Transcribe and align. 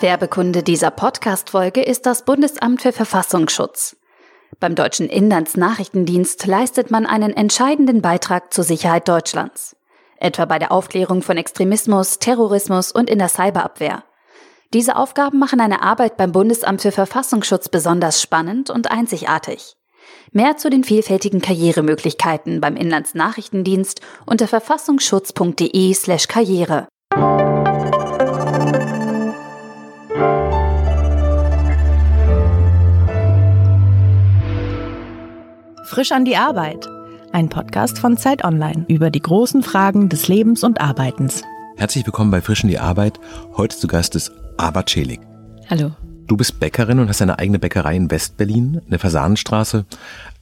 Werbekunde 0.00 0.62
dieser 0.62 0.90
Podcast-Folge 0.90 1.82
ist 1.82 2.04
das 2.04 2.26
Bundesamt 2.26 2.82
für 2.82 2.92
Verfassungsschutz. 2.92 3.96
Beim 4.60 4.74
Deutschen 4.74 5.08
Inlandsnachrichtendienst 5.08 6.46
leistet 6.46 6.90
man 6.90 7.06
einen 7.06 7.32
entscheidenden 7.32 8.02
Beitrag 8.02 8.52
zur 8.52 8.64
Sicherheit 8.64 9.08
Deutschlands. 9.08 9.76
Etwa 10.18 10.44
bei 10.44 10.58
der 10.58 10.72
Aufklärung 10.72 11.22
von 11.22 11.38
Extremismus, 11.38 12.18
Terrorismus 12.18 12.92
und 12.92 13.08
in 13.08 13.18
der 13.18 13.30
Cyberabwehr. 13.30 14.04
Diese 14.74 14.96
Aufgaben 14.96 15.38
machen 15.38 15.60
eine 15.60 15.80
Arbeit 15.80 16.18
beim 16.18 16.32
Bundesamt 16.32 16.82
für 16.82 16.92
Verfassungsschutz 16.92 17.70
besonders 17.70 18.20
spannend 18.20 18.68
und 18.68 18.90
einzigartig. 18.90 19.76
Mehr 20.32 20.58
zu 20.58 20.68
den 20.68 20.84
vielfältigen 20.84 21.40
Karrieremöglichkeiten 21.40 22.60
beim 22.60 22.76
Inlandsnachrichtendienst 22.76 24.02
unter 24.26 24.48
verfassungsschutz.de 24.48 25.94
slash 25.94 26.28
Karriere. 26.28 26.88
Frisch 35.84 36.12
an 36.12 36.24
die 36.24 36.38
Arbeit. 36.38 36.88
Ein 37.32 37.50
Podcast 37.50 37.98
von 37.98 38.16
Zeit 38.16 38.42
Online 38.42 38.86
über 38.88 39.10
die 39.10 39.20
großen 39.20 39.62
Fragen 39.62 40.08
des 40.08 40.28
Lebens 40.28 40.64
und 40.64 40.80
Arbeitens. 40.80 41.42
Herzlich 41.76 42.06
willkommen 42.06 42.30
bei 42.30 42.40
Frisch 42.40 42.64
an 42.64 42.70
die 42.70 42.78
Arbeit. 42.78 43.20
Heute 43.58 43.76
zu 43.76 43.86
Gast 43.86 44.14
ist 44.14 44.32
Aba 44.56 44.86
Celik. 44.86 45.20
Hallo. 45.68 45.90
Du 46.26 46.38
bist 46.38 46.58
Bäckerin 46.58 47.00
und 47.00 47.08
hast 47.08 47.20
eine 47.20 47.38
eigene 47.38 47.58
Bäckerei 47.58 47.96
in 47.96 48.10
Westberlin, 48.10 48.80
in 48.82 48.90
der 48.90 48.98
Fasanenstraße. 48.98 49.84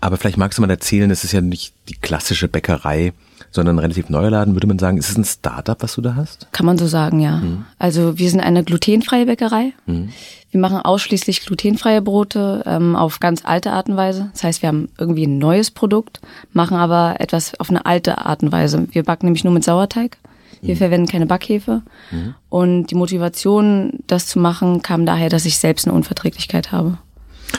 Aber 0.01 0.17
vielleicht 0.17 0.37
magst 0.37 0.59
du 0.59 0.63
mal 0.63 0.71
erzählen, 0.71 1.11
es 1.11 1.25
ist 1.25 1.33
ja 1.33 1.41
nicht 1.41 1.75
die 1.89 1.97
klassische 1.97 2.47
Bäckerei, 2.47 3.13
sondern 3.53 3.77
ein 3.77 3.81
relativ 3.81 4.09
neuer 4.09 4.31
Laden, 4.31 4.55
würde 4.55 4.67
man 4.67 4.79
sagen. 4.79 4.97
Ist 4.97 5.11
es 5.11 5.17
ein 5.17 5.25
Startup, 5.25 5.81
was 5.83 5.95
du 5.95 6.01
da 6.01 6.17
hast? 6.17 6.49
Kann 6.53 6.67
man 6.67 6.79
so 6.79 6.87
sagen, 6.87 7.21
ja. 7.21 7.37
Mhm. 7.37 7.67
Also 7.79 8.19
wir 8.19 8.31
sind 8.31 8.41
eine 8.41 8.65
glutenfreie 8.65 9.27
Bäckerei. 9.27 9.73
Mhm. 9.87 10.09
Wir 10.51 10.61
machen 10.61 10.79
ausschließlich 10.79 11.45
glutenfreie 11.45 12.03
Brote 12.03 12.63
ähm, 12.67 12.97
auf 12.97 13.21
ganz 13.21 13.43
alte 13.45 13.73
Art 13.73 13.89
und 13.89 13.97
Weise. 13.97 14.31
Das 14.33 14.43
heißt, 14.45 14.63
wir 14.63 14.69
haben 14.69 14.89
irgendwie 14.99 15.27
ein 15.27 15.39
neues 15.39 15.71
Produkt, 15.71 16.21
machen 16.53 16.77
aber 16.77 17.17
etwas 17.21 17.59
auf 17.61 17.71
eine 17.71 17.87
alte 17.87 18.19
Art 18.19 18.43
und 18.43 18.53
Weise. 18.53 18.89
Wir 18.91 19.03
backen 19.03 19.27
nämlich 19.27 19.45
nur 19.45 19.53
mit 19.53 19.65
Sauerteig. 19.65 20.19
Wir 20.63 20.75
mhm. 20.75 20.79
verwenden 20.79 21.09
keine 21.09 21.27
Backhefe. 21.27 21.83
Mhm. 22.11 22.35
Und 22.49 22.87
die 22.87 22.95
Motivation, 22.95 24.01
das 24.07 24.27
zu 24.27 24.39
machen, 24.39 24.83
kam 24.83 25.05
daher, 25.05 25.29
dass 25.29 25.45
ich 25.45 25.59
selbst 25.59 25.87
eine 25.87 25.95
Unverträglichkeit 25.95 26.73
habe. 26.73 26.99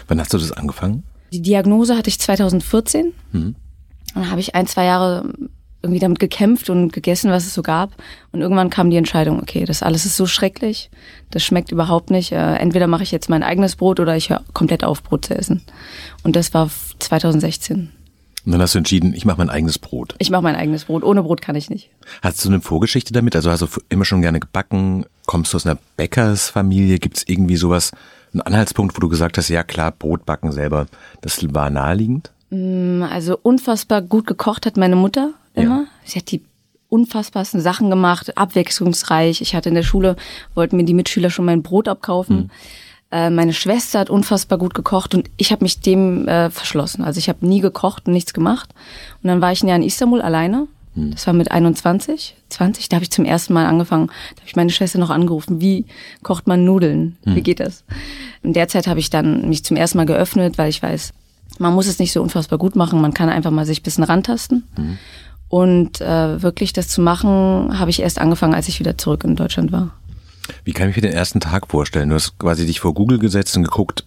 Wann 0.08 0.20
hast 0.20 0.34
du 0.34 0.38
das 0.38 0.52
angefangen? 0.52 1.03
Die 1.31 1.42
Diagnose 1.42 1.98
hatte 1.98 2.09
ich 2.09 2.20
2014. 2.20 3.14
Mhm. 3.31 3.56
Dann 4.14 4.30
habe 4.30 4.40
ich 4.40 4.56
ein, 4.56 4.68
zwei 4.68 4.86
Jahre 4.86 5.34
irgendwie 5.84 6.00
damit 6.00 6.20
gekämpft 6.20 6.70
und 6.70 6.94
gegessen, 6.94 7.30
was 7.30 7.45
es 7.45 7.53
so 7.53 7.62
gab. 7.62 7.92
Und 8.31 8.42
irgendwann 8.42 8.70
kam 8.70 8.89
die 8.89 8.98
Entscheidung, 8.98 9.39
okay, 9.39 9.66
das 9.66 9.84
alles 9.84 10.06
ist 10.06 10.16
so 10.16 10.25
schrecklich, 10.25 10.90
das 11.30 11.44
schmeckt 11.44 11.72
überhaupt 11.72 12.09
nicht. 12.09 12.31
Äh, 12.31 12.56
entweder 12.56 12.88
mache 12.88 13.03
ich 13.03 13.12
jetzt 13.12 13.30
mein 13.30 13.44
eigenes 13.44 13.75
Brot 13.75 14.00
oder 14.00 14.16
ich 14.16 14.30
höre 14.30 14.42
komplett 14.53 14.84
auf, 14.84 15.03
Brot 15.03 15.25
zu 15.25 15.36
essen. 15.36 15.62
Und 16.23 16.36
das 16.36 16.53
war 16.53 16.70
2016. 17.00 17.92
Und 18.45 18.52
dann 18.52 18.62
hast 18.62 18.73
du 18.73 18.80
entschieden, 18.80 19.14
ich 19.14 19.25
mache 19.25 19.38
mein 19.38 19.50
eigenes 19.50 19.78
Brot. 19.78 20.16
Ich 20.20 20.30
mache 20.30 20.42
mein 20.42 20.56
eigenes 20.56 20.86
Brot. 20.86 21.03
Ohne 21.03 21.23
Brot 21.23 21.42
kann 21.42 21.56
ich 21.56 21.70
nicht. 21.70 21.92
Hast 22.22 22.44
du 22.44 22.50
eine 22.50 22.62
Vorgeschichte 22.62 23.14
damit? 23.14 23.36
Also 23.36 23.52
hast 23.52 23.62
du 23.62 23.68
immer 23.90 24.06
schon 24.06 24.22
gerne 24.22 24.40
gebacken? 24.40 25.06
Kommst 25.25 25.53
du 25.53 25.58
aus 25.58 25.66
einer 25.66 25.80
Bäckersfamilie? 25.95 27.00
Gibt 27.00 27.18
es 27.18 27.28
irgendwie 27.28 27.56
sowas, 27.56 27.92
einen 28.34 28.42
Anhaltspunkt, 28.42 28.95
wo 28.95 29.00
du 29.00 29.09
gesagt 29.09 29.38
hast, 29.38 29.50
ja 29.50 29.64
klar, 29.64 29.92
Brot 29.92 30.25
backen 30.25 30.52
selber, 30.52 30.88
das 31.22 31.40
war 31.53 31.70
naheliegend? 31.70 32.31
Mm, 32.50 33.03
also 33.03 33.38
unfassbar 33.42 34.02
gut 34.02 34.28
gekocht 34.28 34.66
hat 34.66 34.75
meine 34.75 34.95
Mutter 34.95 35.34
immer. 35.54 35.82
Ja. 35.82 35.88
Sie 36.06 36.20
hat 36.20 36.32
die 36.32 36.44
unfassbarsten 36.90 37.59
Sachen 37.59 37.90
gemacht, 37.90 38.38
abwechslungsreich. 38.38 39.42
Ich 39.42 39.56
hatte 39.56 39.70
in 39.70 39.76
der 39.76 39.84
Schule, 39.84 40.16
wollten 40.54 40.78
mir 40.78 40.86
die 40.86 40.94
Mitschüler 40.94 41.32
schon 41.32 41.46
mein 41.46 41.64
Brot 41.64 41.88
abkaufen. 41.88 42.38
Mhm. 42.38 42.50
Äh, 43.12 43.30
meine 43.30 43.54
Schwester 43.54 44.00
hat 44.00 44.09
unfassbar 44.09 44.58
gut 44.58 44.74
gekocht 44.74 45.16
und 45.16 45.30
ich 45.38 45.52
habe 45.52 45.64
mich 45.64 45.80
dem 45.80 46.28
äh, 46.28 46.50
verschlossen. 46.50 47.04
Also 47.04 47.18
ich 47.18 47.30
habe 47.30 47.46
nie 47.46 47.62
gekocht 47.62 48.08
und 48.08 48.14
nichts 48.14 48.34
gemacht. 48.34 48.74
Und 49.22 49.28
dann 49.28 49.41
war 49.41 49.52
ich 49.52 49.64
ein 49.64 49.68
Jahr 49.68 49.78
in 49.78 49.84
Istanbul 49.84 50.22
alleine. 50.22 50.68
Mhm. 50.96 51.12
Das 51.12 51.25
war 51.28 51.34
mit 51.34 51.52
21, 51.52 52.35
20. 52.50 52.90
Da 52.90 52.96
habe 52.96 53.03
ich 53.03 53.12
zum 53.12 53.25
ersten 53.25 53.53
Mal 53.53 53.66
angefangen. 53.66 54.08
Da 54.08 54.41
habe 54.41 54.47
ich 54.47 54.56
meine 54.56 54.70
Schwester 54.70 55.00
noch 55.00 55.09
angerufen. 55.09 55.62
Wie 55.62 55.85
kocht 56.22 56.47
man 56.47 56.64
Nudeln? 56.64 57.18
Mhm. 57.25 57.35
Wie 57.35 57.41
geht 57.41 57.59
das? 57.59 57.84
In 58.41 58.53
der 58.53 58.68
Zeit 58.68 58.88
habe 58.88 59.00
ich 59.00 59.09
dann 59.09 59.50
mich 59.50 59.64
zum 59.64 59.78
ersten 59.78 59.97
Mal 59.97 60.06
geöffnet, 60.06 60.58
weil 60.58 60.70
ich 60.70 60.81
weiß, 60.81 61.14
man 61.59 61.74
muss 61.74 61.88
es 61.88 62.00
nicht 62.00 62.12
so 62.14 62.22
unfassbar 62.22 62.59
gut 62.59 62.75
machen. 62.75 63.02
Man 63.02 63.14
kann 63.14 63.30
einfach 63.30 63.52
mal 63.52 63.66
sich 63.66 63.81
ein 63.81 63.84
bisschen 63.84 64.03
rantasten. 64.03 64.64
Mhm. 64.78 64.97
Und 65.53 66.02
äh, 66.02 66.41
wirklich 66.41 66.74
das 66.74 66.88
zu 66.88 67.00
machen, 67.00 67.78
habe 67.78 67.91
ich 67.91 68.02
erst 68.02 68.18
angefangen, 68.18 68.56
als 68.56 68.68
ich 68.69 68.80
wieder 68.80 68.97
zurück 68.97 69.24
in 69.24 69.36
Deutschland 69.36 69.72
war. 69.72 69.91
Wie 70.64 70.74
kann 70.74 70.90
ich 70.90 70.96
mir 70.96 71.03
den 71.03 71.14
ersten 71.14 71.40
Tag 71.41 71.68
vorstellen? 71.68 72.09
Du 72.09 72.16
hast 72.16 72.40
quasi 72.40 72.66
dich 72.66 72.80
vor 72.80 72.96
Google 72.96 73.19
gesetzt 73.19 73.56
und 73.56 73.62
geguckt, 73.62 74.03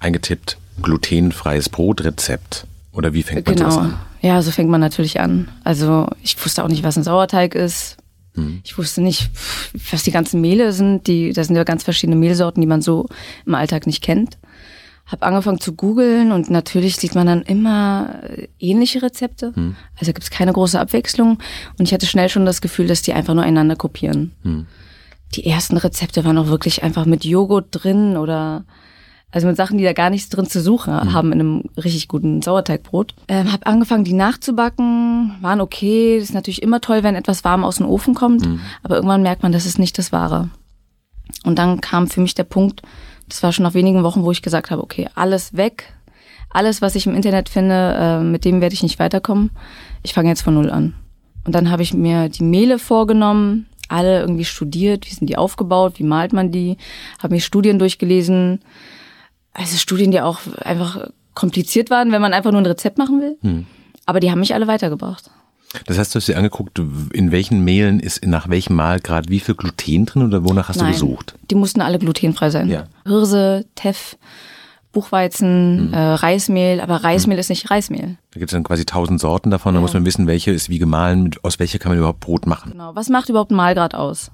eingetippt, 0.00 0.58
glutenfreies 0.82 1.70
Brotrezept. 1.70 2.66
Oder 2.92 3.14
wie 3.14 3.22
fängt 3.22 3.46
man 3.46 3.56
genau. 3.56 3.68
das 3.68 3.78
an? 3.78 3.94
Ja, 4.20 4.42
so 4.42 4.50
fängt 4.50 4.68
man 4.68 4.82
natürlich 4.82 5.18
an. 5.18 5.48
Also 5.64 6.08
ich 6.22 6.36
wusste 6.44 6.62
auch 6.62 6.68
nicht, 6.68 6.82
was 6.82 6.98
ein 6.98 7.04
Sauerteig 7.04 7.54
ist. 7.54 7.96
Hm. 8.34 8.60
Ich 8.62 8.76
wusste 8.76 9.00
nicht, 9.00 9.30
was 9.90 10.02
die 10.02 10.12
ganzen 10.12 10.42
Mehle 10.42 10.74
sind. 10.74 11.06
Die, 11.06 11.32
das 11.32 11.46
sind 11.46 11.56
ja 11.56 11.64
ganz 11.64 11.84
verschiedene 11.84 12.16
Mehlsorten, 12.16 12.60
die 12.60 12.66
man 12.66 12.82
so 12.82 13.08
im 13.46 13.54
Alltag 13.54 13.86
nicht 13.86 14.02
kennt 14.02 14.36
habe 15.06 15.26
angefangen 15.26 15.60
zu 15.60 15.74
googeln 15.74 16.32
und 16.32 16.50
natürlich 16.50 16.96
sieht 16.96 17.14
man 17.14 17.26
dann 17.26 17.42
immer 17.42 18.20
äh, 18.22 18.48
ähnliche 18.58 19.02
Rezepte. 19.02 19.52
Hm. 19.54 19.76
Also 19.98 20.12
gibt 20.12 20.24
es 20.24 20.30
keine 20.30 20.52
große 20.52 20.78
Abwechslung 20.78 21.38
und 21.78 21.86
ich 21.86 21.92
hatte 21.92 22.06
schnell 22.06 22.28
schon 22.28 22.46
das 22.46 22.60
Gefühl, 22.60 22.86
dass 22.86 23.02
die 23.02 23.12
einfach 23.12 23.34
nur 23.34 23.44
einander 23.44 23.76
kopieren. 23.76 24.32
Hm. 24.42 24.66
Die 25.34 25.46
ersten 25.46 25.76
Rezepte 25.76 26.24
waren 26.24 26.38
auch 26.38 26.48
wirklich 26.48 26.82
einfach 26.82 27.06
mit 27.06 27.24
Joghurt 27.24 27.66
drin 27.70 28.16
oder 28.16 28.64
also 29.32 29.46
mit 29.46 29.56
Sachen, 29.56 29.78
die 29.78 29.84
da 29.84 29.94
gar 29.94 30.10
nichts 30.10 30.28
drin 30.28 30.46
zu 30.46 30.60
suchen 30.60 31.00
hm. 31.00 31.12
haben 31.12 31.32
in 31.32 31.40
einem 31.40 31.64
richtig 31.82 32.06
guten 32.06 32.42
Sauerteigbrot. 32.42 33.14
Ähm, 33.28 33.50
habe 33.50 33.66
angefangen, 33.66 34.04
die 34.04 34.12
nachzubacken, 34.12 35.36
waren 35.40 35.60
okay. 35.60 36.18
Das 36.18 36.28
ist 36.28 36.34
natürlich 36.34 36.62
immer 36.62 36.80
toll, 36.80 37.02
wenn 37.02 37.14
etwas 37.14 37.42
warm 37.42 37.64
aus 37.64 37.76
dem 37.76 37.86
Ofen 37.86 38.14
kommt, 38.14 38.44
hm. 38.44 38.60
aber 38.82 38.96
irgendwann 38.96 39.22
merkt 39.22 39.42
man, 39.42 39.52
das 39.52 39.66
ist 39.66 39.78
nicht 39.78 39.98
das 39.98 40.12
Wahre. 40.12 40.50
Und 41.44 41.58
dann 41.58 41.80
kam 41.80 42.08
für 42.08 42.20
mich 42.20 42.34
der 42.34 42.44
Punkt, 42.44 42.82
das 43.32 43.42
war 43.42 43.52
schon 43.52 43.62
nach 43.62 43.72
wenigen 43.72 44.02
Wochen, 44.02 44.24
wo 44.24 44.30
ich 44.30 44.42
gesagt 44.42 44.70
habe, 44.70 44.82
okay, 44.82 45.08
alles 45.14 45.56
weg. 45.56 45.94
Alles, 46.50 46.82
was 46.82 46.94
ich 46.94 47.06
im 47.06 47.14
Internet 47.14 47.48
finde, 47.48 47.96
äh, 47.98 48.20
mit 48.20 48.44
dem 48.44 48.60
werde 48.60 48.74
ich 48.74 48.82
nicht 48.82 48.98
weiterkommen. 48.98 49.50
Ich 50.02 50.12
fange 50.12 50.28
jetzt 50.28 50.42
von 50.42 50.52
null 50.52 50.70
an. 50.70 50.94
Und 51.46 51.54
dann 51.54 51.70
habe 51.70 51.82
ich 51.82 51.94
mir 51.94 52.28
die 52.28 52.42
Mehle 52.42 52.78
vorgenommen, 52.78 53.66
alle 53.88 54.20
irgendwie 54.20 54.44
studiert, 54.44 55.06
wie 55.06 55.14
sind 55.14 55.28
die 55.28 55.38
aufgebaut, 55.38 55.94
wie 55.96 56.04
malt 56.04 56.34
man 56.34 56.52
die, 56.52 56.76
habe 57.22 57.34
mir 57.34 57.40
Studien 57.40 57.78
durchgelesen. 57.78 58.60
Also 59.54 59.78
Studien, 59.78 60.10
die 60.10 60.20
auch 60.20 60.40
einfach 60.62 61.08
kompliziert 61.32 61.88
waren, 61.88 62.12
wenn 62.12 62.20
man 62.20 62.34
einfach 62.34 62.52
nur 62.52 62.60
ein 62.60 62.66
Rezept 62.66 62.98
machen 62.98 63.20
will. 63.22 63.38
Hm. 63.40 63.66
Aber 64.04 64.20
die 64.20 64.30
haben 64.30 64.40
mich 64.40 64.52
alle 64.52 64.66
weitergebracht. 64.66 65.30
Das 65.86 65.98
heißt, 65.98 66.14
du 66.14 66.18
hast 66.18 66.28
dir 66.28 66.36
angeguckt, 66.36 66.78
in 67.12 67.32
welchen 67.32 67.64
Mehlen 67.64 68.00
ist 68.00 68.24
nach 68.26 68.48
welchem 68.48 68.76
Mal 68.76 69.00
gerade 69.00 69.28
wie 69.28 69.40
viel 69.40 69.54
Gluten 69.54 70.06
drin 70.06 70.22
oder 70.22 70.44
wonach 70.44 70.68
hast 70.68 70.76
Nein, 70.76 70.88
du 70.88 70.92
gesucht? 70.92 71.34
Die 71.50 71.54
mussten 71.54 71.80
alle 71.80 71.98
glutenfrei 71.98 72.50
sein. 72.50 72.68
Ja. 72.68 72.84
Hirse, 73.04 73.64
Teff, 73.74 74.16
Buchweizen, 74.92 75.88
mhm. 75.88 75.94
äh, 75.94 75.98
Reismehl, 75.98 76.80
aber 76.80 76.96
Reismehl 76.96 77.36
mhm. 77.36 77.40
ist 77.40 77.48
nicht 77.48 77.70
Reismehl. 77.70 78.16
Da 78.32 78.38
gibt 78.38 78.52
es 78.52 78.54
dann 78.54 78.64
quasi 78.64 78.84
tausend 78.84 79.20
Sorten 79.20 79.50
davon, 79.50 79.74
da 79.74 79.80
muss 79.80 79.94
man 79.94 80.04
wissen, 80.04 80.26
welche 80.26 80.50
ist 80.50 80.68
wie 80.68 80.78
gemahlen, 80.78 81.30
aus 81.42 81.58
welcher 81.58 81.78
kann 81.78 81.90
man 81.90 81.98
überhaupt 81.98 82.20
Brot 82.20 82.46
machen. 82.46 82.72
Genau. 82.72 82.94
Was 82.94 83.08
macht 83.08 83.28
überhaupt 83.28 83.50
ein 83.50 83.56
Mahlgrad 83.56 83.94
aus? 83.94 84.30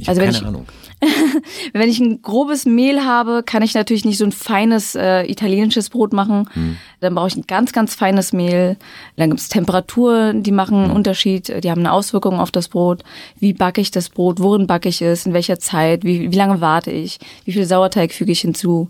Ich 0.00 0.08
also 0.08 0.20
habe 0.20 0.32
keine 0.32 0.42
ich, 0.42 0.46
Ahnung. 0.46 0.66
wenn 1.72 1.88
ich 1.88 2.00
ein 2.00 2.22
grobes 2.22 2.66
Mehl 2.66 3.04
habe, 3.04 3.42
kann 3.44 3.62
ich 3.62 3.74
natürlich 3.74 4.04
nicht 4.04 4.18
so 4.18 4.24
ein 4.24 4.32
feines 4.32 4.94
äh, 4.94 5.24
italienisches 5.24 5.90
Brot 5.90 6.12
machen. 6.12 6.48
Hm. 6.52 6.76
Dann 7.00 7.14
brauche 7.14 7.28
ich 7.28 7.36
ein 7.36 7.44
ganz, 7.46 7.72
ganz 7.72 7.94
feines 7.94 8.32
Mehl. 8.32 8.76
Dann 9.16 9.30
gibt 9.30 9.40
es 9.40 9.48
Temperaturen, 9.48 10.42
die 10.42 10.52
machen 10.52 10.78
einen 10.78 10.88
hm. 10.90 10.96
Unterschied. 10.96 11.64
Die 11.64 11.70
haben 11.70 11.80
eine 11.80 11.92
Auswirkung 11.92 12.40
auf 12.40 12.50
das 12.50 12.68
Brot. 12.68 13.02
Wie 13.38 13.52
backe 13.52 13.80
ich 13.80 13.90
das 13.90 14.08
Brot? 14.08 14.40
Worin 14.40 14.66
backe 14.66 14.88
ich 14.88 15.02
es? 15.02 15.26
In 15.26 15.32
welcher 15.32 15.58
Zeit? 15.58 16.04
Wie, 16.04 16.30
wie 16.32 16.36
lange 16.36 16.60
warte 16.60 16.90
ich? 16.90 17.18
Wie 17.44 17.52
viel 17.52 17.64
Sauerteig 17.64 18.12
füge 18.12 18.32
ich 18.32 18.40
hinzu? 18.40 18.88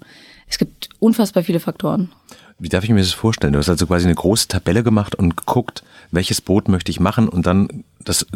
Es 0.48 0.58
gibt 0.58 0.88
unfassbar 0.98 1.42
viele 1.42 1.60
Faktoren. 1.60 2.10
Wie 2.58 2.68
darf 2.68 2.84
ich 2.84 2.90
mir 2.90 3.00
das 3.00 3.12
vorstellen? 3.12 3.52
Du 3.52 3.58
hast 3.58 3.68
also 3.68 3.86
quasi 3.86 4.06
eine 4.06 4.14
große 4.14 4.48
Tabelle 4.48 4.82
gemacht 4.82 5.14
und 5.14 5.36
geguckt, 5.36 5.84
welches 6.10 6.40
Brot 6.40 6.68
möchte 6.68 6.90
ich 6.90 6.98
machen 6.98 7.28
und 7.28 7.46
dann 7.46 7.84
das 8.02 8.26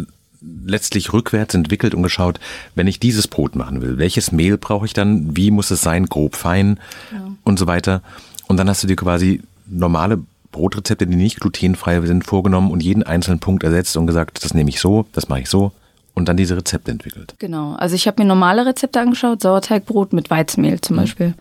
letztlich 0.65 1.13
rückwärts 1.13 1.55
entwickelt 1.55 1.95
und 1.95 2.03
geschaut, 2.03 2.41
wenn 2.75 2.87
ich 2.87 3.01
dieses 3.01 3.29
Brot 3.29 3.57
machen 3.57 3.83
will, 3.83 3.99
welches 3.99 4.33
Mehl 4.33 4.59
brauche 4.59 4.87
ich 4.87 4.93
dann, 4.93 5.37
wie 5.37 5.51
muss 5.51 5.71
es 5.71 5.83
sein, 5.83 6.07
grob, 6.07 6.37
fein 6.37 6.79
ja. 7.13 7.33
und 7.45 7.59
so 7.59 7.67
weiter. 7.67 8.03
Und 8.49 8.57
dann 8.57 8.69
hast 8.69 8.83
du 8.83 8.87
dir 8.87 8.97
quasi 8.97 9.41
normale 9.67 10.19
Brotrezepte, 10.51 11.07
die 11.07 11.17
nicht 11.17 11.41
glutenfrei 11.41 12.01
sind, 12.03 12.27
vorgenommen 12.27 12.71
und 12.71 12.83
jeden 12.83 13.03
einzelnen 13.03 13.41
Punkt 13.41 13.65
ersetzt 13.65 13.97
und 13.97 14.07
gesagt, 14.07 14.45
das 14.45 14.55
nehme 14.55 14.71
ich 14.71 14.81
so, 14.81 15.07
das 15.13 15.29
mache 15.29 15.41
ich 15.41 15.49
so 15.49 15.73
und 16.15 16.29
dann 16.29 16.37
diese 16.37 16.57
Rezepte 16.57 16.91
entwickelt. 16.91 17.35
Genau. 17.39 17.75
Also 17.75 17.95
ich 17.95 18.07
habe 18.07 18.23
mir 18.23 18.29
normale 18.29 18.67
Rezepte 18.67 19.01
angeschaut, 19.01 19.43
Sauerteigbrot 19.43 20.13
mit 20.13 20.31
Weizenmehl 20.31 20.81
zum 20.81 20.97
mhm. 20.97 21.35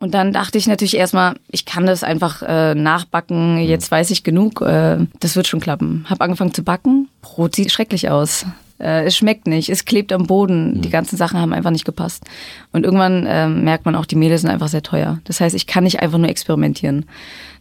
Und 0.00 0.14
dann 0.14 0.32
dachte 0.32 0.58
ich 0.58 0.68
natürlich 0.68 0.96
erstmal, 0.96 1.34
ich 1.48 1.64
kann 1.64 1.84
das 1.84 2.04
einfach 2.04 2.42
äh, 2.42 2.74
nachbacken, 2.74 3.56
mhm. 3.56 3.60
jetzt 3.60 3.90
weiß 3.90 4.10
ich 4.10 4.22
genug, 4.22 4.60
äh, 4.60 4.98
das 5.18 5.34
wird 5.34 5.48
schon 5.48 5.60
klappen. 5.60 6.06
Hab 6.08 6.20
angefangen 6.20 6.54
zu 6.54 6.62
backen, 6.62 7.08
Brot 7.20 7.56
sieht 7.56 7.72
schrecklich 7.72 8.08
aus. 8.08 8.46
Äh, 8.78 9.06
es 9.06 9.16
schmeckt 9.16 9.48
nicht, 9.48 9.68
es 9.70 9.84
klebt 9.84 10.12
am 10.12 10.26
Boden. 10.26 10.80
Die 10.82 10.90
ganzen 10.90 11.16
Sachen 11.16 11.40
haben 11.40 11.52
einfach 11.52 11.72
nicht 11.72 11.84
gepasst. 11.84 12.24
Und 12.72 12.84
irgendwann 12.84 13.26
äh, 13.26 13.48
merkt 13.48 13.86
man 13.86 13.96
auch, 13.96 14.06
die 14.06 14.16
Mehle 14.16 14.38
sind 14.38 14.50
einfach 14.50 14.68
sehr 14.68 14.82
teuer. 14.82 15.18
Das 15.24 15.40
heißt, 15.40 15.56
ich 15.56 15.66
kann 15.66 15.84
nicht 15.84 16.00
einfach 16.00 16.18
nur 16.18 16.28
experimentieren. 16.28 17.06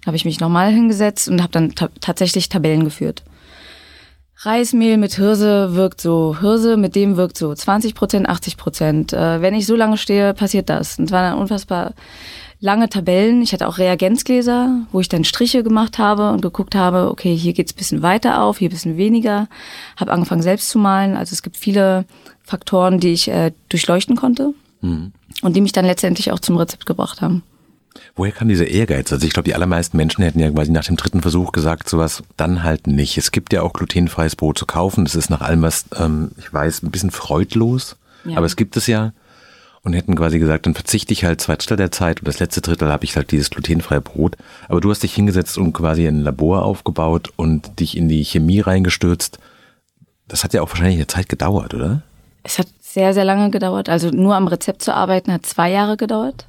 Da 0.01 0.07
habe 0.07 0.17
ich 0.17 0.25
mich 0.25 0.39
nochmal 0.39 0.71
hingesetzt 0.71 1.27
und 1.27 1.41
habe 1.41 1.51
dann 1.51 1.73
ta 1.73 1.89
tatsächlich 2.01 2.49
Tabellen 2.49 2.83
geführt. 2.83 3.23
Reismehl 4.39 4.97
mit 4.97 5.15
Hirse 5.15 5.73
wirkt 5.73 5.99
so, 5.99 6.37
Hirse 6.39 6.77
mit 6.77 6.95
dem 6.95 7.17
wirkt 7.17 7.37
so, 7.37 7.53
20 7.53 7.95
Prozent, 7.95 8.29
80 8.29 8.57
Prozent. 8.57 9.13
Äh, 9.13 9.41
wenn 9.41 9.55
ich 9.55 9.65
so 9.65 9.75
lange 9.75 9.97
stehe, 9.97 10.33
passiert 10.33 10.69
das. 10.69 10.99
Und 10.99 11.05
es 11.05 11.11
waren 11.11 11.31
dann 11.31 11.39
unfassbar 11.39 11.93
lange 12.59 12.87
Tabellen. 12.87 13.41
Ich 13.41 13.53
hatte 13.53 13.67
auch 13.67 13.79
Reagenzgläser, 13.79 14.85
wo 14.91 14.99
ich 14.99 15.09
dann 15.09 15.23
Striche 15.23 15.63
gemacht 15.63 15.97
habe 15.97 16.31
und 16.31 16.41
geguckt 16.41 16.75
habe, 16.75 17.09
okay, 17.09 17.35
hier 17.35 17.53
geht's 17.53 17.73
bisschen 17.73 18.03
weiter 18.03 18.43
auf, 18.43 18.59
hier 18.59 18.69
bisschen 18.69 18.97
weniger. 18.97 19.47
Habe 19.95 20.11
angefangen 20.11 20.43
selbst 20.43 20.69
zu 20.69 20.77
malen. 20.77 21.17
Also 21.17 21.33
es 21.33 21.41
gibt 21.41 21.57
viele 21.57 22.05
Faktoren, 22.43 22.99
die 22.99 23.13
ich 23.13 23.29
äh, 23.29 23.51
durchleuchten 23.69 24.15
konnte 24.15 24.53
mhm. 24.81 25.13
und 25.41 25.55
die 25.55 25.61
mich 25.61 25.71
dann 25.71 25.85
letztendlich 25.85 26.31
auch 26.31 26.39
zum 26.39 26.57
Rezept 26.57 26.85
gebracht 26.85 27.21
haben. 27.21 27.43
Woher 28.15 28.31
kam 28.31 28.47
dieser 28.47 28.67
Ehrgeiz? 28.67 29.11
Also 29.11 29.25
ich 29.25 29.33
glaube, 29.33 29.45
die 29.45 29.55
allermeisten 29.55 29.97
Menschen 29.97 30.23
hätten 30.23 30.39
ja 30.39 30.49
quasi 30.49 30.71
nach 30.71 30.85
dem 30.85 30.97
dritten 30.97 31.21
Versuch 31.21 31.51
gesagt, 31.51 31.89
sowas 31.89 32.23
dann 32.35 32.63
halt 32.63 32.87
nicht. 32.87 33.17
Es 33.17 33.31
gibt 33.31 33.53
ja 33.53 33.61
auch 33.61 33.73
glutenfreies 33.73 34.35
Brot 34.35 34.57
zu 34.57 34.65
kaufen. 34.65 35.05
Das 35.05 35.15
ist 35.15 35.29
nach 35.29 35.41
allem, 35.41 35.61
was 35.61 35.85
ähm, 35.97 36.31
ich 36.37 36.51
weiß, 36.51 36.83
ein 36.83 36.91
bisschen 36.91 37.11
freudlos. 37.11 37.97
Ja. 38.25 38.37
Aber 38.37 38.45
es 38.45 38.55
gibt 38.55 38.77
es 38.77 38.87
ja. 38.87 39.13
Und 39.83 39.93
hätten 39.93 40.15
quasi 40.15 40.37
gesagt, 40.37 40.65
dann 40.65 40.73
verzichte 40.73 41.13
ich 41.13 41.23
halt 41.23 41.39
zwei 41.39 41.55
Drittel 41.55 41.77
der 41.77 41.91
Zeit 41.91 42.19
und 42.19 42.27
das 42.27 42.39
letzte 42.39 42.59
Drittel 42.59 42.89
habe 42.89 43.05
ich 43.05 43.15
halt 43.15 43.31
dieses 43.31 43.49
glutenfreie 43.49 44.01
Brot. 44.01 44.35
Aber 44.67 44.81
du 44.81 44.89
hast 44.89 45.03
dich 45.03 45.13
hingesetzt 45.13 45.57
und 45.57 45.71
quasi 45.71 46.05
ein 46.05 46.21
Labor 46.23 46.63
aufgebaut 46.63 47.31
und 47.37 47.79
dich 47.79 47.95
in 47.95 48.09
die 48.09 48.25
Chemie 48.25 48.59
reingestürzt. 48.59 49.39
Das 50.27 50.43
hat 50.43 50.53
ja 50.53 50.61
auch 50.61 50.69
wahrscheinlich 50.69 50.97
eine 50.97 51.07
Zeit 51.07 51.29
gedauert, 51.29 51.73
oder? 51.73 52.01
Es 52.43 52.59
hat 52.59 52.67
sehr, 52.81 53.13
sehr 53.13 53.23
lange 53.23 53.49
gedauert. 53.49 53.87
Also 53.87 54.09
nur 54.09 54.35
am 54.35 54.47
Rezept 54.47 54.81
zu 54.81 54.93
arbeiten 54.93 55.31
hat 55.31 55.45
zwei 55.45 55.71
Jahre 55.71 55.95
gedauert. 55.95 56.47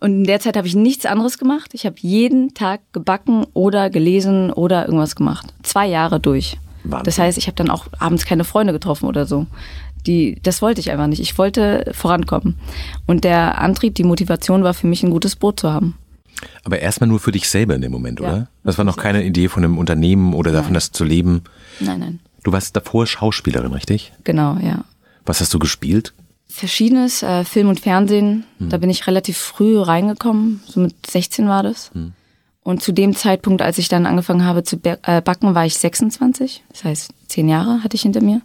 Und 0.00 0.12
in 0.12 0.24
der 0.24 0.40
Zeit 0.40 0.56
habe 0.56 0.66
ich 0.68 0.76
nichts 0.76 1.06
anderes 1.06 1.38
gemacht. 1.38 1.70
Ich 1.74 1.84
habe 1.84 1.96
jeden 1.98 2.54
Tag 2.54 2.80
gebacken 2.92 3.46
oder 3.52 3.90
gelesen 3.90 4.52
oder 4.52 4.86
irgendwas 4.86 5.16
gemacht. 5.16 5.52
Zwei 5.62 5.86
Jahre 5.86 6.20
durch. 6.20 6.58
Wahnsinn. 6.84 7.04
Das 7.04 7.18
heißt, 7.18 7.38
ich 7.38 7.46
habe 7.46 7.56
dann 7.56 7.70
auch 7.70 7.86
abends 7.98 8.24
keine 8.24 8.44
Freunde 8.44 8.72
getroffen 8.72 9.06
oder 9.06 9.26
so. 9.26 9.46
Die, 10.06 10.38
das 10.42 10.62
wollte 10.62 10.80
ich 10.80 10.90
einfach 10.90 11.08
nicht. 11.08 11.20
Ich 11.20 11.36
wollte 11.36 11.90
vorankommen. 11.92 12.56
Und 13.06 13.24
der 13.24 13.60
Antrieb, 13.60 13.96
die 13.96 14.04
Motivation 14.04 14.62
war 14.62 14.72
für 14.72 14.86
mich, 14.86 15.02
ein 15.02 15.10
gutes 15.10 15.34
Brot 15.34 15.58
zu 15.60 15.70
haben. 15.70 15.96
Aber 16.64 16.78
erstmal 16.78 17.08
nur 17.08 17.18
für 17.18 17.32
dich 17.32 17.48
selber 17.48 17.74
in 17.74 17.80
dem 17.80 17.90
Moment, 17.90 18.20
oder? 18.20 18.36
Ja, 18.36 18.46
das 18.62 18.78
war 18.78 18.84
noch 18.84 18.96
keine 18.96 19.24
Idee 19.24 19.48
von 19.48 19.64
einem 19.64 19.76
Unternehmen 19.76 20.34
oder 20.34 20.52
davon, 20.52 20.68
nein. 20.68 20.74
das 20.74 20.92
zu 20.92 21.04
leben. 21.04 21.42
Nein, 21.80 21.98
nein. 21.98 22.20
Du 22.44 22.52
warst 22.52 22.76
davor 22.76 23.06
Schauspielerin, 23.06 23.72
richtig? 23.72 24.12
Genau, 24.22 24.56
ja. 24.62 24.84
Was 25.26 25.40
hast 25.40 25.52
du 25.52 25.58
gespielt? 25.58 26.14
Verschiedenes, 26.48 27.22
äh, 27.22 27.44
Film 27.44 27.68
und 27.68 27.80
Fernsehen. 27.80 28.44
Hm. 28.58 28.70
Da 28.70 28.78
bin 28.78 28.90
ich 28.90 29.06
relativ 29.06 29.36
früh 29.36 29.78
reingekommen, 29.78 30.62
so 30.66 30.80
mit 30.80 30.94
16 31.06 31.46
war 31.48 31.62
das. 31.62 31.90
Hm. 31.92 32.12
Und 32.62 32.82
zu 32.82 32.92
dem 32.92 33.14
Zeitpunkt, 33.14 33.62
als 33.62 33.78
ich 33.78 33.88
dann 33.88 34.06
angefangen 34.06 34.44
habe 34.44 34.62
zu 34.62 34.76
äh, 34.82 35.22
backen, 35.22 35.54
war 35.54 35.64
ich 35.64 35.78
26. 35.78 36.64
Das 36.70 36.84
heißt, 36.84 37.12
zehn 37.26 37.48
Jahre 37.48 37.82
hatte 37.82 37.96
ich 37.96 38.02
hinter 38.02 38.22
mir. 38.22 38.42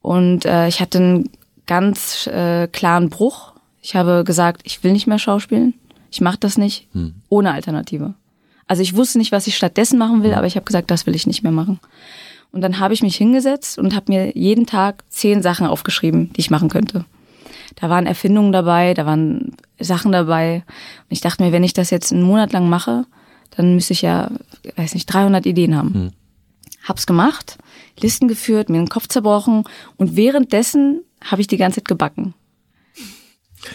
Und 0.00 0.44
äh, 0.44 0.68
ich 0.68 0.80
hatte 0.80 0.98
einen 0.98 1.30
ganz 1.66 2.26
äh, 2.26 2.68
klaren 2.68 3.10
Bruch. 3.10 3.52
Ich 3.82 3.96
habe 3.96 4.22
gesagt, 4.24 4.62
ich 4.64 4.82
will 4.84 4.92
nicht 4.92 5.06
mehr 5.06 5.18
schauspielen. 5.18 5.74
Ich 6.10 6.20
mache 6.20 6.38
das 6.38 6.56
nicht 6.56 6.88
hm. 6.92 7.14
ohne 7.28 7.52
Alternative. 7.52 8.14
Also 8.66 8.82
ich 8.82 8.96
wusste 8.96 9.18
nicht, 9.18 9.32
was 9.32 9.46
ich 9.46 9.56
stattdessen 9.56 9.98
machen 9.98 10.22
will, 10.22 10.30
hm. 10.30 10.38
aber 10.38 10.46
ich 10.46 10.56
habe 10.56 10.64
gesagt, 10.64 10.90
das 10.90 11.06
will 11.06 11.14
ich 11.14 11.26
nicht 11.26 11.42
mehr 11.42 11.52
machen. 11.52 11.80
Und 12.52 12.60
dann 12.60 12.78
habe 12.78 12.94
ich 12.94 13.02
mich 13.02 13.16
hingesetzt 13.16 13.78
und 13.78 13.96
habe 13.96 14.12
mir 14.12 14.36
jeden 14.36 14.64
Tag 14.64 15.04
zehn 15.08 15.42
Sachen 15.42 15.66
aufgeschrieben, 15.66 16.32
die 16.34 16.40
ich 16.40 16.50
machen 16.50 16.68
könnte. 16.68 17.04
Da 17.76 17.90
waren 17.90 18.06
Erfindungen 18.06 18.52
dabei, 18.52 18.94
da 18.94 19.06
waren 19.06 19.56
Sachen 19.80 20.12
dabei. 20.12 20.56
Und 20.56 21.10
ich 21.10 21.20
dachte 21.20 21.42
mir, 21.42 21.52
wenn 21.52 21.64
ich 21.64 21.72
das 21.72 21.90
jetzt 21.90 22.12
einen 22.12 22.22
Monat 22.22 22.52
lang 22.52 22.68
mache, 22.68 23.06
dann 23.56 23.74
müsste 23.74 23.92
ich 23.92 24.02
ja, 24.02 24.30
weiß 24.76 24.94
nicht, 24.94 25.06
300 25.06 25.46
Ideen 25.46 25.76
haben. 25.76 25.94
Hm. 25.94 26.12
Hab's 26.84 27.06
gemacht, 27.06 27.58
Listen 28.00 28.28
geführt, 28.28 28.68
mir 28.68 28.78
den 28.78 28.88
Kopf 28.88 29.08
zerbrochen 29.08 29.64
und 29.96 30.16
währenddessen 30.16 31.02
habe 31.24 31.40
ich 31.40 31.46
die 31.46 31.56
ganze 31.56 31.80
Zeit 31.80 31.88
gebacken. 31.88 32.34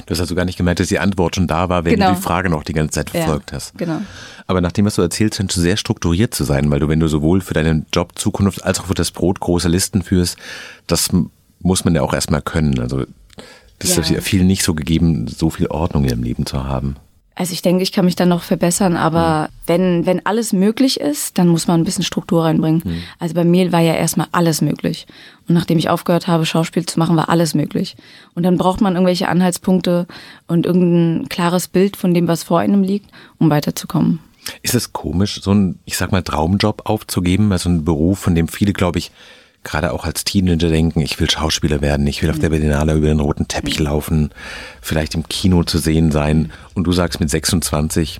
Du 0.06 0.12
hast 0.12 0.20
also 0.20 0.36
gar 0.36 0.46
nicht 0.46 0.58
gemerkt, 0.58 0.80
dass 0.80 0.88
die 0.88 1.00
Antwort 1.00 1.36
schon 1.36 1.48
da 1.48 1.70
war, 1.70 1.86
wenn 1.86 1.96
genau. 1.96 2.10
du 2.10 2.16
die 2.16 2.22
Frage 2.22 2.50
noch 2.50 2.64
die 2.64 2.74
ganze 2.74 2.92
Zeit 2.92 3.10
verfolgt 3.10 3.52
ja, 3.52 3.56
hast. 3.56 3.78
Genau. 3.78 4.02
Aber 4.46 4.62
nachdem, 4.62 4.86
was 4.86 4.96
du 4.96 5.02
erzählst, 5.02 5.38
scheint 5.38 5.56
du 5.56 5.60
sehr 5.60 5.78
strukturiert 5.78 6.34
zu 6.34 6.44
sein, 6.44 6.70
weil 6.70 6.80
du, 6.80 6.88
wenn 6.90 7.00
du 7.00 7.08
sowohl 7.08 7.42
für 7.42 7.54
deinen 7.54 7.86
Job 7.92 8.18
Zukunft 8.18 8.64
als 8.64 8.80
auch 8.80 8.86
für 8.86 8.94
das 8.94 9.12
Brot 9.12 9.40
große 9.40 9.68
Listen 9.68 10.04
führst, 10.04 10.38
das 10.88 11.10
muss 11.62 11.86
man 11.86 11.96
ja 11.96 12.02
auch 12.02 12.14
erstmal 12.14 12.42
können. 12.42 12.80
Also 12.80 13.06
das 13.80 13.96
ja. 13.96 14.02
ist 14.02 14.10
ja 14.10 14.22
vielen 14.22 14.48
nicht 14.48 14.64
so 14.64 14.74
gegeben, 14.74 15.28
so 15.28 15.50
viel 15.50 15.68
Ordnung 15.68 16.04
in 16.04 16.10
ihrem 16.10 16.24
Leben 16.24 16.46
zu 16.46 16.64
haben. 16.66 16.96
Also 17.40 17.54
ich 17.54 17.62
denke, 17.62 17.84
ich 17.84 17.94
kann 17.94 18.04
mich 18.04 18.18
da 18.18 18.26
noch 18.26 18.44
verbessern, 18.44 18.98
aber 18.98 19.44
mhm. 19.44 19.54
wenn, 19.66 20.06
wenn 20.06 20.26
alles 20.26 20.52
möglich 20.52 21.00
ist, 21.00 21.38
dann 21.38 21.48
muss 21.48 21.68
man 21.68 21.80
ein 21.80 21.86
bisschen 21.86 22.04
Struktur 22.04 22.44
reinbringen. 22.44 22.82
Mhm. 22.84 23.04
Also 23.18 23.34
bei 23.34 23.46
Mehl 23.46 23.72
war 23.72 23.80
ja 23.80 23.94
erstmal 23.94 24.28
alles 24.34 24.60
möglich. 24.60 25.08
Und 25.48 25.56
nachdem 25.56 25.78
ich 25.78 25.90
aufgehört 25.90 26.28
habe, 26.28 26.46
Schauspiel 26.46 26.86
zu 26.86 27.00
machen, 27.00 27.16
war 27.16 27.30
alles 27.30 27.54
möglich. 27.54 27.96
Und 28.34 28.44
dann 28.44 28.58
braucht 28.58 28.82
man 28.82 28.96
irgendwelche 28.96 29.30
Anhaltspunkte 29.30 30.06
und 30.48 30.66
irgendein 30.66 31.30
klares 31.30 31.70
Bild 31.70 31.96
von 31.96 32.14
dem, 32.14 32.28
was 32.28 32.44
vor 32.44 32.60
einem 32.60 32.84
liegt, 32.84 33.10
um 33.38 33.50
weiterzukommen. 33.50 34.20
Ist 34.62 34.76
es 34.76 34.92
komisch, 34.92 35.42
so 35.42 35.52
einen, 35.52 35.80
ich 35.86 35.96
sag 35.96 36.12
mal, 36.12 36.24
Traumjob 36.24 36.90
aufzugeben, 36.90 37.54
also 37.54 37.70
einen 37.70 37.86
Beruf, 37.86 38.20
von 38.20 38.36
dem 38.36 38.50
viele, 38.50 38.74
glaube 38.74 39.00
ich, 39.00 39.12
gerade 39.64 39.92
auch 39.94 40.06
als 40.06 40.24
Teenager 40.24 40.70
denken, 40.70 41.02
ich 41.02 41.20
will 41.20 41.30
Schauspieler 41.30 41.82
werden, 41.82 42.08
ich 42.08 42.22
will 42.22 42.32
auf 42.32 42.40
der 42.40 42.50
Berlinale 42.50 42.94
über 42.94 43.08
den 43.08 43.20
roten 43.20 43.48
Teppich 43.48 43.80
laufen, 43.80 44.32
vielleicht 44.82 45.16
im 45.16 45.28
Kino 45.28 45.64
zu 45.64 45.78
sehen 45.78 46.12
sein. 46.12 46.52
Und 46.74 46.86
du 46.86 46.92
sagst 46.92 47.20
mit 47.20 47.30
26, 47.30 48.20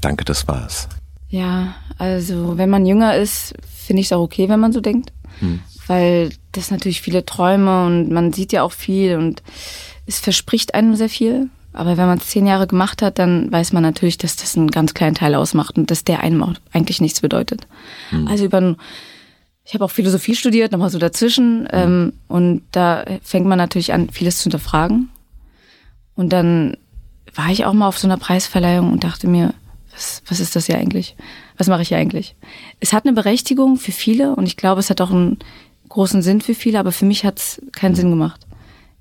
danke, 0.00 0.24
das 0.24 0.46
war's. 0.48 0.88
Ja, 1.28 1.74
also 1.98 2.56
wenn 2.56 2.70
man 2.70 2.86
jünger 2.86 3.16
ist, 3.16 3.54
finde 3.66 4.00
ich 4.00 4.06
es 4.06 4.12
auch 4.12 4.22
okay, 4.22 4.48
wenn 4.48 4.60
man 4.60 4.72
so 4.72 4.80
denkt. 4.80 5.12
Hm. 5.40 5.60
Weil 5.86 6.30
das 6.52 6.70
natürlich 6.70 7.00
viele 7.00 7.24
Träume 7.24 7.86
und 7.86 8.10
man 8.10 8.32
sieht 8.32 8.52
ja 8.52 8.62
auch 8.62 8.72
viel 8.72 9.16
und 9.16 9.42
es 10.06 10.18
verspricht 10.18 10.74
einem 10.74 10.96
sehr 10.96 11.08
viel. 11.08 11.48
Aber 11.72 11.98
wenn 11.98 12.06
man 12.06 12.18
es 12.18 12.28
zehn 12.28 12.46
Jahre 12.46 12.66
gemacht 12.66 13.02
hat, 13.02 13.18
dann 13.18 13.52
weiß 13.52 13.72
man 13.72 13.82
natürlich, 13.82 14.16
dass 14.16 14.36
das 14.36 14.56
einen 14.56 14.70
ganz 14.70 14.94
kleinen 14.94 15.14
Teil 15.14 15.34
ausmacht 15.34 15.76
und 15.76 15.90
dass 15.90 16.04
der 16.04 16.20
einem 16.20 16.42
auch 16.42 16.54
eigentlich 16.72 17.02
nichts 17.02 17.20
bedeutet. 17.20 17.66
Hm. 18.10 18.26
Also 18.26 18.46
über 18.46 18.58
ein 18.58 18.76
ich 19.66 19.74
habe 19.74 19.84
auch 19.84 19.90
Philosophie 19.90 20.36
studiert, 20.36 20.70
nochmal 20.70 20.90
so 20.90 20.98
dazwischen. 20.98 21.62
Mhm. 21.62 21.68
Ähm, 21.72 22.12
und 22.28 22.62
da 22.70 23.04
fängt 23.22 23.46
man 23.46 23.58
natürlich 23.58 23.92
an, 23.92 24.08
vieles 24.10 24.38
zu 24.38 24.44
hinterfragen. 24.44 25.10
Und 26.14 26.32
dann 26.32 26.76
war 27.34 27.50
ich 27.50 27.64
auch 27.64 27.72
mal 27.72 27.88
auf 27.88 27.98
so 27.98 28.06
einer 28.06 28.16
Preisverleihung 28.16 28.92
und 28.92 29.02
dachte 29.02 29.26
mir, 29.26 29.54
was, 29.92 30.22
was 30.28 30.40
ist 30.40 30.54
das 30.54 30.66
hier 30.66 30.78
eigentlich? 30.78 31.16
Was 31.58 31.66
mache 31.66 31.82
ich 31.82 31.88
hier 31.88 31.98
eigentlich? 31.98 32.36
Es 32.80 32.92
hat 32.92 33.04
eine 33.04 33.14
Berechtigung 33.14 33.76
für 33.76 33.92
viele 33.92 34.36
und 34.36 34.46
ich 34.46 34.56
glaube, 34.56 34.80
es 34.80 34.88
hat 34.88 35.00
auch 35.00 35.10
einen 35.10 35.38
großen 35.88 36.22
Sinn 36.22 36.40
für 36.40 36.54
viele, 36.54 36.78
aber 36.78 36.92
für 36.92 37.04
mich 37.04 37.24
hat 37.24 37.38
es 37.38 37.60
keinen 37.72 37.94
Sinn 37.94 38.10
gemacht. 38.10 38.46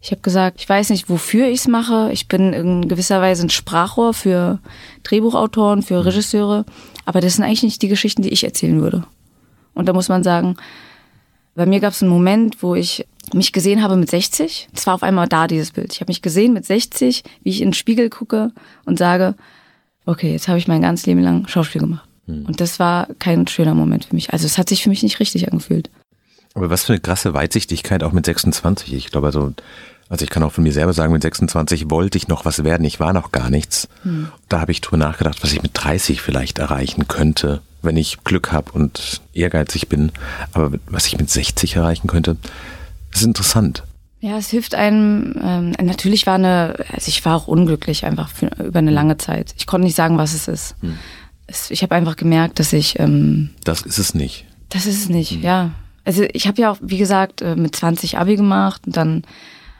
Ich 0.01 0.11
habe 0.11 0.21
gesagt, 0.21 0.61
ich 0.61 0.67
weiß 0.67 0.89
nicht, 0.89 1.09
wofür 1.09 1.47
ich 1.47 1.59
es 1.59 1.67
mache. 1.67 2.09
Ich 2.11 2.27
bin 2.27 2.53
in 2.53 2.87
gewisser 2.87 3.21
Weise 3.21 3.45
ein 3.45 3.49
Sprachrohr 3.49 4.13
für 4.13 4.59
Drehbuchautoren, 5.03 5.83
für 5.83 5.99
mhm. 5.99 6.07
Regisseure, 6.07 6.65
aber 7.05 7.21
das 7.21 7.35
sind 7.35 7.43
eigentlich 7.43 7.63
nicht 7.63 7.81
die 7.81 7.87
Geschichten, 7.87 8.23
die 8.23 8.29
ich 8.29 8.43
erzählen 8.43 8.81
würde. 8.81 9.05
Und 9.75 9.87
da 9.87 9.93
muss 9.93 10.09
man 10.09 10.23
sagen, 10.23 10.57
bei 11.53 11.65
mir 11.65 11.79
gab 11.79 11.93
es 11.93 12.01
einen 12.01 12.11
Moment, 12.11 12.63
wo 12.63 12.75
ich 12.75 13.05
mich 13.33 13.51
gesehen 13.51 13.81
habe 13.81 13.95
mit 13.95 14.09
60. 14.09 14.69
Es 14.73 14.87
war 14.87 14.95
auf 14.95 15.03
einmal 15.03 15.27
da, 15.27 15.47
dieses 15.47 15.71
Bild. 15.71 15.93
Ich 15.93 16.01
habe 16.01 16.09
mich 16.09 16.21
gesehen 16.21 16.53
mit 16.53 16.65
60, 16.65 17.23
wie 17.43 17.49
ich 17.49 17.61
in 17.61 17.69
den 17.69 17.73
Spiegel 17.73 18.09
gucke 18.09 18.51
und 18.85 18.97
sage, 18.99 19.35
okay, 20.05 20.31
jetzt 20.31 20.47
habe 20.47 20.57
ich 20.57 20.67
mein 20.67 20.81
ganzes 20.81 21.05
Leben 21.05 21.21
lang 21.21 21.47
Schauspiel 21.47 21.81
gemacht. 21.81 22.07
Hm. 22.27 22.45
Und 22.45 22.61
das 22.61 22.79
war 22.79 23.07
kein 23.19 23.47
schöner 23.47 23.73
Moment 23.73 24.05
für 24.05 24.15
mich. 24.15 24.33
Also 24.33 24.45
es 24.45 24.57
hat 24.57 24.69
sich 24.69 24.83
für 24.83 24.89
mich 24.89 25.03
nicht 25.03 25.19
richtig 25.19 25.51
angefühlt. 25.51 25.89
Aber 26.53 26.69
was 26.69 26.85
für 26.85 26.93
eine 26.93 27.01
krasse 27.01 27.33
Weitsichtigkeit 27.33 28.03
auch 28.03 28.13
mit 28.13 28.25
26. 28.25 28.93
Ich 28.93 29.11
glaube, 29.11 29.27
also, 29.27 29.53
also 30.09 30.23
ich 30.23 30.29
kann 30.29 30.43
auch 30.43 30.51
von 30.51 30.63
mir 30.63 30.73
selber 30.73 30.93
sagen, 30.93 31.13
mit 31.13 31.21
26 31.21 31.89
wollte 31.89 32.17
ich 32.17 32.27
noch 32.27 32.45
was 32.45 32.63
werden. 32.63 32.85
Ich 32.85 32.99
war 32.99 33.13
noch 33.13 33.31
gar 33.31 33.49
nichts. 33.49 33.87
Hm. 34.03 34.27
Da 34.49 34.61
habe 34.61 34.71
ich 34.71 34.81
drüber 34.81 34.97
nachgedacht, 34.97 35.41
was 35.41 35.51
ich 35.51 35.63
mit 35.63 35.71
30 35.73 36.21
vielleicht 36.21 36.59
erreichen 36.59 37.07
könnte 37.07 37.61
wenn 37.85 37.95
ich 37.95 38.23
Glück 38.23 38.51
habe 38.51 38.71
und 38.71 39.21
ehrgeizig 39.33 39.87
bin. 39.87 40.11
Aber 40.51 40.71
was 40.87 41.05
ich 41.05 41.17
mit 41.17 41.29
60 41.29 41.77
erreichen 41.77 42.07
könnte, 42.07 42.35
ist 43.13 43.23
interessant. 43.23 43.83
Ja, 44.19 44.37
es 44.37 44.49
hilft 44.49 44.75
einem. 44.75 45.35
Ähm, 45.41 45.71
natürlich 45.81 46.25
war 46.25 46.35
eine, 46.35 46.75
also 46.91 47.07
ich 47.07 47.23
war 47.23 47.35
auch 47.37 47.47
unglücklich 47.47 48.05
einfach 48.05 48.29
für, 48.29 48.47
über 48.63 48.79
eine 48.79 48.91
lange 48.91 49.17
Zeit. 49.17 49.53
Ich 49.57 49.67
konnte 49.67 49.85
nicht 49.85 49.95
sagen, 49.95 50.17
was 50.17 50.33
es 50.33 50.47
ist. 50.47 50.75
Hm. 50.81 50.97
Es, 51.47 51.69
ich 51.69 51.83
habe 51.83 51.93
einfach 51.95 52.15
gemerkt, 52.15 52.59
dass 52.59 52.73
ich. 52.73 52.99
Ähm, 52.99 53.51
das 53.63 53.83
ist 53.83 53.99
es 53.99 54.15
nicht. 54.15 54.45
Das 54.69 54.87
ist 54.87 54.97
es 54.97 55.09
nicht, 55.09 55.31
hm. 55.31 55.41
ja. 55.41 55.71
Also 56.05 56.23
ich 56.33 56.47
habe 56.47 56.61
ja 56.61 56.71
auch, 56.71 56.77
wie 56.81 56.97
gesagt, 56.97 57.41
äh, 57.41 57.55
mit 57.55 57.75
20 57.75 58.17
Abi 58.17 58.35
gemacht 58.35 58.81
und 58.85 58.97
dann 58.97 59.23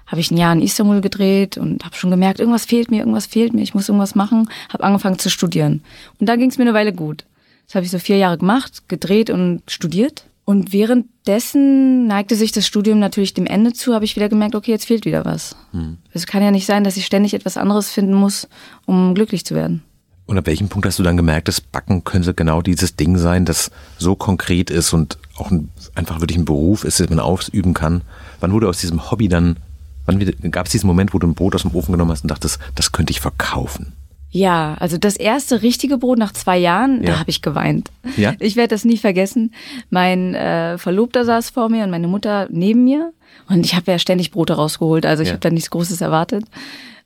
habe 0.07 0.21
ich 0.21 0.31
ein 0.31 0.37
Jahr 0.37 0.53
in 0.53 0.61
Istanbul 0.61 1.01
gedreht 1.01 1.57
und 1.57 1.83
habe 1.83 1.95
schon 1.95 2.11
gemerkt, 2.11 2.39
irgendwas 2.39 2.65
fehlt 2.65 2.91
mir, 2.91 2.99
irgendwas 2.99 3.25
fehlt 3.25 3.53
mir, 3.53 3.61
ich 3.61 3.73
muss 3.73 3.89
irgendwas 3.89 4.15
machen, 4.15 4.49
habe 4.69 4.83
angefangen 4.83 5.19
zu 5.19 5.29
studieren. 5.29 5.83
Und 6.19 6.29
da 6.29 6.35
ging 6.35 6.49
es 6.49 6.57
mir 6.57 6.63
eine 6.63 6.73
Weile 6.73 6.93
gut. 6.93 7.25
Das 7.67 7.75
habe 7.75 7.85
ich 7.85 7.91
so 7.91 7.99
vier 7.99 8.17
Jahre 8.17 8.37
gemacht, 8.37 8.87
gedreht 8.87 9.29
und 9.29 9.63
studiert. 9.67 10.25
Und 10.45 10.71
währenddessen 10.71 12.05
neigte 12.05 12.35
sich 12.35 12.51
das 12.51 12.67
Studium 12.67 12.99
natürlich 12.99 13.33
dem 13.33 13.47
Ende 13.47 13.73
zu, 13.73 13.95
habe 13.95 14.05
ich 14.05 14.15
wieder 14.15 14.29
gemerkt, 14.29 14.53
okay, 14.53 14.71
jetzt 14.71 14.85
fehlt 14.85 15.05
wieder 15.05 15.25
was. 15.25 15.55
Hm. 15.71 15.97
Es 16.11 16.27
kann 16.27 16.43
ja 16.43 16.51
nicht 16.51 16.67
sein, 16.67 16.83
dass 16.83 16.97
ich 16.97 17.05
ständig 17.07 17.33
etwas 17.33 17.57
anderes 17.57 17.89
finden 17.89 18.13
muss, 18.13 18.47
um 18.85 19.15
glücklich 19.15 19.43
zu 19.43 19.55
werden. 19.55 19.81
Und 20.27 20.37
ab 20.37 20.45
welchem 20.45 20.69
Punkt 20.69 20.87
hast 20.87 20.97
du 20.97 21.03
dann 21.03 21.17
gemerkt, 21.17 21.47
das 21.47 21.61
Backen 21.61 22.03
könnte 22.03 22.33
genau 22.33 22.61
dieses 22.61 22.95
Ding 22.95 23.17
sein, 23.17 23.45
das 23.45 23.71
so 23.97 24.15
konkret 24.15 24.69
ist 24.69 24.93
und 24.93 25.17
auch 25.35 25.51
ein, 25.51 25.69
einfach 25.93 26.19
wirklich 26.19 26.37
ein 26.37 26.45
Beruf 26.45 26.83
ist, 26.83 26.99
den 26.99 27.09
man 27.09 27.19
ausüben 27.19 27.73
kann? 27.73 28.01
Wann 28.39 28.51
wurde 28.51 28.67
aus 28.67 28.79
diesem 28.79 29.11
Hobby 29.11 29.27
dann, 29.27 29.57
wann 30.05 30.51
gab 30.51 30.65
es 30.65 30.71
diesen 30.71 30.87
Moment, 30.87 31.13
wo 31.13 31.19
du 31.19 31.27
ein 31.27 31.33
Brot 31.33 31.55
aus 31.55 31.63
dem 31.63 31.75
Ofen 31.75 31.91
genommen 31.91 32.11
hast 32.11 32.23
und 32.23 32.31
dachtest, 32.31 32.59
das 32.75 32.91
könnte 32.91 33.11
ich 33.11 33.19
verkaufen? 33.19 33.93
Ja, 34.35 34.75
also 34.79 34.97
das 34.97 35.15
erste 35.15 35.61
richtige 35.61 35.97
Brot 35.97 36.17
nach 36.17 36.33
zwei 36.33 36.57
Jahren, 36.57 37.01
ja. 37.01 37.11
da 37.11 37.19
habe 37.19 37.29
ich 37.29 37.41
geweint. 37.41 37.89
Ja? 38.17 38.33
Ich 38.39 38.57
werde 38.57 38.75
das 38.75 38.83
nie 38.83 38.97
vergessen. 38.97 39.53
Mein 39.89 40.35
äh, 40.35 40.77
Verlobter 40.77 41.23
saß 41.23 41.51
vor 41.51 41.69
mir 41.69 41.85
und 41.85 41.89
meine 41.89 42.09
Mutter 42.09 42.47
neben 42.51 42.83
mir. 42.83 43.13
Und 43.47 43.65
ich 43.65 43.75
habe 43.75 43.91
ja 43.91 43.97
ständig 43.97 44.31
Brote 44.31 44.53
rausgeholt, 44.53 45.05
also 45.05 45.23
ich 45.23 45.29
ja. 45.29 45.33
habe 45.33 45.41
da 45.41 45.49
nichts 45.49 45.69
Großes 45.69 46.01
erwartet. 46.01 46.43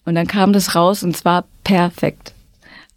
Und 0.05 0.15
dann 0.15 0.25
kam 0.25 0.53
das 0.53 0.73
raus 0.73 1.03
und 1.03 1.15
es 1.15 1.23
war 1.23 1.45
perfekt. 1.63 2.33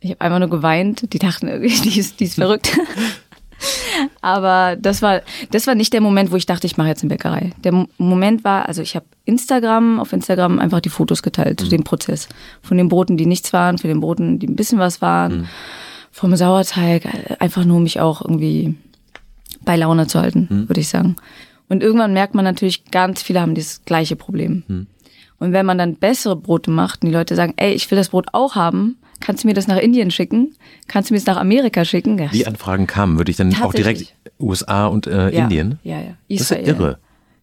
Ich 0.00 0.10
habe 0.10 0.20
einfach 0.22 0.38
nur 0.38 0.50
geweint. 0.50 1.12
Die 1.12 1.18
dachten 1.18 1.48
irgendwie, 1.48 1.80
die 1.90 1.98
ist, 1.98 2.20
die 2.20 2.24
ist 2.24 2.36
verrückt. 2.36 2.78
Aber 4.20 4.76
das 4.76 5.02
war, 5.02 5.22
das 5.50 5.66
war 5.66 5.74
nicht 5.74 5.92
der 5.92 6.00
Moment, 6.00 6.30
wo 6.32 6.36
ich 6.36 6.46
dachte, 6.46 6.66
ich 6.66 6.76
mache 6.76 6.88
jetzt 6.88 7.02
eine 7.02 7.10
Bäckerei. 7.10 7.52
Der 7.64 7.86
Moment 7.98 8.44
war, 8.44 8.68
also 8.68 8.82
ich 8.82 8.96
habe 8.96 9.06
Instagram, 9.24 10.00
auf 10.00 10.12
Instagram 10.12 10.58
einfach 10.58 10.80
die 10.80 10.88
Fotos 10.88 11.22
geteilt 11.22 11.60
mhm. 11.60 11.64
zu 11.64 11.70
dem 11.70 11.84
Prozess. 11.84 12.28
Von 12.62 12.76
den 12.76 12.88
Broten, 12.88 13.16
die 13.16 13.26
nichts 13.26 13.52
waren, 13.52 13.78
für 13.78 13.88
den 13.88 14.00
Broten, 14.00 14.38
die 14.38 14.48
ein 14.48 14.56
bisschen 14.56 14.78
was 14.78 15.00
waren, 15.02 15.42
mhm. 15.42 15.48
vom 16.10 16.36
Sauerteig, 16.36 17.06
einfach 17.40 17.64
nur 17.64 17.76
um 17.76 17.82
mich 17.82 18.00
auch 18.00 18.22
irgendwie 18.22 18.74
bei 19.64 19.76
Laune 19.76 20.06
zu 20.06 20.20
halten, 20.20 20.48
mhm. 20.50 20.68
würde 20.68 20.80
ich 20.80 20.88
sagen. 20.88 21.16
Und 21.68 21.82
irgendwann 21.82 22.12
merkt 22.12 22.34
man 22.34 22.44
natürlich, 22.44 22.90
ganz 22.90 23.22
viele 23.22 23.40
haben 23.40 23.54
das 23.54 23.82
gleiche 23.84 24.16
Problem. 24.16 24.62
Mhm. 24.66 24.86
Und 25.38 25.52
wenn 25.52 25.66
man 25.66 25.78
dann 25.78 25.96
bessere 25.96 26.36
Brote 26.36 26.70
macht 26.70 27.02
und 27.02 27.08
die 27.08 27.14
Leute 27.14 27.34
sagen, 27.34 27.54
ey, 27.56 27.72
ich 27.72 27.90
will 27.90 27.96
das 27.96 28.10
Brot 28.10 28.26
auch 28.32 28.54
haben, 28.54 28.96
kannst 29.22 29.44
du 29.44 29.48
mir 29.48 29.54
das 29.54 29.66
nach 29.66 29.78
Indien 29.78 30.10
schicken? 30.10 30.54
Kannst 30.88 31.08
du 31.08 31.14
mir 31.14 31.18
das 31.18 31.26
nach 31.26 31.38
Amerika 31.38 31.84
schicken? 31.84 32.18
Ja. 32.18 32.26
Die 32.26 32.46
Anfragen 32.46 32.86
kamen, 32.86 33.16
würde 33.16 33.30
ich 33.30 33.38
dann 33.38 33.54
auch 33.62 33.72
direkt 33.72 34.14
USA 34.38 34.86
und 34.86 35.06
äh, 35.06 35.30
ja, 35.34 35.44
Indien? 35.44 35.78
Ja, 35.82 36.00
ja. 36.00 36.16
Israel, 36.28 36.60
das 36.60 36.68
ist 36.68 36.80
irre. 36.80 36.98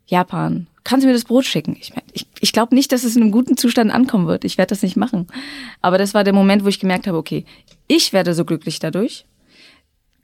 Japan. 0.05 0.67
Kannst 0.83 1.03
du 1.03 1.07
mir 1.07 1.13
das 1.13 1.25
Brot 1.25 1.45
schicken? 1.45 1.77
Ich, 1.79 1.93
ich, 2.13 2.27
ich 2.39 2.51
glaube 2.51 2.73
nicht, 2.73 2.91
dass 2.91 3.03
es 3.03 3.15
in 3.15 3.21
einem 3.21 3.31
guten 3.31 3.57
Zustand 3.57 3.91
ankommen 3.91 4.27
wird. 4.27 4.43
Ich 4.43 4.57
werde 4.57 4.69
das 4.69 4.81
nicht 4.81 4.97
machen. 4.97 5.27
Aber 5.81 5.97
das 5.97 6.13
war 6.13 6.23
der 6.23 6.33
Moment, 6.33 6.63
wo 6.63 6.67
ich 6.67 6.79
gemerkt 6.79 7.07
habe, 7.07 7.17
okay, 7.17 7.45
ich 7.87 8.13
werde 8.13 8.33
so 8.33 8.45
glücklich 8.45 8.79
dadurch 8.79 9.25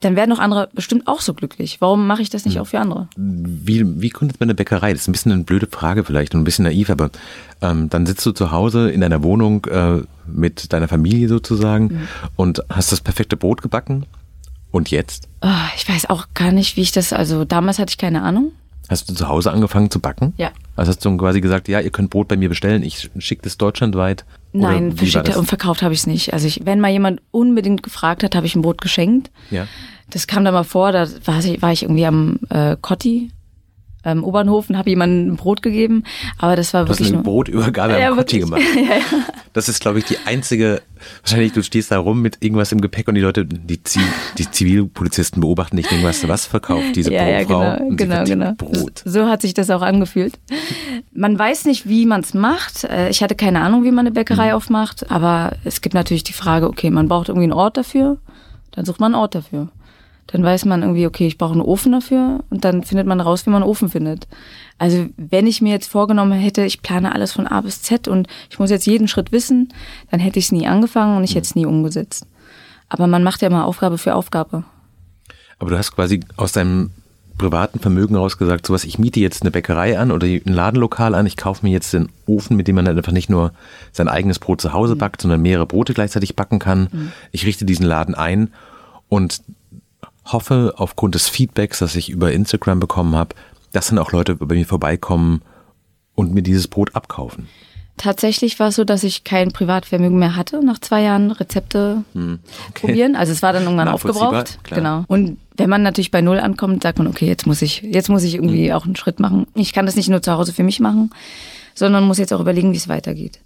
dann 0.01 0.15
werden 0.15 0.31
auch 0.33 0.39
andere 0.39 0.69
bestimmt 0.73 1.07
auch 1.07 1.21
so 1.21 1.33
glücklich. 1.33 1.81
Warum 1.81 2.07
mache 2.07 2.21
ich 2.21 2.29
das 2.29 2.45
nicht 2.45 2.55
hm. 2.55 2.61
auch 2.61 2.67
für 2.67 2.79
andere? 2.79 3.07
Wie, 3.15 4.01
wie 4.01 4.09
gründet 4.09 4.39
man 4.39 4.47
eine 4.47 4.55
Bäckerei? 4.55 4.91
Das 4.91 5.03
ist 5.03 5.07
ein 5.07 5.13
bisschen 5.13 5.31
eine 5.31 5.43
blöde 5.43 5.67
Frage 5.67 6.03
vielleicht 6.03 6.35
und 6.35 6.41
ein 6.41 6.43
bisschen 6.43 6.65
naiv, 6.65 6.89
aber 6.89 7.09
ähm, 7.61 7.89
dann 7.89 8.05
sitzt 8.05 8.25
du 8.25 8.31
zu 8.31 8.51
Hause 8.51 8.91
in 8.91 9.01
deiner 9.01 9.23
Wohnung 9.23 9.65
äh, 9.65 10.01
mit 10.27 10.73
deiner 10.73 10.87
Familie 10.87 11.27
sozusagen 11.27 11.85
mhm. 11.85 12.07
und 12.35 12.61
hast 12.69 12.91
das 12.91 13.01
perfekte 13.01 13.37
Brot 13.37 13.61
gebacken. 13.61 14.05
Und 14.71 14.91
jetzt? 14.91 15.29
Oh, 15.41 15.47
ich 15.77 15.87
weiß 15.87 16.09
auch 16.09 16.27
gar 16.33 16.51
nicht, 16.51 16.75
wie 16.75 16.81
ich 16.81 16.91
das, 16.91 17.13
also 17.13 17.45
damals 17.45 17.79
hatte 17.79 17.91
ich 17.91 17.97
keine 17.97 18.23
Ahnung. 18.23 18.51
Hast 18.89 19.09
du 19.09 19.13
zu 19.13 19.27
Hause 19.27 19.51
angefangen 19.51 19.89
zu 19.89 19.99
backen? 19.99 20.33
Ja. 20.37 20.51
Also 20.75 20.89
hast 20.89 21.03
du 21.03 21.17
quasi 21.17 21.41
gesagt, 21.41 21.67
ja, 21.67 21.79
ihr 21.79 21.89
könnt 21.89 22.09
Brot 22.09 22.27
bei 22.27 22.37
mir 22.37 22.49
bestellen, 22.49 22.83
ich 22.83 23.09
schicke 23.17 23.43
das 23.43 23.57
deutschlandweit. 23.57 24.25
Nein, 24.61 24.95
verschickt 24.95 25.35
und 25.35 25.45
verkauft 25.45 25.81
habe 25.81 25.93
ich 25.93 26.01
es 26.01 26.07
nicht. 26.07 26.33
Also 26.33 26.47
ich, 26.47 26.61
wenn 26.65 26.79
mal 26.79 26.91
jemand 26.91 27.21
unbedingt 27.31 27.83
gefragt 27.83 28.23
hat, 28.23 28.35
habe 28.35 28.45
ich 28.45 28.55
ein 28.55 28.61
Brot 28.61 28.81
geschenkt. 28.81 29.31
Ja. 29.51 29.67
Das 30.09 30.27
kam 30.27 30.45
dann 30.45 30.53
mal 30.53 30.63
vor, 30.63 30.91
da 30.91 31.07
war 31.25 31.43
ich, 31.43 31.61
war 31.61 31.71
ich 31.71 31.83
irgendwie 31.83 32.05
am 32.05 32.39
äh, 32.49 32.77
Kotti 32.79 33.31
ähm, 34.05 34.23
Obernhof 34.23 34.69
und 34.69 34.77
habe 34.77 34.89
jemandem 34.89 35.33
ein 35.33 35.35
Brot 35.35 35.61
gegeben. 35.61 36.03
Aber 36.37 36.55
das 36.55 36.73
war 36.73 36.87
wirklich. 36.87 37.09
Du 37.09 37.13
hast 37.13 37.13
eine 37.13 37.23
Brotübergabe 37.23 37.99
ja, 37.99 38.09
am 38.09 38.17
Kotti 38.17 38.39
gemacht. 38.39 38.61
ja, 38.75 38.81
ja. 38.81 39.01
Das 39.53 39.67
ist, 39.67 39.81
glaube 39.81 39.99
ich, 39.99 40.05
die 40.05 40.17
einzige. 40.25 40.81
Wahrscheinlich, 41.21 41.53
du 41.53 41.61
stehst 41.61 41.91
da 41.91 41.99
rum 41.99 42.21
mit 42.21 42.37
irgendwas 42.39 42.71
im 42.71 42.81
Gepäck 42.81 43.07
und 43.07 43.15
die 43.15 43.21
Leute, 43.21 43.45
die, 43.45 43.79
die 44.37 44.51
Zivilpolizisten 44.51 45.41
beobachten 45.41 45.77
dich, 45.77 45.87
denken, 45.87 46.05
was, 46.05 46.27
was 46.27 46.45
verkauft 46.45 46.95
diese 46.95 47.13
ja, 47.13 47.43
Brotfrau? 47.43 47.61
Ja, 47.61 47.77
genau, 47.77 47.95
genau, 47.95 48.23
genau. 48.23 48.53
Brot. 48.53 49.03
So 49.05 49.27
hat 49.27 49.41
sich 49.41 49.53
das 49.53 49.69
auch 49.69 49.81
angefühlt. 49.81 50.39
Man 51.13 51.37
weiß 51.37 51.65
nicht, 51.65 51.87
wie 51.87 52.05
man 52.05 52.21
es 52.21 52.33
macht. 52.33 52.85
Äh, 52.85 53.09
ich 53.09 53.21
hatte 53.21 53.35
keine 53.35 53.61
Ahnung, 53.61 53.83
wie 53.83 53.91
man 53.91 54.05
eine 54.05 54.11
Bäckerei 54.11 54.49
mhm. 54.49 54.55
aufmacht, 54.55 55.11
aber 55.11 55.53
es 55.63 55.81
gibt 55.81 55.95
natürlich 55.95 56.23
die 56.23 56.33
Frage, 56.33 56.67
okay, 56.67 56.89
man 56.89 57.07
braucht 57.07 57.29
irgendwie 57.29 57.45
einen 57.45 57.53
Ort 57.53 57.77
dafür, 57.77 58.17
dann 58.71 58.85
sucht 58.85 58.99
man 58.99 59.13
einen 59.13 59.21
Ort 59.21 59.35
dafür. 59.35 59.69
Dann 60.27 60.43
weiß 60.43 60.65
man 60.65 60.81
irgendwie, 60.81 61.05
okay, 61.05 61.27
ich 61.27 61.37
brauche 61.37 61.53
einen 61.53 61.61
Ofen 61.61 61.91
dafür 61.91 62.43
und 62.49 62.65
dann 62.65 62.83
findet 62.83 63.05
man 63.05 63.21
raus, 63.21 63.45
wie 63.45 63.51
man 63.51 63.61
einen 63.61 63.69
Ofen 63.69 63.89
findet. 63.89 64.27
Also 64.77 65.07
wenn 65.17 65.47
ich 65.47 65.61
mir 65.61 65.71
jetzt 65.71 65.87
vorgenommen 65.87 66.33
hätte, 66.33 66.65
ich 66.65 66.81
plane 66.81 67.13
alles 67.13 67.31
von 67.31 67.47
A 67.47 67.61
bis 67.61 67.81
Z 67.81 68.07
und 68.07 68.27
ich 68.49 68.59
muss 68.59 68.71
jetzt 68.71 68.87
jeden 68.87 69.07
Schritt 69.07 69.31
wissen, 69.31 69.71
dann 70.09 70.19
hätte 70.19 70.39
ich 70.39 70.45
es 70.45 70.51
nie 70.51 70.67
angefangen 70.67 71.17
und 71.17 71.23
ich 71.23 71.35
hätte 71.35 71.45
es 71.45 71.55
nie 71.55 71.65
umgesetzt. 71.65 72.25
Aber 72.89 73.07
man 73.07 73.23
macht 73.23 73.41
ja 73.41 73.47
immer 73.47 73.65
Aufgabe 73.65 73.97
für 73.97 74.15
Aufgabe. 74.15 74.63
Aber 75.59 75.69
du 75.69 75.77
hast 75.77 75.93
quasi 75.93 76.19
aus 76.37 76.51
deinem 76.51 76.91
privaten 77.37 77.79
Vermögen 77.79 78.15
heraus 78.15 78.37
gesagt, 78.37 78.65
sowas, 78.65 78.85
ich 78.85 78.97
miete 78.97 79.19
jetzt 79.19 79.41
eine 79.41 79.51
Bäckerei 79.51 79.99
an 79.99 80.11
oder 80.11 80.25
ein 80.25 80.41
Ladenlokal 80.45 81.15
an, 81.15 81.25
ich 81.25 81.37
kaufe 81.37 81.65
mir 81.65 81.71
jetzt 81.71 81.93
den 81.93 82.09
Ofen, 82.25 82.55
mit 82.55 82.67
dem 82.67 82.75
man 82.75 82.85
dann 82.85 82.97
einfach 82.97 83.11
nicht 83.11 83.29
nur 83.29 83.51
sein 83.91 84.07
eigenes 84.07 84.39
Brot 84.39 84.61
zu 84.61 84.73
Hause 84.73 84.95
mhm. 84.95 84.99
backt, 84.99 85.21
sondern 85.21 85.41
mehrere 85.41 85.65
Brote 85.65 85.93
gleichzeitig 85.93 86.35
backen 86.35 86.59
kann. 86.59 86.87
Mhm. 86.91 87.11
Ich 87.31 87.45
richte 87.45 87.65
diesen 87.65 87.85
Laden 87.85 88.15
ein 88.15 88.53
und 89.09 89.41
hoffe 90.25 90.73
aufgrund 90.77 91.15
des 91.15 91.29
Feedbacks, 91.29 91.79
das 91.79 91.95
ich 91.95 92.09
über 92.09 92.31
Instagram 92.31 92.79
bekommen 92.79 93.15
habe, 93.15 93.35
dass 93.71 93.87
dann 93.87 93.99
auch 93.99 94.11
Leute 94.11 94.35
bei 94.35 94.55
mir 94.55 94.65
vorbeikommen 94.65 95.41
und 96.15 96.33
mir 96.33 96.41
dieses 96.41 96.67
Brot 96.67 96.95
abkaufen. 96.95 97.47
Tatsächlich 97.97 98.59
war 98.59 98.69
es 98.69 98.75
so, 98.75 98.83
dass 98.83 99.03
ich 99.03 99.23
kein 99.23 99.53
Privatvermögen 99.53 100.19
mehr 100.19 100.35
hatte 100.35 100.63
nach 100.63 100.79
zwei 100.79 101.01
Jahren 101.01 101.31
Rezepte 101.31 102.03
hm, 102.11 102.39
okay. 102.69 102.87
probieren. 102.87 103.15
Also 103.15 103.31
es 103.31 103.41
war 103.41 103.53
dann 103.53 103.63
irgendwann 103.63 103.87
aufgebraucht. 103.87 104.59
Klar. 104.63 104.77
Genau. 104.77 105.03
Und 105.07 105.37
wenn 105.55 105.69
man 105.69 105.81
natürlich 105.81 106.11
bei 106.11 106.19
Null 106.19 106.39
ankommt, 106.39 106.83
sagt 106.83 106.97
man, 106.97 107.07
okay, 107.07 107.25
jetzt 107.25 107.47
muss 107.47 107.61
ich, 107.61 107.81
jetzt 107.83 108.09
muss 108.09 108.23
ich 108.23 108.35
irgendwie 108.35 108.67
hm. 108.67 108.75
auch 108.75 108.85
einen 108.85 108.97
Schritt 108.97 109.21
machen. 109.21 109.47
Ich 109.55 109.71
kann 109.71 109.85
das 109.85 109.95
nicht 109.95 110.09
nur 110.09 110.21
zu 110.21 110.33
Hause 110.33 110.51
für 110.51 110.63
mich 110.63 110.81
machen, 110.81 111.11
sondern 111.73 112.03
muss 112.03 112.17
jetzt 112.17 112.33
auch 112.33 112.41
überlegen, 112.41 112.73
wie 112.73 112.77
es 112.77 112.89
weitergeht. 112.89 113.39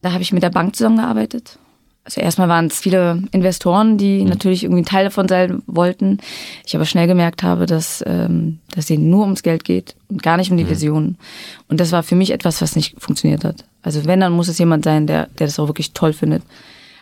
Da 0.00 0.12
habe 0.12 0.22
ich 0.22 0.32
mit 0.32 0.44
der 0.44 0.50
Bank 0.50 0.76
zusammengearbeitet 0.76 1.58
also 2.06 2.20
erstmal 2.20 2.48
waren 2.48 2.66
es 2.66 2.78
viele 2.78 3.20
Investoren, 3.32 3.98
die 3.98 4.22
mhm. 4.22 4.28
natürlich 4.28 4.62
irgendwie 4.62 4.84
Teil 4.84 5.04
davon 5.04 5.26
sein 5.26 5.62
wollten. 5.66 6.18
Ich 6.64 6.76
aber 6.76 6.84
schnell 6.84 7.08
gemerkt 7.08 7.42
habe, 7.42 7.66
dass, 7.66 8.02
ähm, 8.06 8.60
dass 8.72 8.86
denen 8.86 9.10
nur 9.10 9.24
ums 9.24 9.42
Geld 9.42 9.64
geht 9.64 9.96
und 10.08 10.22
gar 10.22 10.36
nicht 10.36 10.52
um 10.52 10.56
die 10.56 10.64
mhm. 10.64 10.70
Vision. 10.70 11.16
Und 11.68 11.80
das 11.80 11.90
war 11.90 12.04
für 12.04 12.14
mich 12.14 12.30
etwas, 12.30 12.62
was 12.62 12.76
nicht 12.76 12.94
funktioniert 13.02 13.44
hat. 13.44 13.64
Also 13.82 14.04
wenn, 14.04 14.20
dann 14.20 14.32
muss 14.32 14.46
es 14.46 14.58
jemand 14.58 14.84
sein, 14.84 15.08
der, 15.08 15.26
der 15.38 15.48
das 15.48 15.58
auch 15.58 15.66
wirklich 15.66 15.94
toll 15.94 16.12
findet. 16.12 16.44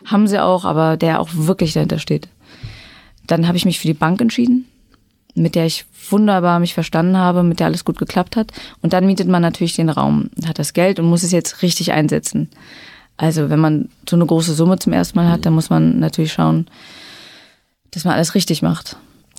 Haben 0.06 0.26
sie 0.26 0.42
auch, 0.42 0.64
aber 0.64 0.96
der 0.96 1.20
auch 1.20 1.28
wirklich 1.32 1.74
dahinter 1.74 1.98
steht. 1.98 2.28
Dann 3.26 3.46
habe 3.46 3.58
ich 3.58 3.66
mich 3.66 3.80
für 3.80 3.88
die 3.88 3.94
Bank 3.94 4.22
entschieden, 4.22 4.64
mit 5.34 5.54
der 5.54 5.66
ich 5.66 5.84
wunderbar 6.08 6.60
mich 6.60 6.72
verstanden 6.72 7.18
habe, 7.18 7.42
mit 7.42 7.60
der 7.60 7.66
alles 7.66 7.84
gut 7.84 7.98
geklappt 7.98 8.36
hat. 8.36 8.52
Und 8.80 8.94
dann 8.94 9.04
mietet 9.04 9.28
man 9.28 9.42
natürlich 9.42 9.76
den 9.76 9.90
Raum, 9.90 10.30
hat 10.46 10.58
das 10.58 10.72
Geld 10.72 10.98
und 10.98 11.06
muss 11.06 11.24
es 11.24 11.32
jetzt 11.32 11.60
richtig 11.60 11.92
einsetzen. 11.92 12.48
Also 13.16 13.50
wenn 13.50 13.60
man 13.60 13.88
so 14.08 14.16
eine 14.16 14.26
große 14.26 14.54
Summe 14.54 14.78
zum 14.78 14.92
ersten 14.92 15.18
Mal 15.18 15.30
hat, 15.30 15.46
dann 15.46 15.54
muss 15.54 15.70
man 15.70 16.00
natürlich 16.00 16.32
schauen, 16.32 16.66
dass 17.92 18.04
man 18.04 18.14
alles 18.14 18.34
richtig 18.34 18.62
macht. 18.62 18.96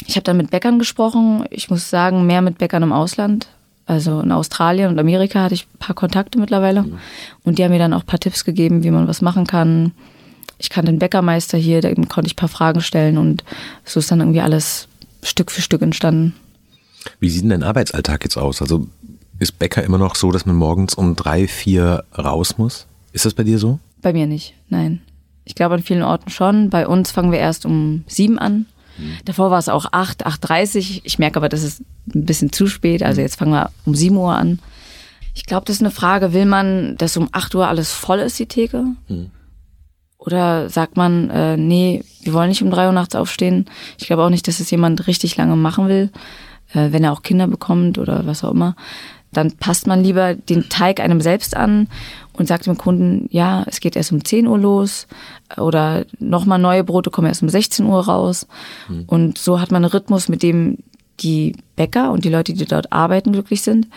Ich 0.08 0.15
habe 0.15 0.24
dann 0.24 0.38
mit 0.38 0.51
Bäckern 0.51 0.79
gesprochen. 0.79 1.46
Ich 1.50 1.70
muss 1.70 1.89
sagen, 1.89 2.25
mehr 2.25 2.41
mit 2.41 2.58
Bäckern 2.58 2.84
im 2.84 2.94
Ausland. 2.94 3.48
Also 3.86 4.22
in 4.22 4.32
Australien 4.32 4.89
und 4.89 5.00
Amerika 5.00 5.44
hatte 5.44 5.53
ich 5.53 5.65
ein 5.65 5.79
paar 5.79 5.96
Kontakte 5.96 6.39
mittlerweile. 6.39 6.86
Und 7.44 7.60
die 7.60 7.63
haben 7.63 7.72
mir 7.72 7.79
dann 7.79 7.94
auch 7.94 8.01
ein 8.01 8.05
paar 8.05 8.20
Tipps 8.20 8.44
gegeben, 8.44 8.84
wie 8.84 8.91
man 8.91 9.08
was 9.08 9.22
machen 9.22 9.46
kann. 9.46 9.91
Ich 10.58 10.70
kannte 10.70 10.91
den 10.91 11.00
Bäckermeister 11.00 11.58
hier, 11.58 11.82
da 11.82 11.94
konnte 11.94 12.27
ich 12.27 12.34
ein 12.34 12.38
paar 12.38 12.50
Fragen 12.50 12.82
stellen 12.82 13.17
und 13.17 13.44
so 13.84 14.00
ist 14.00 14.10
dann 14.10 14.22
irgendwie 14.22 14.41
alles 14.41 14.88
Stück 15.22 15.51
für 15.51 15.62
Stück 15.62 15.82
entstanden. 15.82 16.34
Wie 17.20 17.29
sieht 17.29 17.44
denn 17.44 17.50
dein 17.50 17.63
Arbeitsalltag 17.63 18.24
jetzt 18.24 18.38
aus? 18.38 18.62
Also 18.62 18.88
ist 19.38 19.60
Bäcker 19.60 19.84
immer 19.84 19.98
noch 19.98 20.15
so, 20.15 20.32
dass 20.32 20.46
man 20.46 20.55
morgens 20.55 20.94
um 20.94 21.15
drei, 21.15 21.48
vier 21.48 22.05
raus 22.17 22.58
muss? 22.58 22.88
Ist 23.15 23.24
das 23.24 23.34
bei 23.34 23.43
dir 23.43 23.60
so? 23.60 23.79
Bei 24.01 24.12
mir 24.12 24.27
nicht, 24.27 24.55
nein. 24.67 25.00
Ich 25.45 25.55
glaube 25.55 25.75
an 25.75 25.81
vielen 25.81 26.03
Orten 26.03 26.29
schon. 26.29 26.69
Bei 26.69 26.86
uns 26.86 27.12
fangen 27.12 27.31
wir 27.31 27.39
erst 27.39 27.65
um 27.65 28.03
sieben 28.07 28.38
an. 28.38 28.65
Mhm. 28.98 29.13
Davor 29.24 29.51
war 29.51 29.57
es 29.57 29.69
auch 29.69 29.86
acht, 29.93 30.27
8.30 30.27 31.00
Ich 31.05 31.17
merke 31.17 31.38
aber, 31.38 31.48
das 31.48 31.63
ist 31.63 31.79
ein 32.13 32.25
bisschen 32.25 32.51
zu 32.51 32.67
spät. 32.67 33.03
Also 33.03 33.22
jetzt 33.22 33.38
fangen 33.38 33.53
wir 33.53 33.72
um 33.86 33.95
sieben 33.95 34.17
Uhr 34.17 34.36
an. 34.36 34.60
Ich 35.34 35.45
glaube, 35.45 35.65
das 35.65 35.77
ist 35.77 35.81
eine 35.81 35.91
Frage, 35.91 36.34
will 36.34 36.45
man, 36.45 36.98
dass 36.98 37.15
um 37.15 37.29
acht 37.31 37.55
Uhr 37.55 37.69
alles 37.69 37.93
voll 37.93 38.19
ist, 38.19 38.38
die 38.38 38.48
Theke? 38.48 38.84
Mhm. 39.07 39.31
Oder 40.17 40.69
sagt 40.69 40.98
man, 40.98 41.29
äh, 41.29 41.55
nee, 41.55 42.03
wir 42.22 42.34
wollen 42.34 42.50
nicht 42.50 42.63
um 42.63 42.69
drei 42.69 42.88
Uhr 42.88 42.91
nachts 42.91 43.15
aufstehen. 43.15 43.65
Ich 43.98 44.07
glaube 44.07 44.24
auch 44.25 44.29
nicht, 44.29 44.50
dass 44.50 44.60
es 44.60 44.72
jemand 44.72 45.07
richtig 45.07 45.38
lange 45.38 45.55
machen 45.55 45.88
will, 45.88 46.12
äh, 46.74 46.91
wenn 46.91 47.05
er 47.05 47.13
auch 47.13 47.24
Kinder 47.24 47.48
bekommt 47.48 47.98
oder 47.98 48.25
was 48.25 48.43
auch 48.43 48.51
immer. 48.51 48.75
Dann 49.31 49.51
passt 49.53 49.88
man 49.88 50.03
lieber 50.03 50.34
den 50.34 50.69
Teig 50.69 51.00
einem 51.00 51.22
selbst 51.22 51.55
an 51.55 51.88
und 52.38 52.48
sagt 52.48 52.65
dem 52.65 52.77
Kunden, 52.77 53.27
ja, 53.32 53.63
es 53.68 53.80
geht 53.80 53.96
erst 53.96 54.12
um 54.12 54.24
10 54.24 54.48
Uhr 54.48 54.58
los 54.58 55.08
oder 55.58 56.06
nochmal 56.20 56.60
neue 56.60 56.84
Brote 56.84 57.10
kommen 57.10 57.27
erst 57.27 57.44
um 57.44 57.50
16 57.50 57.86
Uhr 57.86 58.06
raus. 58.06 58.48
Mhm. 58.88 59.04
Und 59.08 59.38
so 59.38 59.60
hat 59.60 59.72
man 59.72 59.84
einen 59.84 59.92
Rhythmus, 59.92 60.30
mit 60.30 60.44
dem 60.44 60.77
die 61.20 61.56
Bäcker 61.75 62.12
und 62.12 62.25
die 62.25 62.30
Leute, 62.30 62.54
die 62.54 62.65
dort 62.65 62.92
arbeiten, 62.92 63.32
glücklich 63.32 63.62
sind 63.62 63.88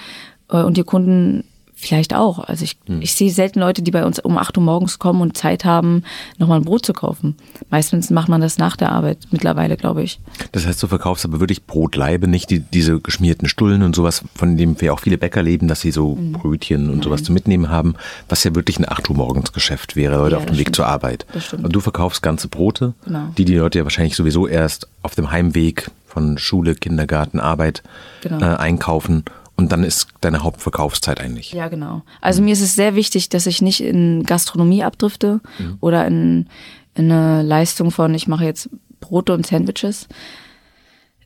äh, 0.50 0.62
und 0.62 0.76
die 0.76 0.84
Kunden 0.84 1.44
vielleicht 1.78 2.12
auch. 2.12 2.40
Also 2.40 2.64
ich, 2.64 2.76
hm. 2.86 3.00
ich 3.00 3.14
sehe 3.14 3.30
selten 3.30 3.60
Leute, 3.60 3.82
die 3.82 3.92
bei 3.92 4.04
uns 4.04 4.18
um 4.18 4.36
8 4.36 4.58
Uhr 4.58 4.64
morgens 4.64 4.98
kommen 4.98 5.20
und 5.20 5.36
Zeit 5.36 5.64
haben, 5.64 6.02
nochmal 6.36 6.58
ein 6.58 6.64
Brot 6.64 6.84
zu 6.84 6.92
kaufen. 6.92 7.36
Meistens 7.70 8.10
macht 8.10 8.28
man 8.28 8.40
das 8.40 8.58
nach 8.58 8.76
der 8.76 8.90
Arbeit 8.90 9.18
mittlerweile, 9.30 9.76
glaube 9.76 10.02
ich. 10.02 10.18
Das 10.50 10.66
heißt, 10.66 10.82
du 10.82 10.88
verkaufst 10.88 11.24
aber 11.24 11.38
wirklich 11.38 11.66
Brotleibe, 11.66 12.26
nicht 12.26 12.50
die, 12.50 12.58
diese 12.58 12.98
geschmierten 12.98 13.48
Stullen 13.48 13.84
und 13.84 13.94
sowas, 13.94 14.24
von 14.34 14.56
dem 14.56 14.80
wir 14.80 14.92
auch 14.92 14.98
viele 15.00 15.18
Bäcker 15.18 15.42
leben, 15.42 15.68
dass 15.68 15.80
sie 15.80 15.92
so 15.92 16.16
mhm. 16.16 16.32
Brötchen 16.32 16.88
und 16.88 16.96
Nein. 16.96 17.02
sowas 17.02 17.22
zu 17.22 17.32
mitnehmen 17.32 17.68
haben, 17.68 17.94
was 18.28 18.42
ja 18.42 18.56
wirklich 18.56 18.80
ein 18.80 18.88
8 18.88 19.08
Uhr 19.10 19.16
morgens 19.16 19.52
Geschäft 19.52 19.94
wäre, 19.94 20.16
Leute 20.16 20.32
ja, 20.32 20.38
auf 20.38 20.46
dem 20.46 20.56
Weg 20.56 20.62
stimmt. 20.62 20.76
zur 20.76 20.86
Arbeit. 20.86 21.26
Und 21.52 21.72
du 21.72 21.80
verkaufst 21.80 22.22
ganze 22.22 22.48
Brote, 22.48 22.94
genau. 23.04 23.32
die 23.38 23.44
die 23.44 23.54
Leute 23.54 23.78
ja 23.78 23.84
wahrscheinlich 23.84 24.16
sowieso 24.16 24.48
erst 24.48 24.88
auf 25.02 25.14
dem 25.14 25.30
Heimweg 25.30 25.90
von 26.06 26.38
Schule, 26.38 26.74
Kindergarten, 26.74 27.38
Arbeit 27.38 27.84
genau. 28.22 28.40
äh, 28.40 28.56
einkaufen 28.56 29.24
und 29.58 29.72
dann 29.72 29.82
ist 29.82 30.08
deine 30.20 30.44
Hauptverkaufszeit 30.44 31.20
eigentlich. 31.20 31.52
Ja, 31.52 31.66
genau. 31.66 32.02
Also 32.20 32.40
mhm. 32.40 32.46
mir 32.46 32.52
ist 32.52 32.62
es 32.62 32.76
sehr 32.76 32.94
wichtig, 32.94 33.28
dass 33.28 33.46
ich 33.46 33.60
nicht 33.60 33.82
in 33.82 34.22
Gastronomie 34.22 34.84
abdrifte 34.84 35.40
mhm. 35.58 35.78
oder 35.80 36.06
in, 36.06 36.48
in 36.94 37.10
eine 37.10 37.42
Leistung 37.42 37.90
von, 37.90 38.14
ich 38.14 38.28
mache 38.28 38.44
jetzt 38.44 38.70
Brote 39.00 39.34
und 39.34 39.44
Sandwiches. 39.46 40.06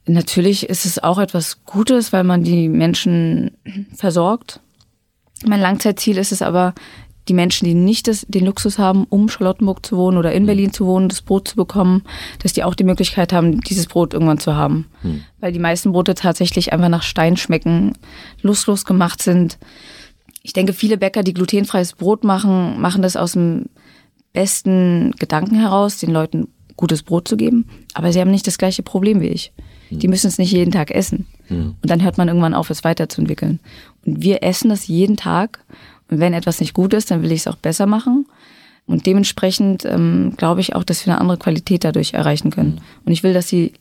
Natürlich 0.07 0.69
ist 0.69 0.87
es 0.87 0.99
auch 0.99 1.19
etwas 1.19 1.65
Gutes, 1.67 2.15
weil 2.15 2.25
man 2.25 2.43
die 2.43 2.71
Menschen 2.71 3.51
versorgt. 3.95 4.61
Mein 5.45 5.61
Langzeitziel 5.61 6.17
ist 6.17 6.33
es 6.33 6.41
aber, 6.41 6.75
die 7.29 7.35
Menschen, 7.35 7.67
die 7.67 7.75
nicht 7.75 8.09
das, 8.09 8.27
den 8.29 8.45
Luxus 8.45 8.79
haben, 8.79 9.05
um 9.05 9.29
Charlottenburg 9.29 9.85
zu 9.87 9.97
wohnen 9.97 10.19
oder 10.19 10.33
in 10.33 10.43
mhm. 10.43 10.47
Berlin 10.47 10.73
zu 10.73 10.87
wohnen, 10.87 11.09
das 11.09 11.23
Brot 11.23 11.49
zu 11.49 11.57
bekommen, 11.57 12.03
dass 12.41 12.53
die 12.53 12.65
auch 12.65 12.75
die 12.75 12.85
Möglichkeit 12.85 13.33
haben, 13.33 13.61
dieses 13.61 13.87
Brot 13.87 14.13
irgendwann 14.13 14.39
zu 14.39 14.57
haben. 14.57 14.87
Hm. 15.03 15.23
Weil 15.41 15.53
die 15.53 15.59
meisten 15.59 15.93
Brote 15.93 16.15
tatsächlich 16.15 16.73
einfach 16.73 16.89
nach 16.89 17.03
Stein 17.03 17.37
schmecken, 17.37 17.93
lustlos 18.41 18.85
gemacht 18.85 19.23
sind. 19.23 19.59
Ich 20.43 20.53
denke, 20.53 20.73
viele 20.73 20.99
Bäcker, 20.99 21.23
die 21.23 21.35
glutenfreies 21.35 21.93
Brot 21.95 22.25
machen, 22.25 22.81
machen 22.81 23.03
das 23.03 23.17
aus 23.17 23.33
dem 23.33 23.67
besten 24.33 25.13
Gedanken 25.19 25.57
heraus, 25.57 25.99
den 25.99 26.11
Leuten 26.11 26.49
gutes 26.77 27.05
Brot 27.05 27.29
zu 27.29 27.37
geben. 27.37 27.69
Aber 27.95 28.13
sie 28.13 28.21
haben 28.21 28.31
nicht 28.31 28.47
das 28.47 28.59
gleiche 28.59 28.83
Problem 28.83 29.21
wie 29.21 29.29
ich. 29.29 29.53
Hm. 29.91 30.01
Die 30.01 30.09
müssen 30.09 30.27
es 30.27 30.39
nicht 30.39 30.51
jeden 30.51 30.73
Tag 30.73 30.91
essen. 30.91 31.27
Hm. 31.47 31.77
Und 31.81 31.91
dann 31.91 32.03
hört 32.03 32.19
man 32.19 32.27
irgendwann 32.27 32.55
auf, 32.55 32.71
es 32.71 32.83
weiterzuentwickeln. 32.83 33.61
Und 34.05 34.23
wir 34.23 34.43
essen 34.43 34.71
das 34.71 34.89
jeden 34.89 35.17
Tag 35.17 35.65
wenn 36.21 36.35
etwas 36.35 36.61
nicht 36.61 36.75
gut 36.75 36.95
ist, 36.95 37.11
dann 37.11 37.23
will 37.23 37.33
ich 37.33 37.41
es 37.41 37.47
auch 37.47 37.57
besser 37.57 37.87
machen. 37.87 38.27
Und 38.87 39.07
dementsprechend 39.07 39.85
ähm, 39.85 40.35
glaube 40.37 40.61
ich 40.61 40.75
auch, 40.75 40.85
dass 40.85 41.07
wir 41.07 41.13
eine 41.13 41.21
andere 41.21 41.39
Qualität 41.39 41.85
dadurch 41.85 42.15
erreichen 42.15 42.51
können. 42.51 42.75
Mhm. 42.75 42.81
Und 43.07 43.13
ich 43.13 43.23
will, 43.23 43.33
dass 43.33 43.47
die 43.47 43.73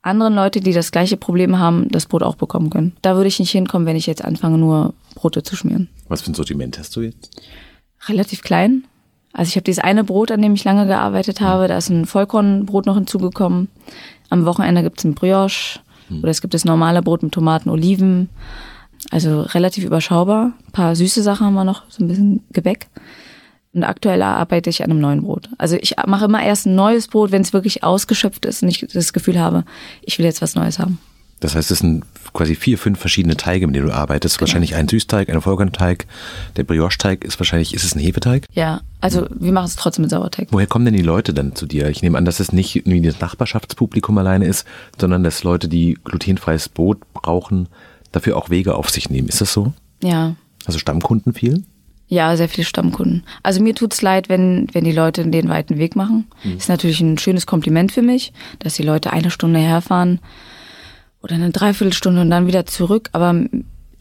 anderen 0.00 0.34
Leute, 0.34 0.60
die 0.60 0.72
das 0.72 0.90
gleiche 0.90 1.16
Problem 1.16 1.58
haben, 1.58 1.88
das 1.90 2.06
Brot 2.06 2.22
auch 2.22 2.34
bekommen 2.34 2.70
können. 2.70 2.96
Da 3.02 3.14
würde 3.14 3.28
ich 3.28 3.38
nicht 3.38 3.52
hinkommen, 3.52 3.86
wenn 3.86 3.96
ich 3.96 4.06
jetzt 4.06 4.24
anfange, 4.24 4.58
nur 4.58 4.94
Brote 5.14 5.42
zu 5.42 5.54
schmieren. 5.54 5.88
Was 6.08 6.22
für 6.22 6.32
ein 6.32 6.34
Sortiment 6.34 6.78
hast 6.78 6.96
du 6.96 7.02
jetzt? 7.02 7.30
Relativ 8.08 8.42
klein. 8.42 8.84
Also 9.32 9.48
ich 9.48 9.56
habe 9.56 9.64
dieses 9.64 9.82
eine 9.82 10.04
Brot, 10.04 10.30
an 10.30 10.42
dem 10.42 10.54
ich 10.54 10.64
lange 10.64 10.86
gearbeitet 10.86 11.40
mhm. 11.40 11.44
habe. 11.44 11.68
Da 11.68 11.78
ist 11.78 11.88
ein 11.88 12.06
Vollkornbrot 12.06 12.86
noch 12.86 12.96
hinzugekommen. 12.96 13.68
Am 14.28 14.44
Wochenende 14.44 14.82
gibt 14.82 14.98
es 14.98 15.04
ein 15.04 15.14
Brioche. 15.14 15.80
Mhm. 16.08 16.20
Oder 16.20 16.30
es 16.30 16.40
gibt 16.40 16.54
das 16.54 16.64
normale 16.64 17.02
Brot 17.02 17.22
mit 17.22 17.32
Tomaten, 17.32 17.70
Oliven. 17.70 18.28
Also 19.10 19.42
relativ 19.42 19.84
überschaubar. 19.84 20.52
Ein 20.66 20.72
paar 20.72 20.96
süße 20.96 21.22
Sachen 21.22 21.46
haben 21.46 21.54
wir 21.54 21.64
noch, 21.64 21.82
so 21.88 22.04
ein 22.04 22.08
bisschen 22.08 22.44
Gebäck. 22.52 22.86
Und 23.74 23.84
aktuell 23.84 24.22
arbeite 24.22 24.68
ich 24.68 24.84
an 24.84 24.90
einem 24.90 25.00
neuen 25.00 25.22
Brot. 25.22 25.48
Also 25.58 25.76
ich 25.80 25.96
mache 26.06 26.26
immer 26.26 26.42
erst 26.42 26.66
ein 26.66 26.74
neues 26.74 27.08
Brot, 27.08 27.32
wenn 27.32 27.42
es 27.42 27.52
wirklich 27.52 27.82
ausgeschöpft 27.82 28.44
ist 28.44 28.62
und 28.62 28.68
ich 28.68 28.86
das 28.92 29.12
Gefühl 29.12 29.40
habe, 29.40 29.64
ich 30.02 30.18
will 30.18 30.26
jetzt 30.26 30.42
was 30.42 30.54
Neues 30.54 30.78
haben. 30.78 30.98
Das 31.40 31.56
heißt, 31.56 31.72
es 31.72 31.80
sind 31.80 32.04
quasi 32.32 32.54
vier, 32.54 32.78
fünf 32.78 33.00
verschiedene 33.00 33.36
Teige, 33.36 33.66
mit 33.66 33.74
denen 33.74 33.88
du 33.88 33.92
arbeitest. 33.92 34.38
Genau. 34.38 34.46
Wahrscheinlich 34.46 34.76
ein 34.76 34.86
Süßteig, 34.86 35.28
ein 35.28 35.40
Vollkornteig. 35.40 36.06
Der 36.56 36.62
Brioche-Teig 36.62 37.24
ist 37.24 37.40
wahrscheinlich, 37.40 37.74
ist 37.74 37.82
es 37.82 37.96
ein 37.96 37.98
Hefeteig? 37.98 38.46
Ja, 38.52 38.82
also 39.00 39.26
wir 39.34 39.50
machen 39.50 39.66
es 39.66 39.74
trotzdem 39.74 40.02
mit 40.02 40.10
Sauerteig. 40.12 40.48
Woher 40.52 40.68
kommen 40.68 40.84
denn 40.84 40.94
die 40.94 41.02
Leute 41.02 41.34
dann 41.34 41.56
zu 41.56 41.66
dir? 41.66 41.88
Ich 41.88 42.00
nehme 42.00 42.16
an, 42.16 42.24
dass 42.24 42.38
es 42.38 42.52
nicht 42.52 42.86
nur 42.86 43.00
das 43.00 43.20
Nachbarschaftspublikum 43.20 44.16
alleine 44.18 44.46
ist, 44.46 44.66
sondern 44.98 45.24
dass 45.24 45.42
Leute, 45.42 45.68
die 45.68 45.98
glutenfreies 46.04 46.68
Brot 46.68 46.98
brauchen, 47.12 47.68
dafür 48.12 48.36
auch 48.36 48.50
Wege 48.50 48.74
auf 48.74 48.90
sich 48.90 49.10
nehmen. 49.10 49.28
Ist 49.28 49.40
das 49.40 49.52
so? 49.52 49.72
Ja. 50.02 50.36
Also 50.64 50.78
Stammkunden 50.78 51.32
viel? 51.34 51.64
Ja, 52.08 52.36
sehr 52.36 52.48
viele 52.48 52.66
Stammkunden. 52.66 53.24
Also 53.42 53.62
mir 53.62 53.74
tut's 53.74 54.02
leid, 54.02 54.28
wenn, 54.28 54.66
wenn 54.72 54.84
die 54.84 54.92
Leute 54.92 55.26
den 55.26 55.48
weiten 55.48 55.78
Weg 55.78 55.96
machen. 55.96 56.26
Mhm. 56.44 56.58
Ist 56.58 56.68
natürlich 56.68 57.00
ein 57.00 57.16
schönes 57.16 57.46
Kompliment 57.46 57.90
für 57.90 58.02
mich, 58.02 58.32
dass 58.58 58.74
die 58.74 58.82
Leute 58.82 59.12
eine 59.12 59.30
Stunde 59.30 59.60
herfahren 59.60 60.20
oder 61.22 61.36
eine 61.36 61.50
Dreiviertelstunde 61.50 62.20
und 62.20 62.30
dann 62.30 62.46
wieder 62.46 62.66
zurück. 62.66 63.08
Aber 63.12 63.46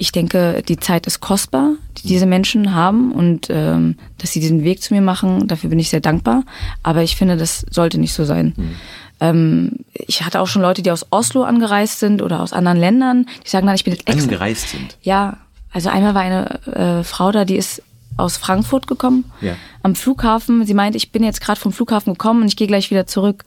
ich 0.02 0.12
denke, 0.12 0.64
die 0.68 0.78
Zeit 0.78 1.06
ist 1.06 1.20
kostbar, 1.20 1.74
die 2.00 2.08
diese 2.08 2.26
Menschen 2.26 2.74
haben 2.74 3.12
und 3.12 3.52
ähm, 3.52 3.98
dass 4.18 4.32
sie 4.32 4.40
diesen 4.40 4.64
Weg 4.64 4.82
zu 4.82 4.96
mir 4.96 5.02
machen, 5.02 5.48
dafür 5.48 5.70
bin 5.70 5.78
ich 5.78 5.92
sehr 5.92 6.00
dankbar. 6.00 6.44
Aber 6.82 7.04
ich 7.04 7.16
finde, 7.16 7.38
das 7.38 7.68
sollte 7.70 8.00
nicht 8.00 8.14
so 8.14 8.26
sein. 8.26 8.54
Mhm. 8.58 8.76
Ähm, 9.20 9.72
ich 9.94 10.24
hatte 10.24 10.42
auch 10.42 10.48
schon 10.48 10.64
Leute, 10.64 10.82
die 10.82 10.90
aus 10.90 11.06
Oslo 11.12 11.44
angereist 11.44 12.00
sind 12.00 12.24
oder 12.24 12.40
aus 12.40 12.52
anderen 12.52 12.80
Ländern, 12.80 13.28
die 13.46 13.50
sagen 13.50 13.68
dann, 13.68 13.76
ich 13.76 13.84
bin 13.84 13.94
jetzt 13.94 14.08
extra. 14.08 14.24
Angereist 14.24 14.70
sind? 14.70 14.98
Ja, 15.04 15.38
also 15.72 15.90
einmal 15.90 16.16
war 16.16 16.22
eine 16.24 17.00
äh, 17.00 17.04
Frau 17.04 17.32
da, 17.32 17.46
die 17.46 17.58
ist 17.58 17.84
aus 18.18 18.38
Frankfurt 18.38 18.88
gekommen, 18.88 19.26
ja. 19.40 19.54
am 19.84 19.94
Flughafen. 19.94 20.66
Sie 20.66 20.74
meint, 20.74 20.96
ich 20.96 21.12
bin 21.12 21.24
jetzt 21.24 21.42
gerade 21.42 21.60
vom 21.60 21.72
Flughafen 21.74 22.14
gekommen 22.14 22.42
und 22.42 22.48
ich 22.48 22.56
gehe 22.56 22.68
gleich 22.68 22.90
wieder 22.90 23.06
zurück. 23.06 23.46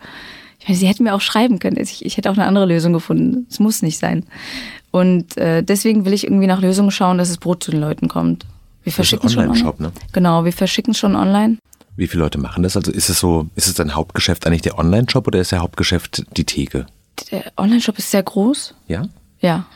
Ich 0.60 0.68
meine, 0.68 0.78
sie 0.78 0.86
hätten 0.86 1.02
mir 1.02 1.14
auch 1.14 1.20
schreiben 1.20 1.58
können. 1.58 1.78
Ich, 1.80 2.04
ich 2.04 2.16
hätte 2.16 2.30
auch 2.30 2.36
eine 2.36 2.46
andere 2.46 2.66
Lösung 2.66 2.92
gefunden. 2.92 3.48
Es 3.50 3.58
muss 3.58 3.82
nicht 3.82 3.98
sein. 3.98 4.24
Und 4.94 5.36
äh, 5.38 5.64
deswegen 5.64 6.04
will 6.04 6.12
ich 6.12 6.22
irgendwie 6.22 6.46
nach 6.46 6.60
Lösungen 6.60 6.92
schauen, 6.92 7.18
dass 7.18 7.26
das 7.26 7.38
Brot 7.38 7.64
zu 7.64 7.72
den 7.72 7.80
Leuten 7.80 8.06
kommt. 8.06 8.46
Wir 8.84 8.92
verschicken 8.92 9.28
schon 9.28 9.42
online. 9.42 9.58
Shop, 9.58 9.80
ne? 9.80 9.90
Genau, 10.12 10.44
wir 10.44 10.52
verschicken 10.52 10.94
schon 10.94 11.16
online. 11.16 11.58
Wie 11.96 12.06
viele 12.06 12.22
Leute 12.22 12.38
machen 12.38 12.62
das? 12.62 12.76
Also 12.76 12.92
ist 12.92 13.08
es 13.08 13.18
so, 13.18 13.48
ist 13.56 13.66
es 13.66 13.74
dein 13.74 13.96
Hauptgeschäft 13.96 14.46
eigentlich 14.46 14.62
der 14.62 14.78
Online-Shop 14.78 15.26
oder 15.26 15.40
ist 15.40 15.50
der 15.50 15.62
Hauptgeschäft 15.62 16.24
die 16.36 16.44
Theke? 16.44 16.86
Der 17.32 17.42
Online-Shop 17.56 17.98
ist 17.98 18.12
sehr 18.12 18.22
groß. 18.22 18.72
Ja? 18.86 19.08
Ja, 19.40 19.66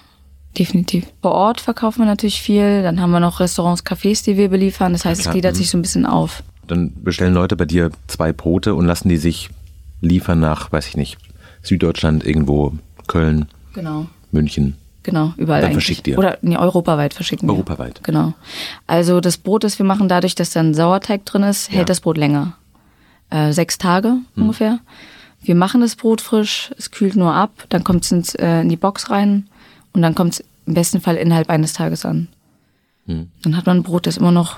definitiv. 0.56 1.04
Vor 1.20 1.32
Ort 1.32 1.60
verkaufen 1.60 1.98
wir 1.98 2.06
natürlich 2.06 2.40
viel. 2.40 2.84
Dann 2.84 3.00
haben 3.00 3.10
wir 3.10 3.18
noch 3.18 3.40
Restaurants, 3.40 3.84
Cafés, 3.84 4.22
die 4.22 4.36
wir 4.36 4.48
beliefern. 4.48 4.92
Das 4.92 5.04
heißt, 5.04 5.24
ja, 5.24 5.30
es 5.30 5.32
gliedert 5.32 5.54
mhm. 5.54 5.58
sich 5.58 5.70
so 5.70 5.78
ein 5.78 5.82
bisschen 5.82 6.06
auf. 6.06 6.44
Dann 6.68 6.92
bestellen 7.02 7.34
Leute 7.34 7.56
bei 7.56 7.64
dir 7.64 7.90
zwei 8.06 8.32
Brote 8.32 8.76
und 8.76 8.86
lassen 8.86 9.08
die 9.08 9.16
sich 9.16 9.50
liefern 10.00 10.38
nach, 10.38 10.70
weiß 10.70 10.86
ich 10.86 10.96
nicht, 10.96 11.18
Süddeutschland 11.62 12.24
irgendwo, 12.24 12.74
Köln, 13.08 13.48
genau. 13.72 14.06
München. 14.30 14.76
Genau, 15.02 15.32
überall 15.36 15.62
dann 15.62 15.72
verschickt 15.72 16.06
ihr. 16.08 16.18
Oder 16.18 16.38
nee, 16.42 16.56
europaweit 16.56 17.14
verschicken 17.14 17.48
europaweit. 17.48 18.00
wir. 18.00 18.02
Genau. 18.02 18.34
Also 18.86 19.20
das 19.20 19.38
Brot, 19.38 19.64
das 19.64 19.78
wir 19.78 19.86
machen, 19.86 20.08
dadurch, 20.08 20.34
dass 20.34 20.50
dann 20.50 20.74
Sauerteig 20.74 21.24
drin 21.24 21.44
ist, 21.44 21.70
hält 21.70 21.78
ja. 21.80 21.84
das 21.84 22.00
Brot 22.00 22.18
länger. 22.18 22.54
Äh, 23.30 23.52
sechs 23.52 23.78
Tage 23.78 24.08
hm. 24.08 24.24
ungefähr. 24.36 24.80
Wir 25.40 25.54
machen 25.54 25.80
das 25.80 25.96
Brot 25.96 26.20
frisch, 26.20 26.72
es 26.76 26.90
kühlt 26.90 27.14
nur 27.14 27.32
ab, 27.32 27.52
dann 27.68 27.84
kommt 27.84 28.10
es 28.10 28.34
äh, 28.34 28.60
in 28.60 28.68
die 28.68 28.76
Box 28.76 29.10
rein 29.10 29.48
und 29.92 30.02
dann 30.02 30.14
kommt 30.14 30.34
es 30.34 30.44
im 30.66 30.74
besten 30.74 31.00
Fall 31.00 31.16
innerhalb 31.16 31.48
eines 31.48 31.72
Tages 31.72 32.04
an. 32.04 32.28
Hm. 33.06 33.30
Dann 33.42 33.56
hat 33.56 33.66
man 33.66 33.78
ein 33.78 33.82
Brot, 33.82 34.06
das 34.06 34.16
immer 34.16 34.32
noch 34.32 34.56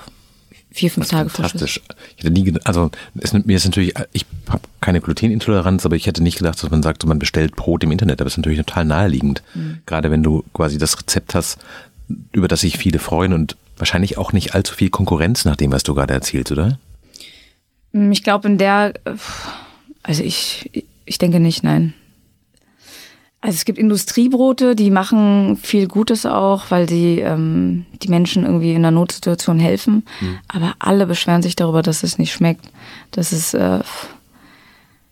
vier, 0.71 0.89
fünf 0.89 1.09
Tage 1.09 1.29
fantastisch. 1.29 1.81
Ich 2.17 2.23
hätte 2.23 2.33
nie, 2.33 2.53
also 2.63 2.91
es, 3.19 3.33
mir 3.33 3.55
ist 3.55 3.65
natürlich, 3.65 3.93
ich 4.13 4.25
habe 4.49 4.61
keine 4.79 5.01
Glutenintoleranz, 5.01 5.85
aber 5.85 5.95
ich 5.95 6.07
hätte 6.07 6.23
nicht 6.23 6.37
gedacht, 6.37 6.61
dass 6.61 6.69
man 6.69 6.81
sagt, 6.83 7.05
man 7.05 7.19
bestellt 7.19 7.55
Brot 7.55 7.83
im 7.83 7.91
Internet. 7.91 8.21
Aber 8.21 8.27
es 8.27 8.33
ist 8.33 8.37
natürlich 8.37 8.59
total 8.59 8.85
naheliegend. 8.85 9.43
Mhm. 9.53 9.79
Gerade 9.85 10.11
wenn 10.11 10.23
du 10.23 10.43
quasi 10.53 10.77
das 10.77 10.97
Rezept 10.97 11.35
hast, 11.35 11.59
über 12.31 12.47
das 12.47 12.61
sich 12.61 12.77
viele 12.77 12.99
freuen 12.99 13.33
und 13.33 13.55
wahrscheinlich 13.77 14.17
auch 14.17 14.33
nicht 14.33 14.53
allzu 14.53 14.75
viel 14.75 14.89
Konkurrenz 14.89 15.45
nach 15.45 15.55
dem, 15.55 15.71
was 15.71 15.83
du 15.83 15.93
gerade 15.93 16.13
erzählst, 16.13 16.51
oder? 16.51 16.79
Mm, 17.91 18.11
ich 18.11 18.23
glaube 18.23 18.47
in 18.47 18.57
der, 18.57 18.93
also 20.03 20.23
ich, 20.23 20.85
ich 21.05 21.17
denke 21.17 21.39
nicht, 21.39 21.63
nein. 21.63 21.93
Also 23.43 23.55
es 23.55 23.65
gibt 23.65 23.79
Industriebrote, 23.79 24.75
die 24.75 24.91
machen 24.91 25.57
viel 25.57 25.87
Gutes 25.87 26.27
auch, 26.27 26.69
weil 26.69 26.85
die 26.85 27.19
ähm, 27.19 27.87
die 28.03 28.07
Menschen 28.07 28.45
irgendwie 28.45 28.71
in 28.71 28.77
einer 28.77 28.91
Notsituation 28.91 29.57
helfen. 29.57 30.03
Mhm. 30.19 30.37
Aber 30.47 30.75
alle 30.77 31.07
beschweren 31.07 31.41
sich 31.41 31.55
darüber, 31.55 31.81
dass 31.81 32.03
es 32.03 32.19
nicht 32.19 32.31
schmeckt, 32.31 32.65
dass 33.09 33.31
es, 33.31 33.55
äh, 33.55 33.79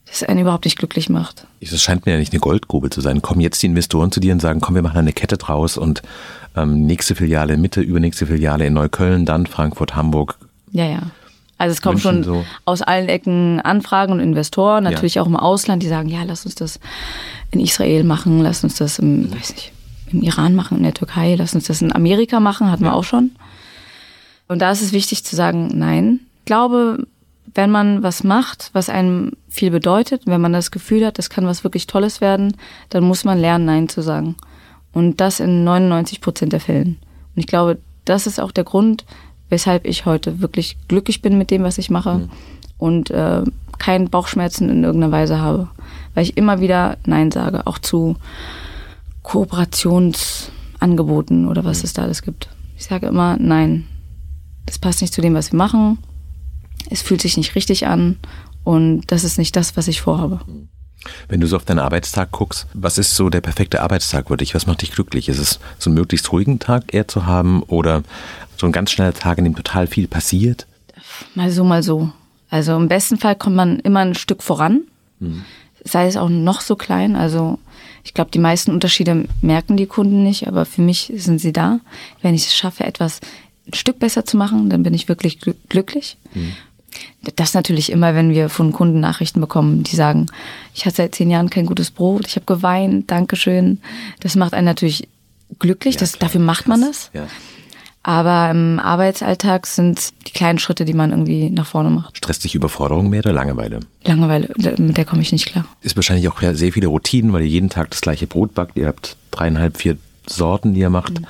dass 0.05 0.23
einen 0.23 0.41
überhaupt 0.41 0.65
nicht 0.65 0.77
glücklich 0.77 1.09
macht. 1.09 1.47
Das 1.59 1.81
scheint 1.81 2.05
mir 2.05 2.13
ja 2.13 2.19
nicht 2.19 2.31
eine 2.31 2.39
Goldgrube 2.39 2.91
zu 2.91 3.01
sein. 3.01 3.23
Kommen 3.23 3.41
jetzt 3.41 3.63
die 3.63 3.67
Investoren 3.67 4.11
zu 4.11 4.19
dir 4.19 4.33
und 4.33 4.41
sagen, 4.41 4.61
komm, 4.61 4.75
wir 4.75 4.83
machen 4.83 4.99
eine 4.99 5.13
Kette 5.13 5.37
draus 5.37 5.75
und 5.75 6.03
ähm, 6.55 6.85
nächste 6.85 7.15
Filiale 7.15 7.55
in 7.55 7.61
Mitte, 7.61 7.81
übernächste 7.81 8.27
Filiale 8.27 8.67
in 8.67 8.73
Neukölln, 8.73 9.25
dann 9.25 9.47
Frankfurt, 9.47 9.95
Hamburg. 9.95 10.37
Ja, 10.71 10.85
ja. 10.85 11.01
Also 11.59 11.73
es 11.73 11.81
kommen 11.81 11.95
München 11.95 12.23
schon 12.23 12.23
so. 12.23 12.45
aus 12.65 12.81
allen 12.81 13.09
Ecken 13.09 13.59
Anfragen 13.59 14.13
und 14.13 14.21
Investoren, 14.21 14.83
natürlich 14.85 15.15
ja. 15.15 15.21
auch 15.21 15.27
im 15.27 15.35
Ausland, 15.35 15.83
die 15.83 15.87
sagen, 15.87 16.07
ja, 16.07 16.23
lass 16.23 16.45
uns 16.45 16.55
das 16.55 16.79
in 17.51 17.59
Israel 17.59 18.05
machen, 18.05 18.41
lass 18.41 18.63
uns 18.63 18.75
das 18.75 18.97
im, 18.97 19.29
weiß 19.31 19.53
nicht, 19.53 19.73
im 20.11 20.21
Iran 20.21 20.55
machen, 20.55 20.77
in 20.77 20.83
der 20.83 20.93
Türkei, 20.93 21.35
lass 21.35 21.53
uns 21.53 21.65
das 21.65 21.81
in 21.81 21.93
Amerika 21.93 22.39
machen, 22.39 22.71
hatten 22.71 22.85
ja. 22.85 22.91
wir 22.91 22.95
auch 22.95 23.03
schon. 23.03 23.31
Und 24.47 24.59
da 24.59 24.71
ist 24.71 24.81
es 24.81 24.93
wichtig 24.93 25.25
zu 25.25 25.35
sagen, 25.35 25.69
nein. 25.75 26.21
Ich 26.39 26.45
glaube, 26.45 27.05
wenn 27.53 27.71
man 27.71 28.03
was 28.03 28.23
macht, 28.23 28.69
was 28.71 28.89
einem 28.89 29.33
viel 29.49 29.69
bedeutet, 29.69 30.23
wenn 30.25 30.41
man 30.41 30.53
das 30.53 30.71
Gefühl 30.71 31.05
hat, 31.05 31.17
das 31.17 31.29
kann 31.29 31.45
was 31.45 31.65
wirklich 31.65 31.87
Tolles 31.87 32.21
werden, 32.21 32.55
dann 32.89 33.03
muss 33.03 33.25
man 33.25 33.37
lernen, 33.37 33.65
Nein 33.65 33.89
zu 33.89 34.01
sagen. 34.01 34.37
Und 34.93 35.19
das 35.19 35.41
in 35.41 35.65
99 35.65 36.21
Prozent 36.21 36.53
der 36.53 36.61
Fällen. 36.61 36.99
Und 37.35 37.39
ich 37.39 37.47
glaube, 37.47 37.79
das 38.05 38.27
ist 38.27 38.39
auch 38.39 38.51
der 38.51 38.63
Grund, 38.63 39.05
weshalb 39.49 39.85
ich 39.85 40.05
heute 40.05 40.39
wirklich 40.41 40.77
glücklich 40.87 41.21
bin 41.21 41.37
mit 41.37 41.51
dem, 41.51 41.63
was 41.63 41.77
ich 41.77 41.89
mache 41.89 42.19
mhm. 42.19 42.29
und 42.77 43.11
äh, 43.11 43.43
keinen 43.77 44.09
Bauchschmerzen 44.09 44.69
in 44.69 44.83
irgendeiner 44.83 45.11
Weise 45.11 45.39
habe. 45.39 45.67
Weil 46.13 46.23
ich 46.23 46.37
immer 46.37 46.61
wieder 46.61 46.97
Nein 47.05 47.31
sage, 47.31 47.67
auch 47.67 47.79
zu 47.79 48.15
Kooperationsangeboten 49.23 51.47
oder 51.47 51.65
was 51.65 51.79
mhm. 51.79 51.85
es 51.85 51.93
da 51.93 52.03
alles 52.03 52.21
gibt. 52.21 52.49
Ich 52.77 52.85
sage 52.85 53.07
immer 53.07 53.35
Nein. 53.39 53.85
Das 54.65 54.79
passt 54.79 55.01
nicht 55.01 55.13
zu 55.13 55.21
dem, 55.21 55.33
was 55.33 55.51
wir 55.51 55.57
machen. 55.57 55.97
Es 56.89 57.01
fühlt 57.01 57.19
sich 57.21 57.35
nicht 57.37 57.55
richtig 57.55 57.87
an 57.87 58.17
und 58.63 59.03
das 59.07 59.23
ist 59.23 59.37
nicht 59.37 59.55
das, 59.55 59.77
was 59.77 59.87
ich 59.87 60.01
vorhabe. 60.01 60.41
Wenn 61.27 61.39
du 61.39 61.47
so 61.47 61.55
auf 61.55 61.65
deinen 61.65 61.79
Arbeitstag 61.79 62.31
guckst, 62.31 62.67
was 62.73 62.97
ist 62.97 63.15
so 63.15 63.29
der 63.29 63.41
perfekte 63.41 63.81
Arbeitstag 63.81 64.27
für 64.27 64.37
dich? 64.37 64.53
Was 64.53 64.67
macht 64.67 64.81
dich 64.81 64.91
glücklich? 64.91 65.29
Ist 65.29 65.39
es 65.39 65.59
so 65.77 65.89
einen 65.89 65.95
möglichst 65.95 66.31
ruhigen 66.31 66.59
Tag 66.59 66.93
eher 66.93 67.07
zu 67.07 67.25
haben 67.25 67.63
oder 67.63 68.03
so 68.57 68.65
ein 68.65 68.71
ganz 68.71 68.91
schneller 68.91 69.13
Tag, 69.13 69.37
in 69.37 69.45
dem 69.45 69.55
total 69.55 69.87
viel 69.87 70.07
passiert? 70.07 70.67
Mal 71.35 71.51
so, 71.51 71.63
mal 71.63 71.83
so. 71.83 72.11
Also 72.49 72.75
im 72.75 72.87
besten 72.87 73.17
Fall 73.17 73.35
kommt 73.35 73.55
man 73.55 73.79
immer 73.79 73.99
ein 73.99 74.15
Stück 74.15 74.43
voran, 74.43 74.81
mhm. 75.19 75.43
sei 75.83 76.07
es 76.07 76.17
auch 76.17 76.29
noch 76.29 76.61
so 76.61 76.75
klein. 76.75 77.15
Also 77.15 77.59
ich 78.03 78.13
glaube, 78.13 78.31
die 78.31 78.39
meisten 78.39 78.71
Unterschiede 78.71 79.25
merken 79.41 79.77
die 79.77 79.85
Kunden 79.85 80.23
nicht, 80.23 80.47
aber 80.47 80.65
für 80.65 80.81
mich 80.81 81.11
sind 81.15 81.39
sie 81.39 81.53
da. 81.53 81.79
Wenn 82.21 82.35
ich 82.35 82.47
es 82.47 82.55
schaffe, 82.55 82.83
etwas 82.83 83.21
ein 83.67 83.75
Stück 83.75 83.99
besser 83.99 84.25
zu 84.25 84.35
machen, 84.35 84.69
dann 84.69 84.83
bin 84.83 84.93
ich 84.93 85.07
wirklich 85.07 85.39
glücklich. 85.69 86.17
Mhm. 86.33 86.53
Das 87.35 87.53
natürlich 87.53 87.91
immer, 87.91 88.15
wenn 88.15 88.31
wir 88.31 88.49
von 88.49 88.71
Kunden 88.71 88.99
Nachrichten 88.99 89.41
bekommen, 89.41 89.83
die 89.83 89.95
sagen, 89.95 90.27
ich 90.73 90.85
hatte 90.85 90.97
seit 90.97 91.15
zehn 91.15 91.29
Jahren 91.29 91.49
kein 91.49 91.65
gutes 91.65 91.91
Brot, 91.91 92.27
ich 92.27 92.35
habe 92.35 92.45
geweint, 92.45 93.11
Dankeschön. 93.11 93.79
Das 94.21 94.35
macht 94.35 94.53
einen 94.53 94.65
natürlich 94.65 95.07
glücklich, 95.59 95.95
ja, 95.95 96.01
das, 96.01 96.13
dafür 96.13 96.41
macht 96.41 96.67
man 96.67 96.81
das. 96.81 97.11
Ja. 97.13 97.27
Aber 98.01 98.49
im 98.49 98.79
Arbeitsalltag 98.79 99.67
sind 99.67 100.13
die 100.25 100.31
kleinen 100.31 100.57
Schritte, 100.57 100.85
die 100.85 100.93
man 100.93 101.11
irgendwie 101.11 101.49
nach 101.49 101.67
vorne 101.67 101.89
macht. 101.89 102.15
Stresst 102.15 102.43
dich 102.45 102.55
Überforderung 102.55 103.09
mehr 103.09 103.19
oder 103.19 103.33
Langeweile? 103.33 103.81
Langeweile, 104.05 104.49
mit 104.77 104.95
der 104.95 105.03
komme 105.03 105.21
ich 105.21 105.33
nicht 105.33 105.47
klar. 105.47 105.65
Ist 105.81 105.97
wahrscheinlich 105.97 106.29
auch 106.29 106.41
sehr 106.41 106.71
viele 106.71 106.87
Routinen, 106.87 107.33
weil 107.33 107.41
ihr 107.41 107.49
jeden 107.49 107.69
Tag 107.69 107.91
das 107.91 107.99
gleiche 107.99 108.25
Brot 108.25 108.53
backt. 108.53 108.77
Ihr 108.77 108.87
habt 108.87 109.17
dreieinhalb, 109.31 109.77
vier 109.77 109.97
Sorten, 110.27 110.73
die 110.73 110.79
ihr 110.79 110.89
macht. 110.89 111.19
Mhm. 111.19 111.25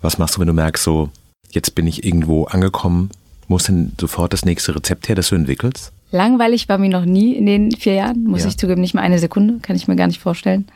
Was 0.00 0.18
machst 0.18 0.36
du, 0.36 0.40
wenn 0.40 0.46
du 0.46 0.52
merkst, 0.52 0.84
so, 0.84 1.10
jetzt 1.50 1.74
bin 1.74 1.88
ich 1.88 2.04
irgendwo 2.04 2.44
angekommen, 2.44 3.10
muss 3.48 3.64
denn 3.64 3.92
sofort 4.00 4.32
das 4.32 4.44
nächste 4.44 4.74
Rezept 4.74 5.08
her, 5.08 5.16
das 5.16 5.28
du 5.28 5.34
entwickelst? 5.34 5.92
Langweilig 6.10 6.68
war 6.68 6.78
mir 6.78 6.90
noch 6.90 7.04
nie 7.04 7.32
in 7.32 7.46
den 7.46 7.72
vier 7.72 7.94
Jahren, 7.94 8.24
muss 8.24 8.42
ja. 8.42 8.48
ich 8.48 8.58
zugeben, 8.58 8.80
nicht 8.80 8.94
mal 8.94 9.00
eine 9.00 9.18
Sekunde, 9.18 9.58
kann 9.62 9.76
ich 9.76 9.88
mir 9.88 9.96
gar 9.96 10.06
nicht 10.06 10.20
vorstellen. 10.20 10.66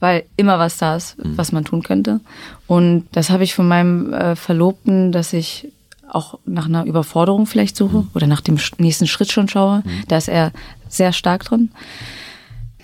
Weil 0.00 0.24
immer 0.36 0.58
was 0.58 0.76
da 0.76 0.96
ist, 0.96 1.18
mhm. 1.18 1.38
was 1.38 1.52
man 1.52 1.64
tun 1.64 1.82
könnte. 1.82 2.20
Und 2.66 3.06
das 3.12 3.30
habe 3.30 3.44
ich 3.44 3.54
von 3.54 3.66
meinem 3.66 4.12
äh, 4.12 4.36
Verlobten, 4.36 5.12
dass 5.12 5.32
ich 5.32 5.68
auch 6.08 6.38
nach 6.44 6.66
einer 6.66 6.84
Überforderung 6.84 7.46
vielleicht 7.46 7.76
suche 7.76 7.98
mhm. 7.98 8.10
oder 8.14 8.26
nach 8.26 8.40
dem 8.40 8.58
nächsten 8.78 9.06
Schritt 9.06 9.32
schon 9.32 9.48
schaue. 9.48 9.82
Mhm. 9.84 10.04
Da 10.08 10.18
ist 10.18 10.28
er 10.28 10.52
sehr 10.88 11.12
stark 11.12 11.44
drin. 11.44 11.70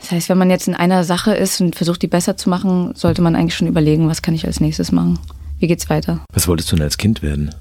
Das 0.01 0.13
heißt, 0.13 0.29
wenn 0.31 0.39
man 0.39 0.51
jetzt 0.51 0.67
in 0.67 0.75
einer 0.75 1.05
Sache 1.05 1.35
ist 1.35 1.61
und 1.61 1.77
versucht, 1.77 2.01
die 2.01 2.07
besser 2.07 2.37
zu 2.37 2.49
machen, 2.49 2.95
sollte 2.95 3.21
man 3.21 3.37
eigentlich 3.37 3.55
schon 3.55 3.69
überlegen, 3.69 4.09
was 4.09 4.23
kann 4.23 4.35
ich 4.35 4.47
als 4.47 4.61
nächstes 4.61 4.93
machen? 4.93 5.19
Wie 5.59 5.67
geht's 5.67 5.91
weiter? 5.91 6.21
Was 6.33 6.49
wolltest 6.49 6.73
du 6.73 6.77
denn 6.77 6.85
als 6.85 6.97
Kind 6.97 7.23
werden? 7.23 7.55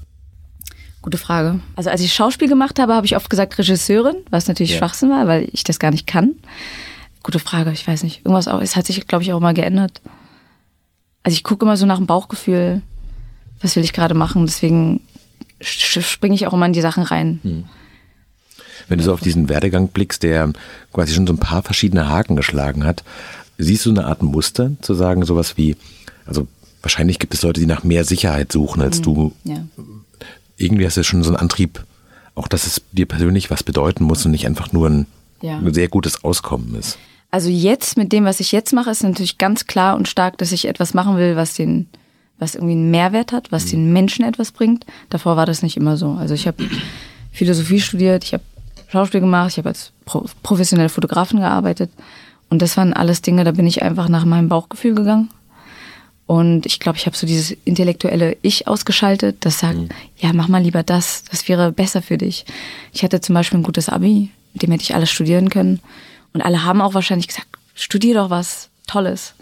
Gute 1.02 1.16
Frage. 1.16 1.60
Also 1.76 1.88
als 1.88 2.02
ich 2.02 2.12
Schauspiel 2.12 2.48
gemacht 2.48 2.78
habe, 2.78 2.94
habe 2.94 3.06
ich 3.06 3.16
oft 3.16 3.30
gesagt 3.30 3.58
Regisseurin, 3.58 4.16
was 4.28 4.48
natürlich 4.48 4.72
ja. 4.72 4.78
Schwachsinn 4.78 5.08
war, 5.10 5.26
weil 5.26 5.48
ich 5.52 5.64
das 5.64 5.78
gar 5.78 5.90
nicht 5.90 6.06
kann. 6.06 6.34
Gute 7.22 7.38
Frage, 7.38 7.72
ich 7.72 7.86
weiß 7.86 8.02
nicht. 8.02 8.18
Irgendwas 8.18 8.48
auch, 8.48 8.60
es 8.60 8.76
hat 8.76 8.86
sich, 8.86 9.06
glaube 9.06 9.24
ich, 9.24 9.32
auch 9.32 9.40
mal 9.40 9.54
geändert. 9.54 10.02
Also 11.22 11.34
ich 11.34 11.42
gucke 11.42 11.64
immer 11.64 11.76
so 11.76 11.86
nach 11.86 11.96
dem 11.96 12.06
Bauchgefühl, 12.06 12.82
was 13.62 13.76
will 13.76 13.84
ich 13.84 13.94
gerade 13.94 14.14
machen. 14.14 14.44
Deswegen 14.44 15.00
springe 15.60 16.34
ich 16.34 16.46
auch 16.46 16.52
immer 16.52 16.66
in 16.66 16.72
die 16.72 16.80
Sachen 16.80 17.02
rein. 17.02 17.40
Hm. 17.42 17.64
Wenn 18.88 18.98
du 18.98 19.04
so 19.04 19.12
auf 19.12 19.20
diesen 19.20 19.48
Werdegang 19.48 19.88
blickst, 19.88 20.22
der 20.22 20.52
quasi 20.92 21.14
schon 21.14 21.26
so 21.26 21.32
ein 21.32 21.38
paar 21.38 21.62
verschiedene 21.62 22.08
Haken 22.08 22.36
geschlagen 22.36 22.84
hat, 22.84 23.04
siehst 23.56 23.86
du 23.86 23.90
eine 23.90 24.06
Art 24.06 24.22
Muster, 24.22 24.72
zu 24.80 24.94
sagen, 24.94 25.24
sowas 25.24 25.56
wie, 25.56 25.76
also 26.26 26.48
wahrscheinlich 26.82 27.18
gibt 27.18 27.34
es 27.34 27.42
Leute, 27.42 27.60
die 27.60 27.66
nach 27.66 27.84
mehr 27.84 28.04
Sicherheit 28.04 28.52
suchen 28.52 28.82
als 28.82 28.96
hm. 28.96 29.02
du. 29.02 29.32
Ja 29.44 29.64
irgendwie 30.60 30.86
hast 30.86 30.96
du 30.96 31.04
schon 31.04 31.22
so 31.22 31.30
einen 31.30 31.36
Antrieb, 31.36 31.84
auch 32.34 32.48
dass 32.48 32.66
es 32.66 32.82
dir 32.92 33.06
persönlich 33.06 33.50
was 33.50 33.62
bedeuten 33.62 34.04
muss 34.04 34.24
und 34.24 34.32
nicht 34.32 34.46
einfach 34.46 34.72
nur 34.72 34.88
ein, 34.88 35.06
ja. 35.40 35.58
ein 35.58 35.74
sehr 35.74 35.88
gutes 35.88 36.24
Auskommen 36.24 36.74
ist. 36.74 36.98
Also 37.30 37.48
jetzt 37.48 37.96
mit 37.96 38.12
dem, 38.12 38.24
was 38.24 38.40
ich 38.40 38.52
jetzt 38.52 38.72
mache, 38.72 38.90
ist 38.90 39.02
natürlich 39.02 39.38
ganz 39.38 39.66
klar 39.66 39.96
und 39.96 40.08
stark, 40.08 40.38
dass 40.38 40.52
ich 40.52 40.66
etwas 40.66 40.94
machen 40.94 41.16
will, 41.16 41.36
was 41.36 41.54
den, 41.54 41.88
was 42.38 42.54
irgendwie 42.56 42.72
einen 42.72 42.90
Mehrwert 42.90 43.32
hat, 43.32 43.52
was 43.52 43.66
mhm. 43.66 43.70
den 43.70 43.92
Menschen 43.92 44.24
etwas 44.24 44.50
bringt. 44.50 44.84
Davor 45.10 45.36
war 45.36 45.46
das 45.46 45.62
nicht 45.62 45.76
immer 45.76 45.96
so. 45.96 46.12
Also 46.12 46.34
ich 46.34 46.46
habe 46.46 46.64
Philosophie 47.32 47.80
studiert, 47.80 48.24
ich 48.24 48.32
habe 48.32 48.42
Schauspiel 48.88 49.20
gemacht, 49.20 49.50
ich 49.52 49.58
habe 49.58 49.68
als 49.68 49.92
professionelle 50.42 50.88
Fotografin 50.88 51.38
gearbeitet. 51.38 51.90
Und 52.48 52.62
das 52.62 52.76
waren 52.76 52.92
alles 52.92 53.22
Dinge, 53.22 53.44
da 53.44 53.52
bin 53.52 53.66
ich 53.66 53.82
einfach 53.82 54.08
nach 54.08 54.24
meinem 54.24 54.48
Bauchgefühl 54.48 54.96
gegangen 54.96 55.28
und 56.30 56.64
ich 56.64 56.78
glaube, 56.78 56.96
ich 56.96 57.06
habe 57.06 57.16
so 57.16 57.26
dieses 57.26 57.56
intellektuelle 57.64 58.36
Ich 58.40 58.68
ausgeschaltet, 58.68 59.38
das 59.40 59.58
sagt, 59.58 59.78
mhm. 59.78 59.88
ja, 60.16 60.32
mach 60.32 60.46
mal 60.46 60.62
lieber 60.62 60.84
das, 60.84 61.24
das 61.24 61.48
wäre 61.48 61.72
besser 61.72 62.02
für 62.02 62.18
dich. 62.18 62.44
Ich 62.92 63.02
hatte 63.02 63.20
zum 63.20 63.34
Beispiel 63.34 63.58
ein 63.58 63.64
gutes 63.64 63.88
Abi, 63.88 64.30
mit 64.52 64.62
dem 64.62 64.70
hätte 64.70 64.84
ich 64.84 64.94
alles 64.94 65.10
studieren 65.10 65.50
können. 65.50 65.80
Und 66.32 66.42
alle 66.42 66.62
haben 66.62 66.82
auch 66.82 66.94
wahrscheinlich 66.94 67.26
gesagt, 67.26 67.48
studier 67.74 68.14
doch 68.14 68.30
was 68.30 68.68
Tolles. 68.86 69.34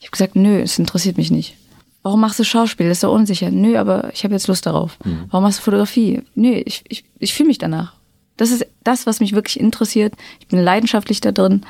Ich 0.00 0.08
habe 0.08 0.10
gesagt, 0.10 0.36
nö, 0.36 0.60
es 0.60 0.78
interessiert 0.78 1.16
mich 1.16 1.30
nicht. 1.30 1.56
Warum 2.02 2.20
machst 2.20 2.38
du 2.38 2.44
Schauspiel? 2.44 2.90
Das 2.90 2.98
ist 2.98 3.00
so 3.00 3.10
unsicher. 3.10 3.50
Nö, 3.50 3.78
aber 3.78 4.12
ich 4.12 4.22
habe 4.22 4.34
jetzt 4.34 4.48
Lust 4.48 4.66
darauf. 4.66 4.98
Mhm. 5.06 5.28
Warum 5.30 5.44
machst 5.44 5.60
du 5.60 5.62
Fotografie? 5.62 6.24
Nö, 6.34 6.60
ich, 6.66 6.84
ich, 6.88 7.06
ich 7.20 7.32
fühle 7.32 7.46
mich 7.46 7.58
danach. 7.58 7.94
Das 8.36 8.50
ist 8.50 8.66
das, 8.84 9.06
was 9.06 9.20
mich 9.20 9.32
wirklich 9.32 9.58
interessiert. 9.58 10.12
Ich 10.40 10.48
bin 10.48 10.58
leidenschaftlich 10.58 11.22
da 11.22 11.32
drin. 11.32 11.62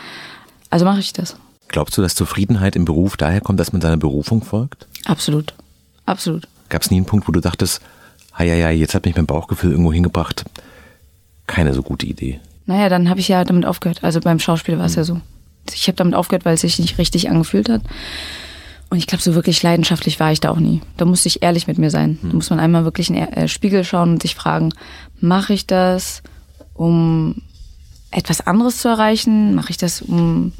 Also 0.69 0.85
mache 0.85 0.99
ich 0.99 1.13
das. 1.13 1.37
Glaubst 1.69 1.97
du, 1.97 2.03
dass 2.03 2.15
Zufriedenheit 2.15 2.77
im 2.77 2.85
Beruf 2.85 3.17
daher 3.17 3.41
kommt, 3.41 3.61
dass 3.61 3.73
man 3.73 3.81
seiner 3.81 3.97
Berufung 3.97 4.43
folgt? 4.43 4.87
Absolut. 5.05 5.55
Absolut. 6.07 6.49
Gab 6.71 6.83
es 6.83 6.91
nie 6.91 6.97
einen 6.97 7.07
Punkt, 7.07 7.29
wo 7.29 7.33
du 7.33 7.41
dachtest, 7.41 7.81
ja, 8.39 8.45
ja, 8.45 8.71
jetzt 8.71 8.95
hat 8.95 9.05
mich 9.05 9.17
mein 9.17 9.27
Bauchgefühl 9.27 9.73
irgendwo 9.73 9.93
hingebracht? 9.93 10.45
Keine 11.47 11.75
so 11.75 11.83
gute 11.83 12.07
Idee. 12.07 12.41
Naja, 12.67 12.89
dann 12.89 13.09
habe 13.09 13.21
ich 13.21 13.29
ja 13.29 13.45
damit 13.45 13.67
aufgehört. 13.67 14.05
Also 14.05 14.21
beim 14.21 14.39
Schauspiel 14.39 14.79
war 14.79 14.87
es 14.87 14.93
mhm. 14.93 14.99
ja 14.99 15.05
so. 15.05 15.21
Ich 15.75 15.87
habe 15.89 15.97
damit 15.97 16.15
aufgehört, 16.15 16.45
weil 16.45 16.55
es 16.55 16.63
sich 16.63 16.79
nicht 16.79 16.99
richtig 16.99 17.31
angefühlt 17.31 17.69
hat. 17.69 17.83
Und 18.91 18.99
ich 18.99 19.07
glaube, 19.07 19.23
so 19.23 19.35
wirklich 19.35 19.63
leidenschaftlich 19.63 20.19
war 20.19 20.33
ich 20.33 20.41
da 20.41 20.51
auch 20.51 20.61
nie. 20.61 20.81
Da 20.97 21.05
musste 21.05 21.29
ich 21.29 21.43
ehrlich 21.43 21.67
mit 21.67 21.79
mir 21.79 21.91
sein. 21.91 22.19
Mhm. 22.23 22.29
Da 22.29 22.35
muss 22.37 22.51
man 22.51 22.61
einmal 22.61 22.85
wirklich 22.85 23.11
in 23.11 23.17
den 23.17 23.33
äh, 23.33 23.49
Spiegel 23.49 23.85
schauen 23.85 24.13
und 24.13 24.23
sich 24.23 24.35
fragen, 24.35 24.73
mache 25.21 25.53
ich 25.53 25.67
das, 25.67 26.23
um 26.75 27.43
etwas 28.11 28.47
anderes 28.47 28.79
zu 28.79 28.89
erreichen? 28.89 29.55
Mache 29.55 29.71
ich 29.71 29.77
das, 29.77 30.01
um 30.01 30.53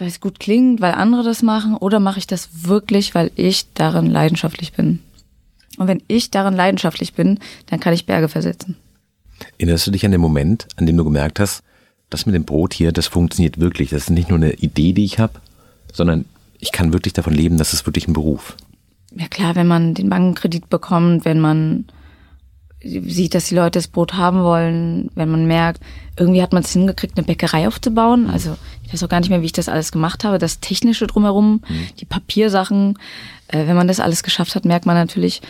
weil 0.00 0.08
es 0.08 0.20
gut 0.20 0.40
klingt, 0.40 0.80
weil 0.80 0.92
andere 0.92 1.22
das 1.22 1.42
machen, 1.42 1.76
oder 1.76 2.00
mache 2.00 2.18
ich 2.18 2.26
das 2.26 2.48
wirklich, 2.66 3.14
weil 3.14 3.30
ich 3.36 3.72
darin 3.74 4.06
leidenschaftlich 4.06 4.72
bin? 4.72 5.00
Und 5.76 5.88
wenn 5.88 6.02
ich 6.08 6.30
darin 6.30 6.54
leidenschaftlich 6.54 7.14
bin, 7.14 7.38
dann 7.66 7.80
kann 7.80 7.94
ich 7.94 8.06
Berge 8.06 8.28
versetzen. 8.28 8.76
Erinnerst 9.58 9.86
du 9.86 9.90
dich 9.90 10.04
an 10.04 10.12
den 10.12 10.20
Moment, 10.20 10.68
an 10.76 10.86
dem 10.86 10.96
du 10.96 11.04
gemerkt 11.04 11.40
hast, 11.40 11.62
das 12.10 12.26
mit 12.26 12.34
dem 12.34 12.44
Brot 12.44 12.74
hier, 12.74 12.92
das 12.92 13.08
funktioniert 13.08 13.58
wirklich. 13.58 13.90
Das 13.90 14.02
ist 14.02 14.10
nicht 14.10 14.28
nur 14.28 14.38
eine 14.38 14.52
Idee, 14.54 14.92
die 14.92 15.04
ich 15.04 15.18
habe, 15.18 15.40
sondern 15.92 16.26
ich 16.60 16.70
kann 16.72 16.92
wirklich 16.92 17.12
davon 17.12 17.34
leben, 17.34 17.58
das 17.58 17.72
ist 17.72 17.86
wirklich 17.86 18.06
ein 18.06 18.12
Beruf. 18.12 18.56
Ja 19.16 19.26
klar, 19.28 19.54
wenn 19.54 19.66
man 19.66 19.94
den 19.94 20.08
Bankenkredit 20.08 20.70
bekommt, 20.70 21.24
wenn 21.24 21.40
man 21.40 21.86
sieht, 22.84 23.34
dass 23.34 23.46
die 23.46 23.54
Leute 23.54 23.78
das 23.78 23.88
Brot 23.88 24.14
haben 24.14 24.42
wollen, 24.42 25.10
wenn 25.14 25.30
man 25.30 25.46
merkt, 25.46 25.80
irgendwie 26.16 26.42
hat 26.42 26.52
man 26.52 26.62
es 26.62 26.72
hingekriegt, 26.72 27.16
eine 27.16 27.26
Bäckerei 27.26 27.66
aufzubauen. 27.66 28.24
Mhm. 28.24 28.30
Also 28.30 28.56
ich 28.84 28.92
weiß 28.92 29.02
auch 29.02 29.08
gar 29.08 29.20
nicht 29.20 29.30
mehr, 29.30 29.40
wie 29.40 29.46
ich 29.46 29.52
das 29.52 29.68
alles 29.68 29.90
gemacht 29.92 30.24
habe. 30.24 30.38
Das 30.38 30.60
Technische 30.60 31.06
drumherum, 31.06 31.62
mhm. 31.68 31.86
die 31.98 32.04
Papiersachen. 32.04 32.98
Äh, 33.48 33.66
wenn 33.66 33.76
man 33.76 33.88
das 33.88 34.00
alles 34.00 34.22
geschafft 34.22 34.54
hat, 34.54 34.64
merkt 34.64 34.86
man 34.86 34.96
natürlich, 34.96 35.42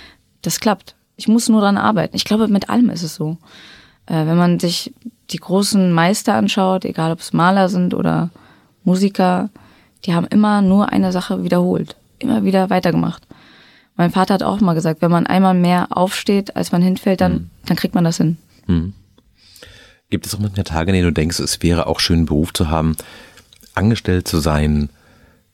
das 0.43 0.61
klappt. 0.61 0.95
Ich 1.17 1.29
muss 1.29 1.49
nur 1.49 1.61
dran 1.61 1.77
arbeiten. 1.77 2.17
Ich 2.17 2.25
glaube, 2.25 2.49
mit 2.49 2.71
allem 2.71 2.91
ist 2.91 3.03
es 3.03 3.15
so. 3.15 3.37
Äh, 4.07 4.27
wenn 4.27 4.37
man 4.37 4.61
sich 4.61 4.93
die 5.31 5.39
großen 5.39 5.93
Meister 5.93 6.35
anschaut, 6.35 6.85
egal 6.85 7.13
ob 7.13 7.21
es 7.21 7.33
Maler 7.33 7.69
sind 7.69 7.95
oder 7.95 8.31
Musiker, 8.85 9.51
die 10.05 10.15
haben 10.15 10.27
immer 10.27 10.63
nur 10.63 10.91
eine 10.91 11.13
Sache 11.13 11.45
wiederholt. 11.45 11.97
Immer 12.19 12.45
wieder 12.45 12.71
weitergemacht. 12.71 13.23
Mein 13.97 14.11
Vater 14.11 14.35
hat 14.35 14.43
auch 14.43 14.61
mal 14.61 14.75
gesagt, 14.75 15.03
wenn 15.03 15.11
man 15.11 15.27
einmal 15.27 15.55
mehr 15.55 15.89
aufsteht, 15.97 16.57
als 16.57 16.73
man 16.73 16.83
hinfällt, 16.83 17.21
dann, 17.21 17.33
mhm. 17.33 17.51
dann 17.67 17.77
kriegt 17.77 17.95
man 17.95 18.05
das 18.05 18.17
hin. 18.17 18.37
Mhm. 18.67 18.93
Gibt 20.11 20.27
es 20.27 20.35
auch 20.35 20.39
manchmal 20.41 20.65
Tage, 20.65 20.91
in 20.91 20.95
denen 20.95 21.07
du 21.09 21.13
denkst, 21.13 21.39
es 21.41 21.63
wäre 21.63 21.87
auch 21.87 22.01
schön, 22.01 22.19
einen 22.19 22.27
Beruf 22.27 22.53
zu 22.53 22.69
haben, 22.69 22.97
angestellt 23.75 24.29
zu 24.29 24.39
sein, 24.39 24.91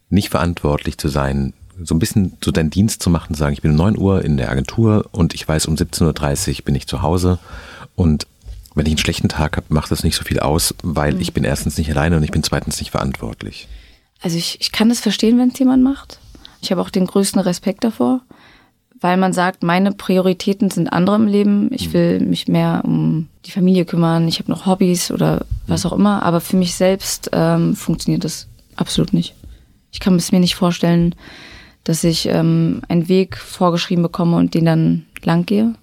nicht 0.08 0.30
verantwortlich 0.30 0.98
zu 0.98 1.08
sein, 1.08 1.52
so 1.82 1.94
ein 1.94 1.98
bisschen 1.98 2.36
so 2.44 2.50
deinen 2.50 2.68
Dienst 2.70 3.02
zu 3.02 3.08
machen, 3.08 3.34
zu 3.34 3.38
sagen, 3.40 3.54
ich 3.54 3.62
bin 3.62 3.70
um 3.70 3.76
9 3.78 3.96
Uhr 3.98 4.22
in 4.24 4.36
der 4.36 4.50
Agentur 4.50 5.08
und 5.12 5.32
ich 5.34 5.46
weiß, 5.48 5.66
um 5.66 5.76
17.30 5.76 6.58
Uhr 6.58 6.64
bin 6.64 6.74
ich 6.74 6.86
zu 6.86 7.02
Hause 7.02 7.38
und 7.94 8.26
Wenn 8.76 8.86
ich 8.86 8.92
einen 8.92 8.98
schlechten 8.98 9.28
Tag 9.28 9.56
habe, 9.56 9.66
macht 9.70 9.90
das 9.90 10.04
nicht 10.04 10.14
so 10.14 10.22
viel 10.22 10.38
aus, 10.38 10.74
weil 10.84 11.14
Mhm. 11.14 11.20
ich 11.20 11.32
bin 11.34 11.42
erstens 11.42 11.76
nicht 11.76 11.90
alleine 11.90 12.16
und 12.16 12.22
ich 12.22 12.30
bin 12.30 12.44
zweitens 12.44 12.78
nicht 12.78 12.92
verantwortlich. 12.92 13.66
Also 14.22 14.36
ich, 14.36 14.60
ich 14.60 14.70
kann 14.70 14.88
das 14.88 15.00
verstehen, 15.00 15.38
wenn 15.38 15.48
es 15.48 15.58
jemand 15.58 15.82
macht. 15.82 16.20
Ich 16.60 16.70
habe 16.70 16.80
auch 16.80 16.90
den 16.90 17.06
größten 17.06 17.40
Respekt 17.40 17.82
davor, 17.82 18.20
weil 19.00 19.16
man 19.16 19.32
sagt, 19.32 19.62
meine 19.62 19.92
Prioritäten 19.92 20.70
sind 20.70 20.92
andere 20.92 21.16
im 21.16 21.26
Leben. 21.26 21.70
Ich 21.72 21.92
will 21.92 22.20
mich 22.20 22.48
mehr 22.48 22.82
um 22.84 23.28
die 23.46 23.50
Familie 23.50 23.86
kümmern. 23.86 24.28
Ich 24.28 24.38
habe 24.38 24.50
noch 24.50 24.66
Hobbys 24.66 25.10
oder 25.10 25.46
was 25.66 25.86
auch 25.86 25.92
immer. 25.92 26.22
Aber 26.22 26.40
für 26.40 26.56
mich 26.56 26.74
selbst 26.74 27.30
ähm, 27.32 27.74
funktioniert 27.74 28.24
das 28.24 28.46
absolut 28.76 29.12
nicht. 29.12 29.34
Ich 29.90 30.00
kann 30.00 30.14
es 30.16 30.32
mir 30.32 30.40
nicht 30.40 30.54
vorstellen, 30.54 31.14
dass 31.84 32.04
ich 32.04 32.26
ähm, 32.26 32.82
einen 32.88 33.08
Weg 33.08 33.38
vorgeschrieben 33.38 34.02
bekomme 34.02 34.36
und 34.36 34.52
den 34.54 34.66
dann 34.66 35.06
lang 35.22 35.46
gehe. 35.46 35.74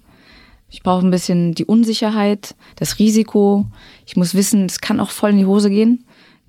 Ich 0.70 0.82
brauche 0.82 1.04
ein 1.04 1.10
bisschen 1.10 1.54
die 1.54 1.64
Unsicherheit, 1.64 2.54
das 2.76 2.98
Risiko. 2.98 3.66
Ich 4.06 4.16
muss 4.16 4.34
wissen, 4.34 4.66
es 4.66 4.80
kann 4.80 5.00
auch 5.00 5.10
voll 5.10 5.30
in 5.30 5.38
die 5.38 5.46
Hose 5.46 5.70
gehen. 5.70 6.04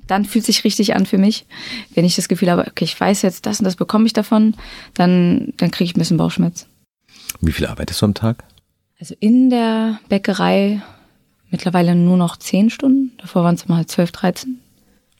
Dann 0.09 0.25
fühlt 0.25 0.43
sich 0.43 0.63
richtig 0.63 0.95
an 0.95 1.05
für 1.05 1.19
mich. 1.19 1.45
Wenn 1.93 2.03
ich 2.03 2.15
das 2.15 2.27
Gefühl 2.27 2.49
habe, 2.49 2.65
okay, 2.67 2.83
ich 2.83 2.99
weiß 2.99 3.21
jetzt, 3.21 3.45
das 3.45 3.59
und 3.59 3.65
das 3.65 3.75
bekomme 3.75 4.07
ich 4.07 4.13
davon, 4.13 4.55
dann, 4.95 5.53
dann 5.57 5.69
kriege 5.69 5.85
ich 5.85 5.95
ein 5.95 5.99
bisschen 5.99 6.17
Bauchschmerz. 6.17 6.65
Wie 7.41 7.51
viel 7.51 7.67
arbeitest 7.67 8.01
du 8.01 8.07
am 8.07 8.13
Tag? 8.15 8.43
Also 8.99 9.13
in 9.19 9.51
der 9.51 9.99
Bäckerei 10.09 10.81
mittlerweile 11.51 11.93
nur 11.95 12.17
noch 12.17 12.37
zehn 12.37 12.71
Stunden. 12.71 13.11
Davor 13.19 13.43
waren 13.43 13.53
es 13.55 13.67
mal 13.67 13.85
zwölf, 13.85 14.11
dreizehn. 14.11 14.59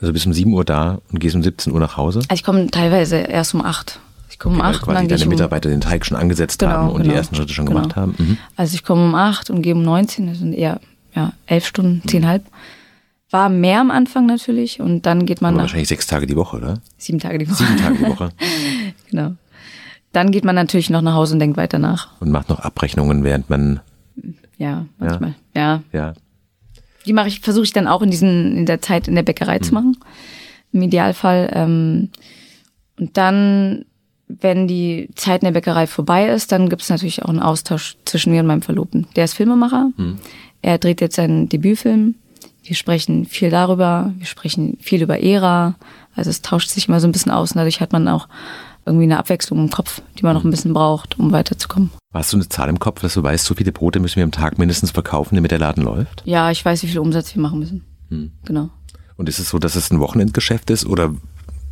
Also 0.01 0.11
bist 0.11 0.25
um 0.25 0.33
7 0.33 0.51
Uhr 0.51 0.65
da 0.65 0.99
und 1.11 1.19
gehst 1.19 1.35
um 1.35 1.43
17 1.43 1.71
Uhr 1.71 1.79
nach 1.79 1.95
Hause? 1.95 2.19
Also 2.19 2.33
ich 2.33 2.43
komme 2.43 2.67
teilweise 2.71 3.17
erst 3.17 3.53
um 3.53 3.61
acht. 3.63 3.99
Ich 4.31 4.39
komme 4.39 4.55
um 4.55 4.61
Weil 4.61 4.71
acht 4.73 4.87
und 4.87 4.93
quasi 4.93 5.07
deine 5.07 5.23
um, 5.23 5.29
Mitarbeiter 5.29 5.69
den 5.69 5.81
Teig 5.81 6.05
schon 6.05 6.17
angesetzt 6.17 6.59
Genau, 6.59 6.71
haben 6.71 6.89
und 6.89 7.03
die 7.03 7.09
genau. 7.09 7.15
ersten 7.15 7.35
Schritte 7.35 7.53
schon 7.53 7.65
Genau. 7.65 7.81
gemacht 7.81 7.95
haben. 7.95 8.15
Mhm. 8.17 8.37
Also 8.55 8.73
ich 8.73 8.83
komme 8.83 9.03
um 9.05 9.13
acht 9.13 9.49
und 9.51 9.61
gehe 9.61 9.75
um 9.75 9.83
19, 9.83 10.27
das 10.27 10.39
sind 10.39 10.53
eher 10.53 10.79
ja, 11.15 11.33
elf 11.45 11.65
Stunden, 11.67 12.01
zehnhalb. 12.07 12.43
War 13.31 13.49
mehr 13.49 13.79
am 13.81 13.91
Anfang 13.91 14.25
natürlich 14.25 14.79
und 14.81 15.05
dann 15.05 15.25
geht 15.25 15.41
man 15.41 15.53
nach 15.53 15.61
wahrscheinlich 15.63 15.87
sechs 15.87 16.07
Tage 16.07 16.25
die 16.25 16.35
Woche, 16.35 16.57
oder? 16.57 16.81
sieben 16.97 17.19
Tage 17.19 17.37
die 17.37 17.47
Woche. 17.49 17.55
Sieben 17.63 17.77
Tage 17.77 17.97
die 17.97 18.05
Woche. 18.07 18.29
Genau. 19.11 19.33
Dann 20.11 20.31
geht 20.31 20.45
man 20.45 20.53
natürlich 20.55 20.89
noch 20.91 21.01
nach 21.01 21.13
Hause 21.15 21.33
und 21.33 21.39
denkt 21.39 21.57
weiter 21.57 21.79
nach. 21.79 22.19
Und 22.19 22.29
macht 22.31 22.49
noch 22.49 22.59
Abrechnungen, 22.59 23.23
während 23.23 23.49
man, 23.49 23.79
Ja, 24.57 24.85
manchmal. 24.99 25.33
Ja. 25.55 25.81
ja. 25.93 26.13
Die 27.05 27.13
mache 27.13 27.27
ich, 27.27 27.39
versuche 27.39 27.63
ich 27.65 27.73
dann 27.73 27.87
auch 27.87 28.01
in 28.03 28.11
diesen, 28.11 28.55
in 28.57 28.65
der 28.65 28.81
Zeit 28.81 29.07
in 29.07 29.15
der 29.15 29.23
Bäckerei 29.23 29.59
zu 29.59 29.73
machen. 29.73 29.97
Im 30.71 30.81
Idealfall. 30.83 31.49
Ähm, 31.53 32.09
und 32.99 33.17
dann, 33.17 33.85
wenn 34.27 34.67
die 34.67 35.09
Zeit 35.15 35.41
in 35.41 35.45
der 35.45 35.53
Bäckerei 35.53 35.87
vorbei 35.87 36.27
ist, 36.29 36.51
dann 36.51 36.69
gibt 36.69 36.81
es 36.83 36.89
natürlich 36.89 37.23
auch 37.23 37.29
einen 37.29 37.39
Austausch 37.39 37.95
zwischen 38.05 38.31
mir 38.31 38.41
und 38.41 38.47
meinem 38.47 38.61
Verlobten. 38.61 39.07
Der 39.15 39.25
ist 39.25 39.33
Filmemacher. 39.35 39.91
Er 40.61 40.77
dreht 40.77 41.01
jetzt 41.01 41.15
seinen 41.15 41.49
Debütfilm. 41.49 42.15
Wir 42.69 42.75
sprechen 42.75 43.25
viel 43.25 43.49
darüber. 43.49 44.13
Wir 44.19 44.27
sprechen 44.27 44.77
viel 44.79 45.01
über 45.01 45.23
Ära. 45.23 45.73
Also 46.15 46.29
es 46.29 46.43
tauscht 46.43 46.69
sich 46.69 46.87
immer 46.87 46.99
so 46.99 47.07
ein 47.07 47.11
bisschen 47.11 47.31
aus 47.31 47.51
und 47.51 47.57
dadurch 47.57 47.81
hat 47.81 47.93
man 47.93 48.07
auch 48.07 48.27
irgendwie 48.85 49.05
eine 49.05 49.17
Abwechslung 49.17 49.57
im 49.57 49.71
Kopf, 49.71 50.03
die 50.19 50.23
man 50.23 50.35
noch 50.35 50.43
ein 50.43 50.51
bisschen 50.51 50.73
braucht, 50.73 51.17
um 51.17 51.31
weiterzukommen. 51.31 51.89
Hast 52.13 52.31
du 52.31 52.37
eine 52.37 52.47
Zahl 52.47 52.69
im 52.69 52.77
Kopf, 52.77 53.01
dass 53.01 53.15
du 53.15 53.23
weißt, 53.23 53.43
so 53.43 53.55
viele 53.55 53.71
Brote 53.71 53.99
müssen 53.99 54.17
wir 54.17 54.23
am 54.23 54.31
Tag 54.31 54.59
mindestens 54.59 54.91
verkaufen, 54.91 55.33
damit 55.33 55.49
der 55.49 55.57
Laden 55.57 55.83
läuft? 55.83 56.21
Ja, 56.25 56.51
ich 56.51 56.63
weiß, 56.63 56.83
wie 56.83 56.87
viel 56.87 56.99
Umsatz 56.99 57.33
wir 57.33 57.41
machen 57.41 57.57
müssen. 57.57 57.83
Genau. 58.45 58.69
Und 59.17 59.27
ist 59.29 59.39
es 59.39 59.49
so, 59.49 59.57
dass 59.57 59.75
es 59.75 59.89
ein 59.89 59.99
Wochenendgeschäft 59.99 60.69
ist 60.69 60.85
oder 60.85 61.15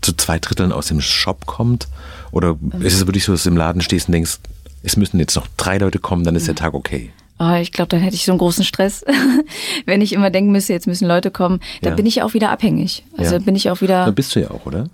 zu 0.01 0.13
zwei 0.13 0.39
Dritteln 0.39 0.71
aus 0.71 0.87
dem 0.87 1.01
Shop 1.01 1.45
kommt? 1.45 1.87
Oder 2.31 2.57
ist 2.79 2.95
es 2.95 3.05
wirklich 3.05 3.23
so, 3.23 3.33
dass 3.33 3.43
du 3.43 3.49
im 3.49 3.57
Laden 3.57 3.81
stehst 3.83 4.07
und 4.07 4.13
denkst, 4.13 4.39
es 4.81 4.97
müssen 4.97 5.19
jetzt 5.19 5.35
noch 5.35 5.47
drei 5.57 5.77
Leute 5.77 5.99
kommen, 5.99 6.23
dann 6.23 6.35
ist 6.35 6.47
der 6.47 6.55
Tag 6.55 6.73
okay? 6.73 7.11
Ah, 7.39 7.59
ich 7.59 7.71
glaube, 7.71 7.89
dann 7.89 7.99
hätte 7.99 8.15
ich 8.15 8.25
so 8.25 8.31
einen 8.31 8.39
großen 8.39 8.63
Stress, 8.65 9.05
wenn 9.85 10.01
ich 10.01 10.13
immer 10.13 10.29
denken 10.31 10.51
müsste, 10.51 10.73
jetzt 10.73 10.87
müssen 10.87 11.07
Leute 11.07 11.29
kommen. 11.31 11.59
Da 11.81 11.89
Ja. 11.91 11.95
bin 11.95 12.05
ich 12.07 12.21
auch 12.23 12.33
wieder 12.33 12.49
abhängig. 12.49 13.03
Also 13.17 13.35
Ja. 13.35 13.39
bin 13.41 13.55
ich 13.55 13.69
auch 13.69 13.75
Da 13.77 13.81
wieder. 13.81 14.11
bist 14.11 14.35
du 14.35 14.39
ja 14.41 14.49
auch, 14.51 14.65
oder? 14.65 14.89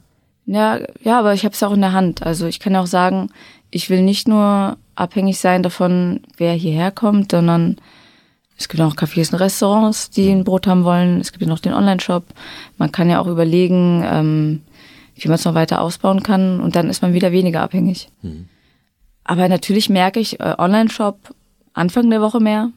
Ja, 0.45 0.79
ja, 1.03 1.19
aber 1.19 1.33
ich 1.33 1.45
habe 1.45 1.53
es 1.53 1.63
auch 1.63 1.71
in 1.71 1.79
der 1.81 1.93
Hand. 1.93 2.21
Also 2.21 2.45
ich 2.47 2.59
kann 2.59 2.75
auch 2.75 2.85
sagen, 2.87 3.29
ich 3.71 3.89
will 3.89 4.01
nicht 4.01 4.27
nur 4.27 4.75
abhängig 4.95 5.39
sein 5.39 5.63
davon, 5.63 6.19
wer 6.37 6.53
hierher 6.53 6.91
kommt, 6.91 7.31
sondern 7.31 7.77
es 8.57 8.67
gibt 8.67 8.83
auch 8.83 8.95
Cafés 8.95 9.31
und 9.33 9.39
Restaurants, 9.39 10.09
die 10.09 10.29
ein 10.29 10.43
Brot 10.43 10.67
haben 10.67 10.83
wollen. 10.83 11.21
Es 11.21 11.31
gibt 11.31 11.41
ja 11.43 11.47
noch 11.47 11.59
den 11.59 11.73
Online-Shop. 11.73 12.25
Man 12.77 12.91
kann 12.91 13.09
ja 13.09 13.19
auch 13.21 13.27
überlegen, 13.27 14.03
ähm, 14.05 14.61
wie 15.15 15.27
man 15.29 15.35
es 15.35 15.45
noch 15.45 15.55
weiter 15.55 15.79
ausbauen 15.81 16.23
kann 16.23 16.59
und 16.59 16.75
dann 16.75 16.89
ist 16.89 17.01
man 17.01 17.13
wieder 17.13 17.31
weniger 17.31 17.61
abhängig. 17.61 18.09
Aber 19.23 19.47
natürlich 19.47 19.89
merke 19.89 20.19
ich, 20.19 20.39
äh, 20.41 20.55
Online-Shop 20.57 21.17
Anfang 21.73 22.09
der 22.09 22.21
Woche 22.21 22.39
mehr, 22.39 22.71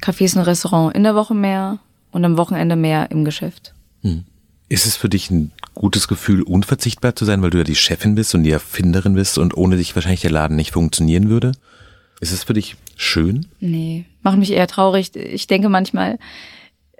Cafés 0.00 0.36
und 0.36 0.42
Restaurant 0.42 0.94
in 0.94 1.02
der 1.02 1.14
Woche 1.14 1.34
mehr 1.34 1.78
und 2.10 2.24
am 2.24 2.36
Wochenende 2.36 2.76
mehr 2.76 3.10
im 3.10 3.24
Geschäft. 3.24 3.74
Ist 4.68 4.86
es 4.86 4.96
für 4.96 5.08
dich 5.08 5.30
ein 5.30 5.50
gutes 5.74 6.06
Gefühl, 6.08 6.42
unverzichtbar 6.42 7.16
zu 7.16 7.24
sein, 7.24 7.42
weil 7.42 7.50
du 7.50 7.58
ja 7.58 7.64
die 7.64 7.74
Chefin 7.74 8.14
bist 8.14 8.34
und 8.34 8.44
die 8.44 8.50
Erfinderin 8.50 9.14
bist 9.14 9.36
und 9.36 9.56
ohne 9.56 9.76
dich 9.76 9.94
wahrscheinlich 9.94 10.20
der 10.20 10.30
Laden 10.30 10.56
nicht 10.56 10.72
funktionieren 10.72 11.28
würde? 11.28 11.52
Ist 12.20 12.32
es 12.32 12.44
für 12.44 12.54
dich 12.54 12.76
schön? 12.96 13.46
Nee, 13.58 14.04
macht 14.22 14.38
mich 14.38 14.52
eher 14.52 14.66
traurig. 14.66 15.16
Ich 15.16 15.46
denke 15.46 15.68
manchmal, 15.68 16.18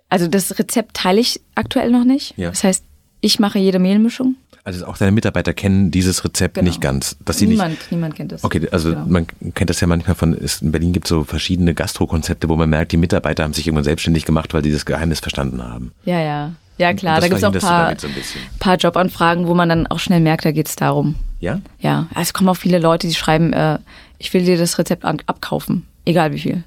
also 0.09 0.27
das 0.27 0.59
Rezept 0.59 0.97
teile 0.97 1.21
ich 1.21 1.41
aktuell 1.55 1.91
noch 1.91 2.05
nicht. 2.05 2.37
Ja. 2.37 2.51
Das 2.51 2.65
heißt, 2.65 2.85
ich 3.21 3.39
mache 3.39 3.59
jede 3.59 3.79
Mehlmischung. 3.79 4.37
Also 4.65 4.87
auch 4.87 4.97
deine 4.99 5.13
Mitarbeiter 5.13 5.55
kennen 5.55 5.91
dieses 5.91 6.25
Rezept 6.25 6.55
Genau. 6.55 6.67
nicht 6.69 6.81
ganz, 6.81 7.17
dass 7.25 7.39
sie 7.39 7.47
niemand, 7.47 7.71
nicht. 7.71 7.93
niemand 7.93 8.15
kennt 8.15 8.33
das. 8.33 8.45
Okay, 8.45 8.69
also 8.71 8.91
Genau. 8.91 9.07
man 9.07 9.27
kennt 9.55 9.71
das 9.71 9.81
ja 9.81 9.87
manchmal 9.87 10.15
von, 10.15 10.35
in 10.35 10.73
Berlin 10.73 10.93
gibt 10.93 11.07
es 11.07 11.09
so 11.09 11.25
verschiedene 11.25 11.75
Gastrokonzepte, 11.75 12.49
wo 12.49 12.57
man 12.57 12.69
merkt, 12.69 12.93
die 12.93 12.97
Mitarbeiter 12.99 13.43
haben 13.45 13.53
sich 13.55 13.67
irgendwann 13.67 13.85
selbstständig 13.85 14.25
gemacht, 14.27 14.53
weil 14.53 14.63
die 14.63 14.73
das 14.73 14.85
Geheimnis 14.85 15.21
verstanden 15.21 15.63
haben. 15.63 15.93
Ja, 16.05 16.21
ja. 16.21 16.53
Ja, 16.79 16.95
klar, 16.95 17.21
da 17.21 17.27
auch 17.27 17.31
ein 17.31 17.39
verhinderst 17.39 17.67
du 17.67 17.69
paar, 17.69 17.99
so 17.99 18.07
ein 18.07 18.59
paar 18.59 18.77
Jobanfragen, 18.77 19.47
wo 19.47 19.55
man 19.55 19.69
dann 19.69 19.87
auch 19.87 19.99
schnell 19.99 20.21
merkt, 20.21 20.47
da 20.47 20.51
geht's 20.53 20.77
darum. 20.77 21.15
Ja? 21.39 21.61
Ja, 21.79 22.07
also 22.11 22.23
es 22.23 22.33
kommen 22.33 22.49
auch 22.49 22.57
viele 22.57 22.79
Leute, 22.79 23.07
die 23.07 23.15
schreiben, 23.15 23.53
äh, 23.53 23.79
ich 24.19 24.33
will 24.33 24.45
dir 24.45 24.57
das 24.57 24.79
Rezept 24.79 25.05
abkaufen, 25.05 25.87
egal 26.07 26.33
wie 26.33 26.39
viel. 26.39 26.65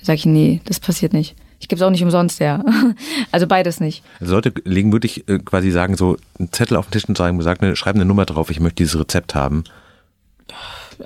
Da 0.00 0.06
sage 0.06 0.16
ich, 0.16 0.26
nee, 0.26 0.60
das 0.64 0.80
passiert 0.80 1.12
nicht. 1.12 1.34
Ich 1.64 1.68
gebe 1.68 1.80
es 1.80 1.82
auch 1.82 1.90
nicht 1.90 2.04
umsonst, 2.04 2.40
ja. 2.40 2.62
Also 3.32 3.46
beides 3.46 3.80
nicht. 3.80 4.02
Also 4.20 4.34
Leute 4.34 4.52
legen 4.64 4.92
wirklich 4.92 5.26
äh, 5.28 5.38
quasi 5.38 5.70
sagen 5.70 5.96
so 5.96 6.16
einen 6.38 6.52
Zettel 6.52 6.76
auf 6.76 6.86
den 6.86 6.92
Tisch 6.92 7.08
und 7.08 7.16
sagen, 7.16 7.40
sag 7.40 7.62
eine, 7.62 7.74
schreib 7.74 7.94
eine 7.94 8.04
Nummer 8.04 8.26
drauf, 8.26 8.50
ich 8.50 8.60
möchte 8.60 8.76
dieses 8.76 9.00
Rezept 9.00 9.34
haben. 9.34 9.64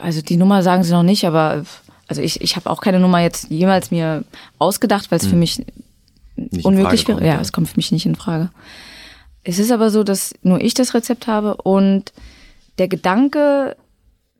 Also 0.00 0.20
die 0.20 0.36
Nummer 0.36 0.62
sagen 0.62 0.82
sie 0.82 0.92
noch 0.92 1.04
nicht, 1.04 1.24
aber 1.24 1.64
also 2.08 2.20
ich, 2.20 2.40
ich 2.40 2.56
habe 2.56 2.68
auch 2.68 2.80
keine 2.80 2.98
Nummer 2.98 3.20
jetzt 3.20 3.50
jemals 3.50 3.90
mir 3.90 4.24
ausgedacht, 4.58 5.10
weil 5.10 5.20
es 5.20 5.26
für 5.26 5.36
mich 5.36 5.56
Hm. 5.56 5.64
Nicht 6.50 6.64
unmöglich 6.64 7.06
wäre. 7.08 7.24
Ja, 7.24 7.32
kommt, 7.32 7.42
es 7.42 7.52
kommt 7.52 7.68
für 7.68 7.76
mich 7.76 7.92
nicht 7.92 8.06
in 8.06 8.14
Frage. 8.14 8.50
Es 9.44 9.58
ist 9.58 9.72
aber 9.72 9.90
so, 9.90 10.04
dass 10.04 10.34
nur 10.42 10.60
ich 10.60 10.74
das 10.74 10.94
Rezept 10.94 11.26
habe 11.26 11.56
und 11.56 12.12
der 12.78 12.88
Gedanke, 12.88 13.76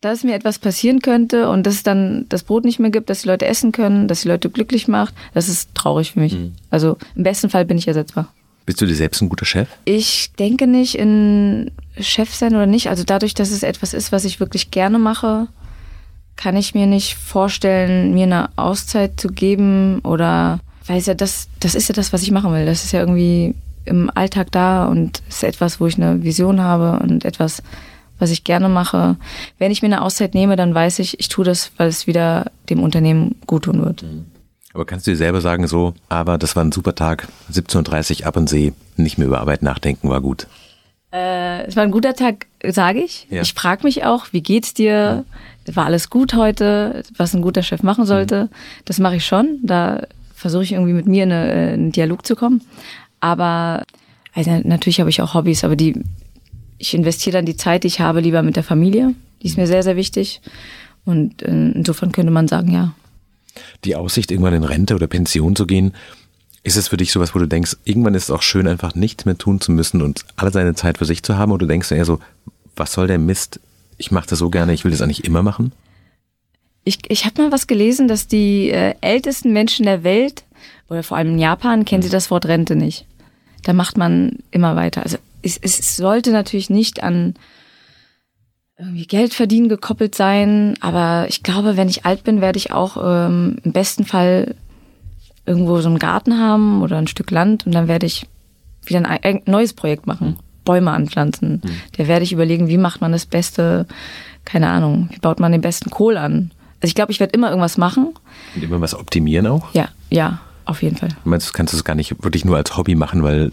dass 0.00 0.24
mir 0.24 0.34
etwas 0.34 0.58
passieren 0.58 1.00
könnte 1.00 1.48
und 1.48 1.66
dass 1.66 1.74
es 1.74 1.82
dann 1.82 2.26
das 2.28 2.44
Brot 2.44 2.64
nicht 2.64 2.78
mehr 2.78 2.90
gibt, 2.90 3.10
dass 3.10 3.22
die 3.22 3.28
Leute 3.28 3.46
essen 3.46 3.72
können, 3.72 4.08
dass 4.08 4.22
die 4.22 4.28
Leute 4.28 4.48
glücklich 4.50 4.88
macht, 4.88 5.14
das 5.34 5.48
ist 5.48 5.74
traurig 5.74 6.12
für 6.12 6.20
mich. 6.20 6.32
Hm. 6.32 6.54
Also 6.70 6.96
im 7.16 7.24
besten 7.24 7.50
Fall 7.50 7.64
bin 7.64 7.78
ich 7.78 7.88
ersetzbar. 7.88 8.32
Bist 8.64 8.80
du 8.80 8.86
dir 8.86 8.94
selbst 8.94 9.22
ein 9.22 9.28
guter 9.28 9.46
Chef? 9.46 9.68
Ich 9.86 10.32
denke 10.38 10.66
nicht 10.66 10.94
in 10.96 11.70
Chef 11.98 12.34
sein 12.34 12.54
oder 12.54 12.66
nicht. 12.66 12.90
Also 12.90 13.02
dadurch, 13.02 13.34
dass 13.34 13.50
es 13.50 13.62
etwas 13.62 13.94
ist, 13.94 14.12
was 14.12 14.24
ich 14.24 14.40
wirklich 14.40 14.70
gerne 14.70 14.98
mache, 14.98 15.48
kann 16.36 16.56
ich 16.56 16.74
mir 16.74 16.86
nicht 16.86 17.14
vorstellen, 17.14 18.14
mir 18.14 18.24
eine 18.24 18.50
Auszeit 18.56 19.18
zu 19.18 19.28
geben 19.28 20.00
oder 20.00 20.60
weil 20.86 20.98
es 20.98 21.06
ja 21.06 21.14
das, 21.14 21.48
das 21.60 21.74
ist 21.74 21.88
ja 21.88 21.94
das, 21.94 22.12
was 22.12 22.22
ich 22.22 22.30
machen 22.30 22.52
will. 22.52 22.66
Das 22.66 22.84
ist 22.84 22.92
ja 22.92 23.00
irgendwie 23.00 23.54
im 23.84 24.10
Alltag 24.14 24.52
da 24.52 24.86
und 24.86 25.22
ist 25.28 25.42
etwas, 25.44 25.80
wo 25.80 25.86
ich 25.86 25.96
eine 25.96 26.22
Vision 26.22 26.60
habe 26.60 27.02
und 27.02 27.24
etwas, 27.24 27.62
was 28.18 28.30
ich 28.30 28.44
gerne 28.44 28.68
mache. 28.68 29.16
Wenn 29.58 29.70
ich 29.70 29.82
mir 29.82 29.86
eine 29.86 30.02
Auszeit 30.02 30.34
nehme, 30.34 30.56
dann 30.56 30.74
weiß 30.74 30.98
ich, 30.98 31.18
ich 31.20 31.28
tue 31.28 31.44
das, 31.44 31.72
weil 31.76 31.88
es 31.88 32.06
wieder 32.06 32.50
dem 32.70 32.82
Unternehmen 32.82 33.36
gut 33.46 33.64
tun 33.64 33.84
wird. 33.84 34.04
Aber 34.74 34.84
kannst 34.84 35.06
du 35.06 35.12
dir 35.12 35.16
selber 35.16 35.40
sagen 35.40 35.66
so, 35.66 35.94
aber 36.08 36.38
das 36.38 36.54
war 36.54 36.64
ein 36.64 36.72
super 36.72 36.94
Tag, 36.94 37.28
17.30 37.52 38.20
Uhr 38.20 38.26
ab 38.26 38.36
und 38.36 38.48
See, 38.48 38.72
nicht 38.96 39.18
mehr 39.18 39.26
über 39.26 39.40
Arbeit 39.40 39.62
nachdenken, 39.62 40.08
war 40.10 40.20
gut. 40.20 40.46
Äh, 41.12 41.64
es 41.66 41.74
war 41.74 41.84
ein 41.84 41.90
guter 41.90 42.14
Tag, 42.14 42.46
sage 42.64 43.00
ich. 43.00 43.26
Ja. 43.30 43.42
Ich 43.42 43.54
frage 43.54 43.84
mich 43.84 44.04
auch, 44.04 44.26
wie 44.32 44.42
geht's 44.42 44.74
dir? 44.74 45.24
War 45.66 45.86
alles 45.86 46.10
gut 46.10 46.34
heute? 46.34 47.02
Was 47.16 47.34
ein 47.34 47.42
guter 47.42 47.62
Chef 47.62 47.82
machen 47.82 48.06
sollte? 48.06 48.50
Das 48.84 48.98
mache 48.98 49.16
ich 49.16 49.26
schon. 49.26 49.58
Da 49.62 50.02
versuche 50.34 50.62
ich 50.62 50.72
irgendwie 50.72 50.92
mit 50.92 51.06
mir 51.06 51.24
in, 51.24 51.32
eine, 51.32 51.52
äh, 51.52 51.68
in 51.68 51.80
einen 51.80 51.92
Dialog 51.92 52.26
zu 52.26 52.36
kommen. 52.36 52.62
Aber 53.20 53.84
also 54.34 54.50
natürlich 54.64 55.00
habe 55.00 55.10
ich 55.10 55.20
auch 55.20 55.34
Hobbys, 55.34 55.64
aber 55.64 55.76
die 55.76 56.00
ich 56.78 56.94
investiere 56.94 57.34
dann 57.34 57.46
die 57.46 57.56
Zeit, 57.56 57.84
die 57.84 57.88
ich 57.88 58.00
habe, 58.00 58.20
lieber 58.20 58.42
mit 58.42 58.56
der 58.56 58.64
Familie. 58.64 59.14
Die 59.42 59.48
ist 59.48 59.56
mir 59.56 59.66
sehr, 59.66 59.82
sehr 59.82 59.96
wichtig. 59.96 60.40
Und 61.04 61.42
äh, 61.42 61.72
insofern 61.72 62.12
könnte 62.12 62.32
man 62.32 62.48
sagen, 62.48 62.72
ja. 62.72 62.94
Die 63.84 63.96
Aussicht, 63.96 64.30
irgendwann 64.30 64.54
in 64.54 64.64
Rente 64.64 64.94
oder 64.94 65.06
Pension 65.06 65.56
zu 65.56 65.66
gehen, 65.66 65.92
ist 66.62 66.76
es 66.76 66.88
für 66.88 66.96
dich 66.96 67.12
sowas, 67.12 67.34
wo 67.34 67.38
du 67.38 67.46
denkst, 67.46 67.76
irgendwann 67.84 68.14
ist 68.14 68.24
es 68.24 68.30
auch 68.30 68.42
schön, 68.42 68.68
einfach 68.68 68.94
nichts 68.94 69.24
mehr 69.24 69.38
tun 69.38 69.60
zu 69.60 69.72
müssen 69.72 70.02
und 70.02 70.24
alle 70.36 70.52
seine 70.52 70.74
Zeit 70.74 70.98
für 70.98 71.04
sich 71.04 71.22
zu 71.22 71.36
haben? 71.36 71.52
Oder 71.52 71.66
denkst 71.66 71.88
du 71.88 71.94
eher 71.94 72.04
so, 72.04 72.20
was 72.76 72.92
soll 72.92 73.06
der 73.06 73.18
Mist? 73.18 73.60
Ich 73.96 74.10
mache 74.10 74.28
das 74.28 74.38
so 74.38 74.50
gerne, 74.50 74.72
ich 74.72 74.84
will 74.84 74.92
das 74.92 75.02
eigentlich 75.02 75.24
immer 75.24 75.42
machen? 75.42 75.72
Ich, 76.84 76.98
ich 77.08 77.24
habe 77.24 77.42
mal 77.42 77.52
was 77.52 77.66
gelesen, 77.66 78.06
dass 78.06 78.28
die 78.28 78.70
äh, 78.70 78.94
ältesten 79.00 79.52
Menschen 79.52 79.84
der 79.84 80.04
Welt 80.04 80.44
oder 80.88 81.02
vor 81.02 81.16
allem 81.16 81.32
in 81.32 81.38
Japan 81.38 81.84
kennen 81.84 82.02
sie 82.02 82.08
das 82.08 82.30
Wort 82.30 82.46
Rente 82.46 82.76
nicht. 82.76 83.06
Da 83.62 83.72
macht 83.72 83.98
man 83.98 84.38
immer 84.50 84.76
weiter. 84.76 85.02
Also 85.02 85.18
es, 85.42 85.56
es 85.56 85.96
sollte 85.96 86.30
natürlich 86.32 86.70
nicht 86.70 87.02
an 87.02 87.34
irgendwie 88.78 89.06
Geld 89.06 89.34
verdienen 89.34 89.68
gekoppelt 89.68 90.14
sein, 90.14 90.76
aber 90.80 91.26
ich 91.28 91.42
glaube, 91.42 91.76
wenn 91.76 91.88
ich 91.88 92.06
alt 92.06 92.22
bin, 92.22 92.40
werde 92.40 92.58
ich 92.58 92.72
auch 92.72 92.96
ähm, 93.02 93.56
im 93.64 93.72
besten 93.72 94.04
Fall 94.04 94.54
irgendwo 95.46 95.80
so 95.80 95.88
einen 95.88 95.98
Garten 95.98 96.38
haben 96.38 96.82
oder 96.82 96.98
ein 96.98 97.08
Stück 97.08 97.30
Land 97.30 97.66
und 97.66 97.72
dann 97.72 97.88
werde 97.88 98.06
ich 98.06 98.28
wieder 98.84 99.00
ein, 99.00 99.06
ein 99.06 99.42
neues 99.46 99.72
Projekt 99.72 100.06
machen. 100.06 100.36
Bäume 100.64 100.90
anpflanzen. 100.90 101.62
Mhm. 101.64 101.70
Da 101.96 102.06
werde 102.08 102.24
ich 102.24 102.32
überlegen, 102.32 102.68
wie 102.68 102.76
macht 102.76 103.00
man 103.00 103.10
das 103.10 103.24
Beste, 103.26 103.86
keine 104.44 104.68
Ahnung, 104.68 105.08
wie 105.10 105.18
baut 105.18 105.40
man 105.40 105.50
den 105.50 105.62
besten 105.62 105.90
Kohl 105.90 106.16
an. 106.16 106.50
Also 106.80 106.90
ich 106.90 106.94
glaube, 106.94 107.10
ich 107.10 107.20
werde 107.20 107.32
immer 107.32 107.48
irgendwas 107.48 107.78
machen. 107.78 108.14
Und 108.54 108.62
immer 108.62 108.80
was 108.80 108.94
optimieren 108.94 109.46
auch? 109.46 109.72
Ja, 109.74 109.88
ja, 110.10 110.40
auf 110.66 110.82
jeden 110.82 110.96
Fall. 110.96 111.08
Du 111.24 111.30
meinst, 111.30 111.48
du 111.48 111.52
kannst 111.52 111.72
es 111.72 111.84
gar 111.84 111.94
nicht 111.94 112.22
wirklich 112.22 112.44
nur 112.44 112.56
als 112.56 112.76
Hobby 112.76 112.94
machen, 112.94 113.22
weil 113.22 113.50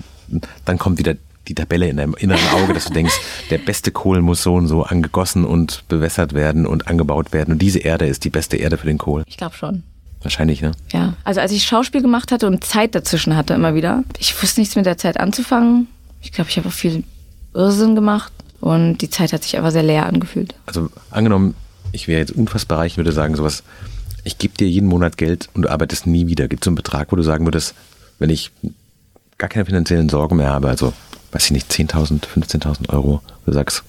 dann 0.65 0.78
kommt 0.78 1.00
wieder 1.00 1.15
die 1.48 1.56
Tabelle 1.56 1.88
in 1.88 1.98
deinem 1.98 2.16
inneren 2.16 2.48
Auge, 2.50 2.74
dass 2.74 2.86
du 2.86 2.94
denkst, 2.94 3.20
der 3.50 3.58
beste 3.58 3.92
Kohl 3.92 4.22
muss 4.22 4.44
so 4.44 4.56
und 4.56 4.68
so 4.68 4.84
angegossen 4.84 5.46
und 5.46 5.84
bewässert 5.88 6.34
werden 6.34 6.66
und 6.66 6.88
angebaut 6.88 7.34
werden. 7.34 7.54
Und 7.54 7.62
diese 7.62 7.80
Erde 7.80 8.08
ist 8.08 8.24
die 8.24 8.30
beste 8.30 8.58
Erde 8.58 8.78
für 8.78 8.88
den 8.88 8.98
Kohl. 8.98 9.24
Ich 9.28 9.38
glaube 9.38 9.56
schon. 9.56 9.84
Wahrscheinlich, 10.22 10.62
ne? 10.62 10.72
Ja. 10.92 11.14
Also 11.24 11.40
als 11.42 11.52
ich 11.52 11.66
Schauspiel 11.66 12.02
gemacht 12.02 12.32
hatte 12.32 12.48
und 12.48 12.64
Zeit 12.64 12.96
dazwischen 12.96 13.36
hatte 13.36 13.54
immer 13.54 13.76
wieder, 13.76 14.04
ich 14.18 14.42
wusste 14.42 14.60
nichts 14.60 14.76
mit 14.76 14.88
der 14.88 14.98
Zeit 14.98 15.20
anzufangen. 15.20 15.88
Ich 16.22 16.32
glaube, 16.32 16.50
ich 16.50 16.58
habe 16.58 16.68
auch 16.68 16.74
viel 16.74 17.04
Irrsinn 17.54 17.94
gemacht 17.94 18.34
und 18.60 18.98
die 18.98 19.10
Zeit 19.12 19.34
hat 19.34 19.44
sich 19.44 19.58
aber 19.60 19.72
sehr 19.72 19.84
leer 19.84 20.08
angefühlt. 20.08 20.56
Also 20.66 20.90
angenommen, 21.12 21.54
ich 21.92 22.08
wäre 22.08 22.20
jetzt 22.20 22.32
unfassbar 22.32 22.80
reich, 22.80 22.98
würde 22.98 23.12
sagen 23.12 23.36
sowas, 23.36 23.64
ich 24.24 24.40
gebe 24.40 24.58
dir 24.58 24.68
jeden 24.68 24.90
Monat 24.90 25.18
Geld 25.18 25.50
und 25.54 25.62
du 25.62 25.70
arbeitest 25.70 26.08
nie 26.08 26.26
wieder. 26.26 26.48
Gibt 26.48 26.64
es 26.64 26.66
so 26.66 26.72
einen 26.72 26.76
Betrag, 26.76 27.12
wo 27.12 27.16
du 27.16 27.22
sagen 27.22 27.46
würdest, 27.46 27.76
wenn 28.18 28.32
ich 28.32 28.52
gar 29.38 29.50
keine 29.50 29.66
finanziellen 29.66 30.10
Sorgen 30.10 30.38
mehr 30.38 30.50
habe, 30.50 30.70
also 30.70 30.94
weiß 31.36 31.45
ich 31.45 31.52
nicht, 31.52 31.69
10.000, 31.69 32.21
15.000 32.21 32.89
Euro, 32.93 33.21
du 33.45 33.52
sagst, 33.52 33.84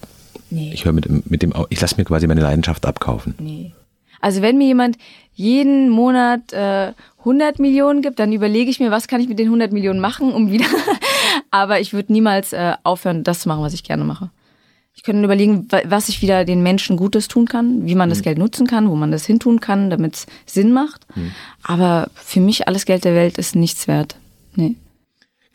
nee. 0.49 0.71
ich 0.73 0.83
höre 0.83 0.91
mit, 0.91 1.29
mit 1.29 1.41
dem, 1.41 1.53
ich 1.69 1.79
lasse 1.79 1.95
mir 1.95 2.03
quasi 2.03 2.27
meine 2.27 2.41
Leidenschaft 2.41 2.85
abkaufen. 2.85 3.35
Nee. 3.39 3.71
Also 4.19 4.41
wenn 4.41 4.57
mir 4.57 4.67
jemand 4.67 4.97
jeden 5.33 5.89
Monat 5.89 6.51
äh, 6.51 6.91
100 7.19 7.59
Millionen 7.59 8.01
gibt, 8.01 8.19
dann 8.19 8.33
überlege 8.33 8.69
ich 8.69 8.79
mir, 8.79 8.91
was 8.91 9.07
kann 9.07 9.21
ich 9.21 9.29
mit 9.29 9.39
den 9.39 9.47
100 9.47 9.71
Millionen 9.71 10.01
machen, 10.01 10.33
um 10.33 10.51
wieder. 10.51 10.65
Aber 11.51 11.79
ich 11.79 11.93
würde 11.93 12.11
niemals 12.11 12.51
äh, 12.51 12.73
aufhören, 12.83 13.23
das 13.23 13.41
zu 13.41 13.47
machen, 13.49 13.61
was 13.61 13.73
ich 13.73 13.83
gerne 13.83 14.03
mache. 14.03 14.29
Ich 14.93 15.03
könnte 15.03 15.23
überlegen, 15.23 15.67
was 15.85 16.09
ich 16.09 16.21
wieder 16.23 16.43
den 16.43 16.63
Menschen 16.63 16.97
Gutes 16.97 17.27
tun 17.27 17.45
kann, 17.45 17.85
wie 17.85 17.95
man 17.95 18.09
das 18.09 18.19
mhm. 18.19 18.23
Geld 18.23 18.37
nutzen 18.39 18.67
kann, 18.67 18.89
wo 18.89 18.95
man 18.95 19.11
das 19.11 19.25
hintun 19.25 19.59
kann, 19.59 19.89
damit 19.89 20.15
es 20.15 20.25
Sinn 20.47 20.73
macht. 20.73 21.05
Mhm. 21.15 21.31
Aber 21.63 22.09
für 22.15 22.41
mich 22.41 22.67
alles 22.67 22.85
Geld 22.85 23.05
der 23.05 23.13
Welt 23.13 23.37
ist 23.37 23.55
nichts 23.55 23.87
wert. 23.87 24.17
Nee. 24.55 24.75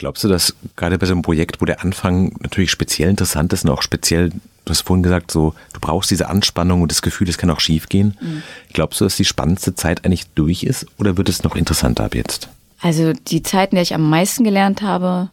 Glaubst 0.02 0.24
du, 0.24 0.28
dass 0.28 0.56
gerade 0.74 0.98
bei 0.98 1.06
so 1.06 1.12
einem 1.12 1.22
Projekt, 1.22 1.60
wo 1.60 1.64
der 1.64 1.80
Anfang 1.84 2.34
natürlich 2.40 2.72
speziell 2.72 3.08
interessant 3.08 3.52
ist 3.52 3.64
und 3.64 3.70
auch 3.70 3.82
speziell, 3.82 4.30
du 4.30 4.70
hast 4.70 4.80
vorhin 4.80 5.04
gesagt, 5.04 5.30
so, 5.30 5.54
du 5.74 5.78
brauchst 5.78 6.10
diese 6.10 6.28
Anspannung 6.28 6.82
und 6.82 6.90
das 6.90 7.02
Gefühl, 7.02 7.28
es 7.28 7.38
kann 7.38 7.50
auch 7.50 7.60
schief 7.60 7.88
gehen. 7.88 8.16
Mhm. 8.20 8.42
Glaubst 8.72 9.00
du, 9.00 9.04
dass 9.04 9.14
die 9.14 9.24
spannendste 9.24 9.76
Zeit 9.76 10.04
eigentlich 10.04 10.26
durch 10.34 10.64
ist 10.64 10.88
oder 10.98 11.16
wird 11.16 11.28
es 11.28 11.44
noch 11.44 11.54
interessanter 11.54 12.02
ab 12.02 12.16
jetzt? 12.16 12.48
Also 12.80 13.12
die 13.12 13.44
Zeit, 13.44 13.70
in 13.70 13.76
der 13.76 13.84
ich 13.84 13.94
am 13.94 14.10
meisten 14.10 14.42
gelernt 14.42 14.82
habe, 14.82 15.30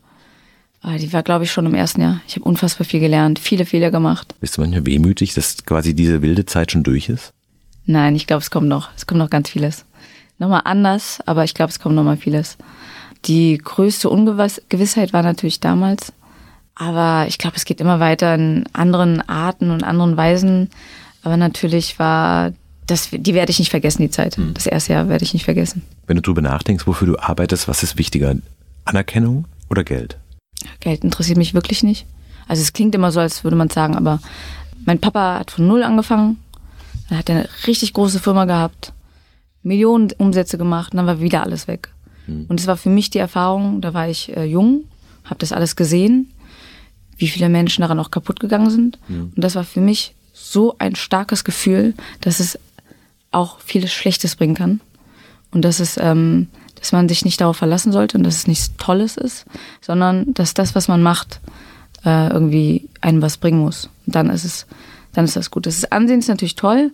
ah, 0.84 0.98
die 1.00 1.12
war, 1.14 1.24
glaube 1.24 1.46
ich, 1.46 1.52
schon 1.52 1.66
im 1.66 1.74
ersten 1.74 2.02
Jahr. 2.02 2.22
Ich 2.28 2.36
habe 2.36 2.46
unfassbar 2.46 2.86
viel 2.86 3.00
gelernt, 3.00 3.40
viele 3.40 3.66
Fehler 3.66 3.90
gemacht. 3.90 4.36
Bist 4.40 4.58
du 4.58 4.62
manchmal 4.62 4.86
wehmütig, 4.86 5.34
dass 5.34 5.66
quasi 5.66 5.96
diese 5.96 6.22
wilde 6.22 6.46
Zeit 6.46 6.74
schon 6.74 6.84
durch 6.84 7.10
ist? 7.10 7.34
Nein, 7.88 8.16
ich 8.16 8.28
glaube, 8.28 8.44
es 8.44 8.52
kommt 8.52 8.68
noch. 8.68 8.90
Es 8.96 9.08
kommt 9.08 9.18
noch 9.18 9.32
ganz 9.32 9.50
vieles. 9.50 9.86
Nochmal 10.38 10.62
anders, 10.66 11.22
aber 11.26 11.44
ich 11.44 11.56
glaube, 11.56 11.72
es 11.72 11.80
kommt 11.80 11.96
nochmal 11.96 12.18
vieles. 12.18 12.56
Die 13.26 13.58
größte 13.58 14.10
Ungewissheit 14.10 15.14
war 15.14 15.24
natürlich 15.24 15.60
damals. 15.60 16.14
Aber 16.76 17.26
ich 17.28 17.38
glaube, 17.38 17.58
es 17.58 17.66
geht 17.66 17.82
immer 17.82 18.00
weiter 18.00 18.34
in 18.36 18.66
anderen 18.72 19.28
Arten 19.28 19.72
und 19.72 19.84
anderen 19.84 20.16
Weisen. 20.16 20.70
Aber 21.24 21.36
natürlich 21.36 22.00
war 22.00 22.54
das, 22.88 23.10
die 23.12 23.34
werde 23.34 23.52
ich 23.52 23.60
nicht 23.60 23.70
vergessen, 23.70 24.02
die 24.02 24.10
Zeit. 24.10 24.38
Hm. 24.38 24.54
Das 24.54 24.66
erste 24.66 24.94
Jahr 24.94 25.10
werde 25.10 25.26
ich 25.26 25.34
nicht 25.34 25.46
vergessen. 25.46 25.84
Wenn 26.08 26.16
du 26.16 26.22
darüber 26.22 26.42
nachdenkst, 26.42 26.88
wofür 26.88 27.08
du 27.08 27.20
arbeitest, 27.20 27.68
was 27.68 27.84
ist 27.84 27.98
wichtiger? 27.98 28.36
Anerkennung 28.86 29.46
oder 29.70 29.84
Geld? 29.84 30.18
Geld 30.80 31.04
interessiert 31.04 31.38
mich 31.38 31.54
wirklich 31.54 31.84
nicht. 31.84 32.06
Also 32.48 32.62
es 32.62 32.74
klingt 32.74 32.96
immer 32.96 33.12
so, 33.12 33.20
als 33.20 33.44
würde 33.44 33.58
man 33.58 33.70
sagen, 33.70 33.96
aber 33.96 34.20
mein 34.86 35.00
Papa 35.00 35.40
hat 35.40 35.52
von 35.52 35.68
null 35.68 35.84
angefangen. 35.84 36.38
Er 37.10 37.18
hat 37.20 37.30
eine 37.30 37.48
richtig 37.68 37.94
große 37.94 38.20
Firma 38.20 38.46
gehabt, 38.46 38.94
Millionen 39.62 40.12
Umsätze 40.18 40.58
gemacht 40.58 40.94
und 40.94 40.98
dann 40.98 41.06
war 41.06 41.20
wieder 41.20 41.44
alles 41.44 41.68
weg. 41.68 41.90
Mhm. 42.30 42.46
Und 42.48 42.60
es 42.60 42.68
war 42.68 42.78
für 42.78 42.90
mich 42.90 43.10
die 43.10 43.20
Erfahrung, 43.20 43.82
da 43.82 43.94
war 43.94 44.08
ich 44.08 44.36
äh, 44.36 44.46
jung, 44.46 44.86
habe 45.26 45.40
das 45.40 45.52
alles 45.52 45.76
gesehen, 45.76 46.32
wie 47.18 47.28
viele 47.28 47.50
Menschen 47.50 47.82
daran 47.82 48.00
auch 48.00 48.12
kaputt 48.12 48.40
gegangen 48.40 48.70
sind. 48.70 49.00
Mhm. 49.08 49.34
Und 49.36 49.44
das 49.44 49.56
war 49.56 49.64
für 49.64 49.82
mich 49.82 50.16
so 50.34 50.76
ein 50.80 50.96
starkes 50.96 51.44
Gefühl, 51.44 51.94
dass 52.22 52.40
es 52.40 52.58
auch 53.32 53.60
vieles 53.60 53.92
Schlechtes 53.92 54.36
bringen 54.36 54.56
kann. 54.56 54.82
Und 55.52 55.64
dass 55.64 55.80
es, 55.80 55.98
ähm, 55.98 56.48
dass 56.76 56.92
man 56.92 57.10
sich 57.10 57.26
nicht 57.26 57.42
darauf 57.42 57.58
verlassen 57.58 57.92
sollte 57.92 58.18
und 58.18 58.24
dass 58.24 58.36
es 58.36 58.48
nichts 58.48 58.76
Tolles 58.78 59.18
ist, 59.18 59.46
sondern 59.82 60.34
dass 60.34 60.54
das, 60.54 60.76
was 60.76 60.88
man 60.88 61.02
macht, 61.02 61.42
äh, 62.06 62.30
irgendwie 62.30 62.88
einem 63.02 63.22
was 63.22 63.38
bringen 63.38 63.60
muss. 63.60 63.90
Und 64.06 64.16
dann 64.16 64.30
ist 64.30 64.46
es, 64.46 64.68
dann 65.14 65.26
ist 65.26 65.36
das 65.36 65.52
gut. 65.52 65.66
Das 65.66 65.76
ist 65.76 65.92
Ansehen 65.92 66.20
ist 66.20 66.30
natürlich 66.30 66.56
toll. 66.56 66.92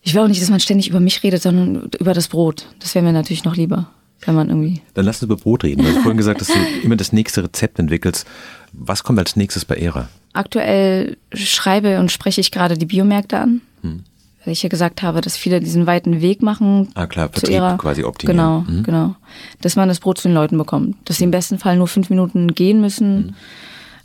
Ich 0.00 0.14
will 0.14 0.22
auch 0.22 0.28
nicht, 0.28 0.40
dass 0.40 0.50
man 0.50 0.60
ständig 0.60 0.88
über 0.88 1.00
mich 1.00 1.22
redet, 1.22 1.42
sondern 1.42 1.90
über 1.98 2.14
das 2.14 2.28
Brot. 2.28 2.66
Das 2.78 2.94
wäre 2.94 3.04
mir 3.04 3.12
natürlich 3.12 3.44
noch 3.44 3.56
lieber 3.56 3.90
wenn 4.24 4.34
man 4.34 4.48
irgendwie. 4.48 4.82
Dann 4.94 5.04
lass 5.04 5.16
uns 5.16 5.30
über 5.30 5.36
Brot 5.36 5.64
reden. 5.64 5.82
Du 5.82 5.88
hast 5.88 5.98
vorhin 5.98 6.16
gesagt, 6.16 6.40
dass 6.40 6.48
du 6.48 6.58
immer 6.82 6.96
das 6.96 7.12
nächste 7.12 7.44
Rezept 7.44 7.78
entwickelst. 7.78 8.26
Was 8.72 9.04
kommt 9.04 9.18
als 9.18 9.36
nächstes 9.36 9.64
bei 9.64 9.76
Era? 9.76 10.08
Aktuell 10.32 11.16
schreibe 11.32 11.98
und 11.98 12.10
spreche 12.10 12.40
ich 12.40 12.50
gerade 12.50 12.76
die 12.76 12.86
Biomärkte 12.86 13.38
an. 13.38 13.60
Hm. 13.82 14.04
Weil 14.44 14.52
ich 14.52 14.62
ja 14.62 14.68
gesagt 14.68 15.02
habe, 15.02 15.20
dass 15.20 15.36
viele 15.36 15.60
diesen 15.60 15.86
weiten 15.86 16.20
Weg 16.20 16.40
machen. 16.40 16.88
Ah 16.94 17.06
klar, 17.06 17.28
Vertrieb 17.28 17.56
Ära. 17.56 17.76
quasi 17.76 18.04
optimieren. 18.04 18.36
Genau, 18.36 18.60
mhm. 18.60 18.82
genau. 18.84 19.16
Dass 19.60 19.74
man 19.74 19.88
das 19.88 19.98
Brot 19.98 20.18
zu 20.18 20.28
den 20.28 20.34
Leuten 20.34 20.56
bekommt. 20.56 20.96
Dass 21.04 21.16
sie 21.16 21.24
im 21.24 21.32
besten 21.32 21.58
Fall 21.58 21.76
nur 21.76 21.88
fünf 21.88 22.10
Minuten 22.10 22.54
gehen 22.54 22.80
müssen 22.80 23.16
mhm. 23.16 23.34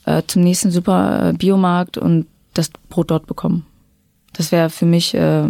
äh, 0.06 0.24
zum 0.26 0.42
nächsten 0.42 0.72
super 0.72 1.30
äh, 1.30 1.34
Biomarkt 1.34 1.98
und 1.98 2.26
das 2.54 2.72
Brot 2.90 3.12
dort 3.12 3.28
bekommen. 3.28 3.66
Das 4.34 4.52
wäre 4.52 4.70
für 4.70 4.86
mich 4.86 5.14
äh, 5.14 5.48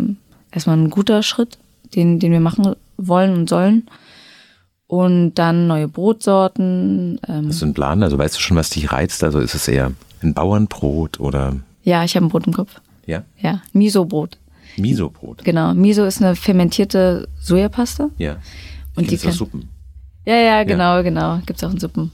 erstmal 0.52 0.78
ein 0.78 0.90
guter 0.90 1.24
Schritt, 1.24 1.58
den, 1.96 2.20
den 2.20 2.32
wir 2.32 2.42
machen 2.42 2.76
wollen 2.98 3.34
und 3.34 3.50
sollen 3.50 3.88
und 4.92 5.36
dann 5.36 5.68
neue 5.68 5.88
Brotsorten. 5.88 7.18
Ähm. 7.26 7.48
Hast 7.48 7.62
du 7.62 7.66
einen 7.66 7.74
Plan? 7.74 8.04
Also 8.04 8.18
weißt 8.18 8.36
du 8.36 8.42
schon, 8.42 8.58
was 8.58 8.72
dich 8.72 8.92
reizt? 8.92 9.24
Also 9.24 9.40
ist 9.40 9.56
es 9.56 9.70
eher 9.70 9.94
ein 10.22 10.34
Bauernbrot 10.34 11.18
oder? 11.22 11.56
Ja, 11.84 12.04
ich 12.04 12.18
habe 12.18 12.26
ein 12.26 12.30
Brot 12.30 12.46
im 12.46 12.52
Kopf. 12.52 12.82
Ja? 13.06 13.24
Ja, 13.40 13.62
Miso-Brot. 13.72 14.38
Miso-Brot? 14.76 15.46
Genau. 15.46 15.74
Miso 15.74 16.04
ist 16.04 16.22
eine 16.22 16.36
fermentierte 16.36 17.30
Sojapaste. 17.40 18.10
Ja. 18.18 18.36
Ich 18.92 18.98
und 18.98 19.10
die 19.10 19.18
kann, 19.18 19.32
Suppen. 19.32 19.70
Ja, 20.26 20.36
ja, 20.36 20.64
genau, 20.66 20.98
ja. 20.98 21.02
genau. 21.04 21.40
Gibt's 21.46 21.64
auch 21.64 21.72
in 21.72 21.80
Suppen. 21.80 22.12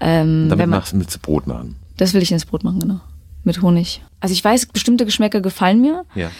Ähm, 0.00 0.46
Damit 0.48 0.66
man, 0.66 0.78
machst 0.78 0.94
du 0.94 0.96
mit 0.96 1.20
Brot 1.20 1.46
machen. 1.46 1.76
Das 1.98 2.14
will 2.14 2.22
ich 2.22 2.32
ins 2.32 2.46
Brot 2.46 2.64
machen, 2.64 2.80
genau. 2.80 3.00
Mit 3.42 3.60
Honig. 3.60 4.00
Also 4.20 4.32
ich 4.32 4.42
weiß, 4.42 4.64
bestimmte 4.66 5.04
Geschmäcker 5.04 5.42
gefallen 5.42 5.82
mir. 5.82 6.06
Ja 6.14 6.30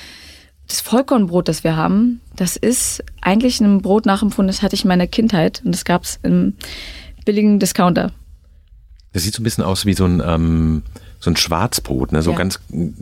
das 0.68 0.80
Vollkornbrot, 0.80 1.48
das 1.48 1.64
wir 1.64 1.76
haben, 1.76 2.20
das 2.36 2.56
ist 2.56 3.02
eigentlich 3.20 3.60
ein 3.60 3.82
Brot 3.82 4.06
nachempfunden, 4.06 4.48
das 4.48 4.62
hatte 4.62 4.74
ich 4.74 4.84
in 4.84 4.88
meiner 4.88 5.06
Kindheit 5.06 5.62
und 5.64 5.72
das 5.72 5.84
gab 5.84 6.04
es 6.04 6.18
im 6.22 6.54
billigen 7.24 7.58
Discounter. 7.58 8.12
Das 9.12 9.22
sieht 9.22 9.34
so 9.34 9.42
ein 9.42 9.44
bisschen 9.44 9.64
aus 9.64 9.86
wie 9.86 9.94
so 9.94 10.04
ein, 10.04 10.22
ähm, 10.24 10.82
so 11.20 11.30
ein 11.30 11.36
Schwarzbrot, 11.36 12.12
ne? 12.12 12.22
so, 12.22 12.32
ja. 12.32 12.36
ganz, 12.36 12.60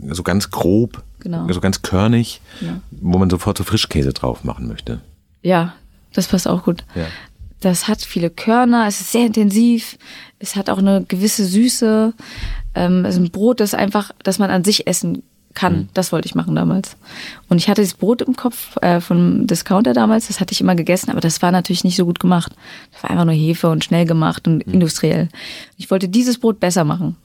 so 0.09 0.23
ganz 0.23 0.51
grob, 0.51 1.03
genau. 1.19 1.51
so 1.51 1.61
ganz 1.61 1.81
körnig, 1.81 2.41
ja. 2.61 2.79
wo 2.91 3.17
man 3.17 3.29
sofort 3.29 3.57
so 3.57 3.63
Frischkäse 3.63 4.13
drauf 4.13 4.43
machen 4.43 4.67
möchte. 4.67 5.01
Ja, 5.41 5.73
das 6.13 6.27
passt 6.27 6.47
auch 6.47 6.63
gut. 6.63 6.85
Ja. 6.95 7.07
Das 7.61 7.87
hat 7.87 8.01
viele 8.01 8.29
Körner, 8.29 8.87
es 8.87 8.99
ist 8.99 9.11
sehr 9.11 9.25
intensiv, 9.25 9.97
es 10.39 10.55
hat 10.55 10.69
auch 10.69 10.79
eine 10.79 11.05
gewisse 11.07 11.45
Süße. 11.45 12.13
Ähm, 12.75 13.05
es 13.05 13.15
ist 13.15 13.21
ein 13.21 13.31
Brot, 13.31 13.59
das 13.59 13.73
einfach, 13.73 14.11
das 14.23 14.37
man 14.37 14.49
an 14.49 14.63
sich 14.63 14.85
essen 14.85 15.23
kann. 15.53 15.73
Mhm. 15.73 15.89
Das 15.93 16.11
wollte 16.11 16.27
ich 16.27 16.35
machen 16.35 16.55
damals. 16.55 16.95
Und 17.49 17.57
ich 17.57 17.69
hatte 17.69 17.81
das 17.81 17.93
Brot 17.93 18.21
im 18.21 18.35
Kopf 18.35 18.77
äh, 18.81 18.99
vom 18.99 19.47
Discounter 19.47 19.93
damals, 19.93 20.27
das 20.27 20.39
hatte 20.39 20.53
ich 20.53 20.61
immer 20.61 20.75
gegessen, 20.75 21.11
aber 21.11 21.21
das 21.21 21.41
war 21.41 21.51
natürlich 21.51 21.83
nicht 21.83 21.95
so 21.95 22.05
gut 22.05 22.19
gemacht. 22.19 22.53
Das 22.91 23.03
war 23.03 23.11
einfach 23.11 23.25
nur 23.25 23.35
Hefe 23.35 23.69
und 23.69 23.83
schnell 23.83 24.05
gemacht 24.05 24.47
und 24.47 24.65
mhm. 24.65 24.73
industriell. 24.73 25.29
Ich 25.77 25.91
wollte 25.91 26.09
dieses 26.09 26.39
Brot 26.39 26.59
besser 26.59 26.83
machen. 26.83 27.15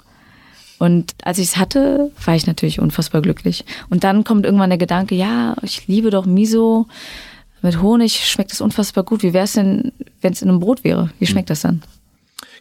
Und 0.78 1.14
als 1.22 1.38
ich 1.38 1.48
es 1.48 1.56
hatte, 1.56 2.12
war 2.24 2.36
ich 2.36 2.46
natürlich 2.46 2.80
unfassbar 2.80 3.20
glücklich. 3.20 3.64
Und 3.90 4.04
dann 4.04 4.22
kommt 4.22 4.44
irgendwann 4.44 4.70
der 4.70 4.78
Gedanke, 4.78 5.14
ja, 5.14 5.56
ich 5.62 5.88
liebe 5.88 6.10
doch 6.10 6.24
Miso. 6.24 6.86
Mit 7.62 7.82
Honig 7.82 8.24
schmeckt 8.28 8.52
es 8.52 8.60
unfassbar 8.60 9.02
gut. 9.02 9.24
Wie 9.24 9.32
wäre 9.32 9.44
es 9.44 9.54
denn, 9.54 9.92
wenn 10.20 10.32
es 10.32 10.42
in 10.42 10.48
einem 10.48 10.60
Brot 10.60 10.84
wäre? 10.84 11.10
Wie 11.18 11.26
schmeckt 11.26 11.48
mhm. 11.48 11.52
das 11.52 11.60
dann? 11.62 11.82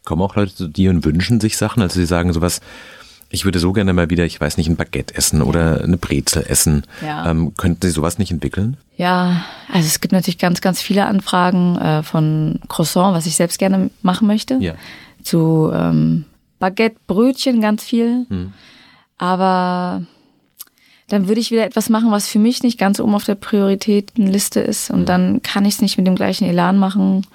Kommen 0.03 0.23
auch 0.23 0.35
Leute 0.35 0.55
zu 0.55 0.67
dir 0.67 0.89
und 0.89 1.05
wünschen 1.05 1.39
sich 1.39 1.57
Sachen? 1.57 1.83
Also 1.83 1.99
sie 1.99 2.05
sagen 2.07 2.33
sowas, 2.33 2.61
Ich 3.29 3.43
würde 3.45 3.59
so 3.59 3.73
gerne 3.73 3.93
mal 3.93 4.09
wieder, 4.09 4.25
ich 4.25 4.39
weiß 4.39 4.57
nicht, 4.57 4.69
ein 4.69 4.77
Baguette 4.77 5.15
essen 5.15 5.41
oder 5.41 5.83
eine 5.83 5.97
Brezel 5.97 6.45
essen. 6.47 6.83
Ja. 7.05 7.29
Ähm, 7.29 7.53
könnten 7.57 7.81
Sie 7.81 7.89
sowas 7.89 8.17
nicht 8.19 8.31
entwickeln? 8.31 8.77
Ja, 8.95 9.43
also 9.71 9.85
es 9.85 9.99
gibt 9.99 10.13
natürlich 10.13 10.37
ganz, 10.37 10.61
ganz 10.61 10.81
viele 10.81 11.05
Anfragen 11.05 11.77
äh, 11.77 12.03
von 12.03 12.59
Croissant, 12.69 13.13
was 13.13 13.25
ich 13.25 13.35
selbst 13.35 13.59
gerne 13.59 13.89
machen 14.01 14.27
möchte. 14.27 14.55
Ja. 14.55 14.75
Zu 15.23 15.69
ähm, 15.73 16.25
Baguette, 16.59 16.97
Brötchen, 17.05 17.59
ganz 17.59 17.83
viel. 17.83 18.25
Aber 19.17 20.03
dann 21.09 21.27
würde 21.27 21.41
ich 21.41 21.51
wieder 21.51 21.65
etwas 21.65 21.89
machen, 21.89 22.11
was 22.11 22.27
für 22.27 22.39
mich 22.39 22.63
nicht 22.63 22.77
ganz 22.77 22.99
oben 22.99 23.15
auf 23.15 23.23
der 23.23 23.35
Prioritätenliste 23.35 24.59
ist. 24.59 24.89
Und 24.89 25.07
dann 25.07 25.41
kann 25.41 25.65
ich 25.65 25.75
es 25.75 25.81
nicht 25.81 25.97
mit 25.97 26.07
dem 26.07 26.15
gleichen 26.15 26.45
Elan 26.45 26.77
machen. 26.77 27.25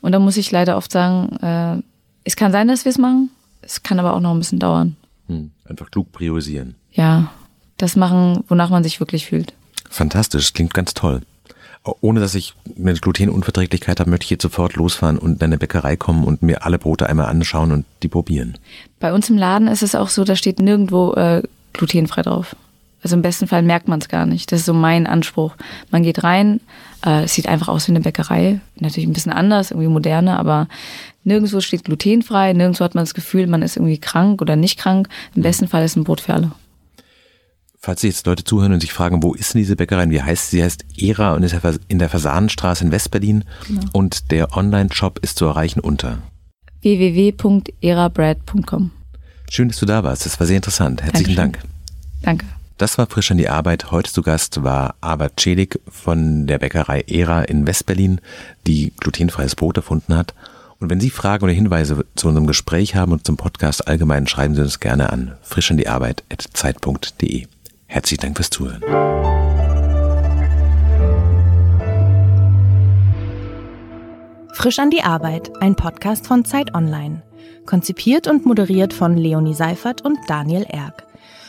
Und 0.00 0.12
dann 0.12 0.22
muss 0.22 0.36
ich 0.36 0.50
leider 0.50 0.76
oft 0.76 0.92
sagen, 0.92 1.36
äh, 1.42 1.82
es 2.24 2.36
kann 2.36 2.52
sein, 2.52 2.68
dass 2.68 2.84
wir 2.84 2.90
es 2.90 2.98
machen. 2.98 3.30
Es 3.62 3.82
kann 3.82 3.98
aber 3.98 4.14
auch 4.14 4.20
noch 4.20 4.32
ein 4.32 4.38
bisschen 4.38 4.58
dauern. 4.58 4.96
Hm. 5.28 5.50
Einfach 5.64 5.90
klug 5.90 6.12
priorisieren. 6.12 6.74
Ja, 6.92 7.30
das 7.76 7.96
machen, 7.96 8.44
wonach 8.48 8.70
man 8.70 8.82
sich 8.82 9.00
wirklich 9.00 9.26
fühlt. 9.26 9.54
Fantastisch, 9.90 10.52
klingt 10.52 10.74
ganz 10.74 10.94
toll. 10.94 11.22
Ohne 12.00 12.18
dass 12.18 12.34
ich 12.34 12.54
eine 12.76 12.94
Glutenunverträglichkeit 12.94 14.00
habe, 14.00 14.10
möchte 14.10 14.24
ich 14.24 14.30
jetzt 14.30 14.42
sofort 14.42 14.74
losfahren 14.74 15.18
und 15.18 15.36
in 15.36 15.44
eine 15.44 15.58
Bäckerei 15.58 15.96
kommen 15.96 16.24
und 16.24 16.42
mir 16.42 16.64
alle 16.64 16.78
Brote 16.78 17.08
einmal 17.08 17.26
anschauen 17.26 17.70
und 17.70 17.86
die 18.02 18.08
probieren. 18.08 18.58
Bei 18.98 19.12
uns 19.12 19.30
im 19.30 19.38
Laden 19.38 19.68
ist 19.68 19.82
es 19.82 19.94
auch 19.94 20.08
so, 20.08 20.24
da 20.24 20.34
steht 20.34 20.58
nirgendwo 20.58 21.12
äh, 21.14 21.42
glutenfrei 21.72 22.22
drauf. 22.22 22.56
Also 23.06 23.14
im 23.14 23.22
besten 23.22 23.46
Fall 23.46 23.62
merkt 23.62 23.86
man 23.86 24.00
es 24.00 24.08
gar 24.08 24.26
nicht. 24.26 24.50
Das 24.50 24.58
ist 24.58 24.66
so 24.66 24.74
mein 24.74 25.06
Anspruch. 25.06 25.54
Man 25.92 26.02
geht 26.02 26.24
rein, 26.24 26.58
äh, 27.06 27.22
es 27.22 27.34
sieht 27.34 27.46
einfach 27.46 27.68
aus 27.68 27.86
wie 27.86 27.92
eine 27.92 28.00
Bäckerei. 28.00 28.58
Natürlich 28.80 29.08
ein 29.08 29.12
bisschen 29.12 29.30
anders, 29.30 29.70
irgendwie 29.70 29.86
moderner, 29.86 30.40
aber 30.40 30.66
nirgendwo 31.22 31.60
steht 31.60 31.84
glutenfrei, 31.84 32.52
nirgendwo 32.52 32.84
hat 32.84 32.96
man 32.96 33.04
das 33.04 33.14
Gefühl, 33.14 33.46
man 33.46 33.62
ist 33.62 33.76
irgendwie 33.76 33.98
krank 33.98 34.42
oder 34.42 34.56
nicht 34.56 34.76
krank. 34.76 35.08
Im 35.36 35.42
besten 35.42 35.68
Fall 35.68 35.84
ist 35.84 35.94
ein 35.94 36.02
Brot 36.02 36.20
für 36.20 36.34
alle. 36.34 36.50
Falls 37.78 38.00
sich 38.00 38.10
jetzt 38.10 38.26
Leute 38.26 38.42
zuhören 38.42 38.72
und 38.72 38.80
sich 38.80 38.92
fragen, 38.92 39.22
wo 39.22 39.34
ist 39.34 39.54
denn 39.54 39.60
diese 39.60 39.76
Bäckerei 39.76 40.10
wie 40.10 40.20
heißt 40.20 40.50
sie? 40.50 40.56
Sie 40.56 40.64
heißt 40.64 40.84
Era 40.96 41.34
und 41.34 41.44
ist 41.44 41.54
in 41.86 42.00
der 42.00 42.08
Fasanenstraße 42.08 42.86
in 42.86 42.90
Westberlin 42.90 43.44
und 43.92 44.32
der 44.32 44.56
Online-Shop 44.56 45.20
ist 45.20 45.38
zu 45.38 45.44
erreichen 45.44 45.78
unter. 45.78 46.18
www.erabread.com 46.82 48.90
Schön, 49.48 49.68
dass 49.68 49.78
du 49.78 49.86
da 49.86 50.02
warst. 50.02 50.26
Das 50.26 50.40
war 50.40 50.46
sehr 50.48 50.56
interessant. 50.56 51.04
Herzlichen 51.04 51.36
Dankeschön. 51.36 51.70
Dank. 51.70 51.76
Danke. 52.22 52.46
Das 52.78 52.98
war 52.98 53.06
frisch 53.06 53.30
an 53.30 53.38
die 53.38 53.48
Arbeit. 53.48 53.90
Heute 53.90 54.12
zu 54.12 54.20
Gast 54.20 54.62
war 54.62 54.96
Albert 55.00 55.40
Cedig 55.40 55.80
von 55.88 56.46
der 56.46 56.58
Bäckerei 56.58 57.04
Era 57.06 57.42
in 57.42 57.66
Westberlin, 57.66 58.20
die 58.66 58.92
glutenfreies 59.00 59.56
Brot 59.56 59.78
erfunden 59.78 60.14
hat. 60.14 60.34
Und 60.78 60.90
wenn 60.90 61.00
Sie 61.00 61.08
Fragen 61.08 61.44
oder 61.44 61.54
Hinweise 61.54 62.04
zu 62.16 62.28
unserem 62.28 62.46
Gespräch 62.46 62.94
haben 62.94 63.12
und 63.12 63.26
zum 63.26 63.38
Podcast 63.38 63.88
allgemein, 63.88 64.26
schreiben 64.26 64.54
Sie 64.54 64.60
uns 64.60 64.78
gerne 64.78 65.10
an 65.10 65.36
frisch 65.40 65.70
an 65.70 65.78
die 65.78 65.88
Arbeit 65.88 66.22
at 66.30 66.44
zeit.de. 66.52 67.46
Herzlichen 67.86 68.20
Dank 68.20 68.36
fürs 68.36 68.50
Zuhören. 68.50 68.82
Frisch 74.52 74.78
an 74.78 74.90
die 74.90 75.02
Arbeit, 75.02 75.50
ein 75.62 75.76
Podcast 75.76 76.26
von 76.26 76.44
Zeit 76.44 76.74
Online. 76.74 77.22
Konzipiert 77.64 78.26
und 78.26 78.44
moderiert 78.44 78.92
von 78.92 79.16
Leonie 79.16 79.54
Seifert 79.54 80.02
und 80.02 80.18
Daniel 80.28 80.64
Erck. 80.68 81.05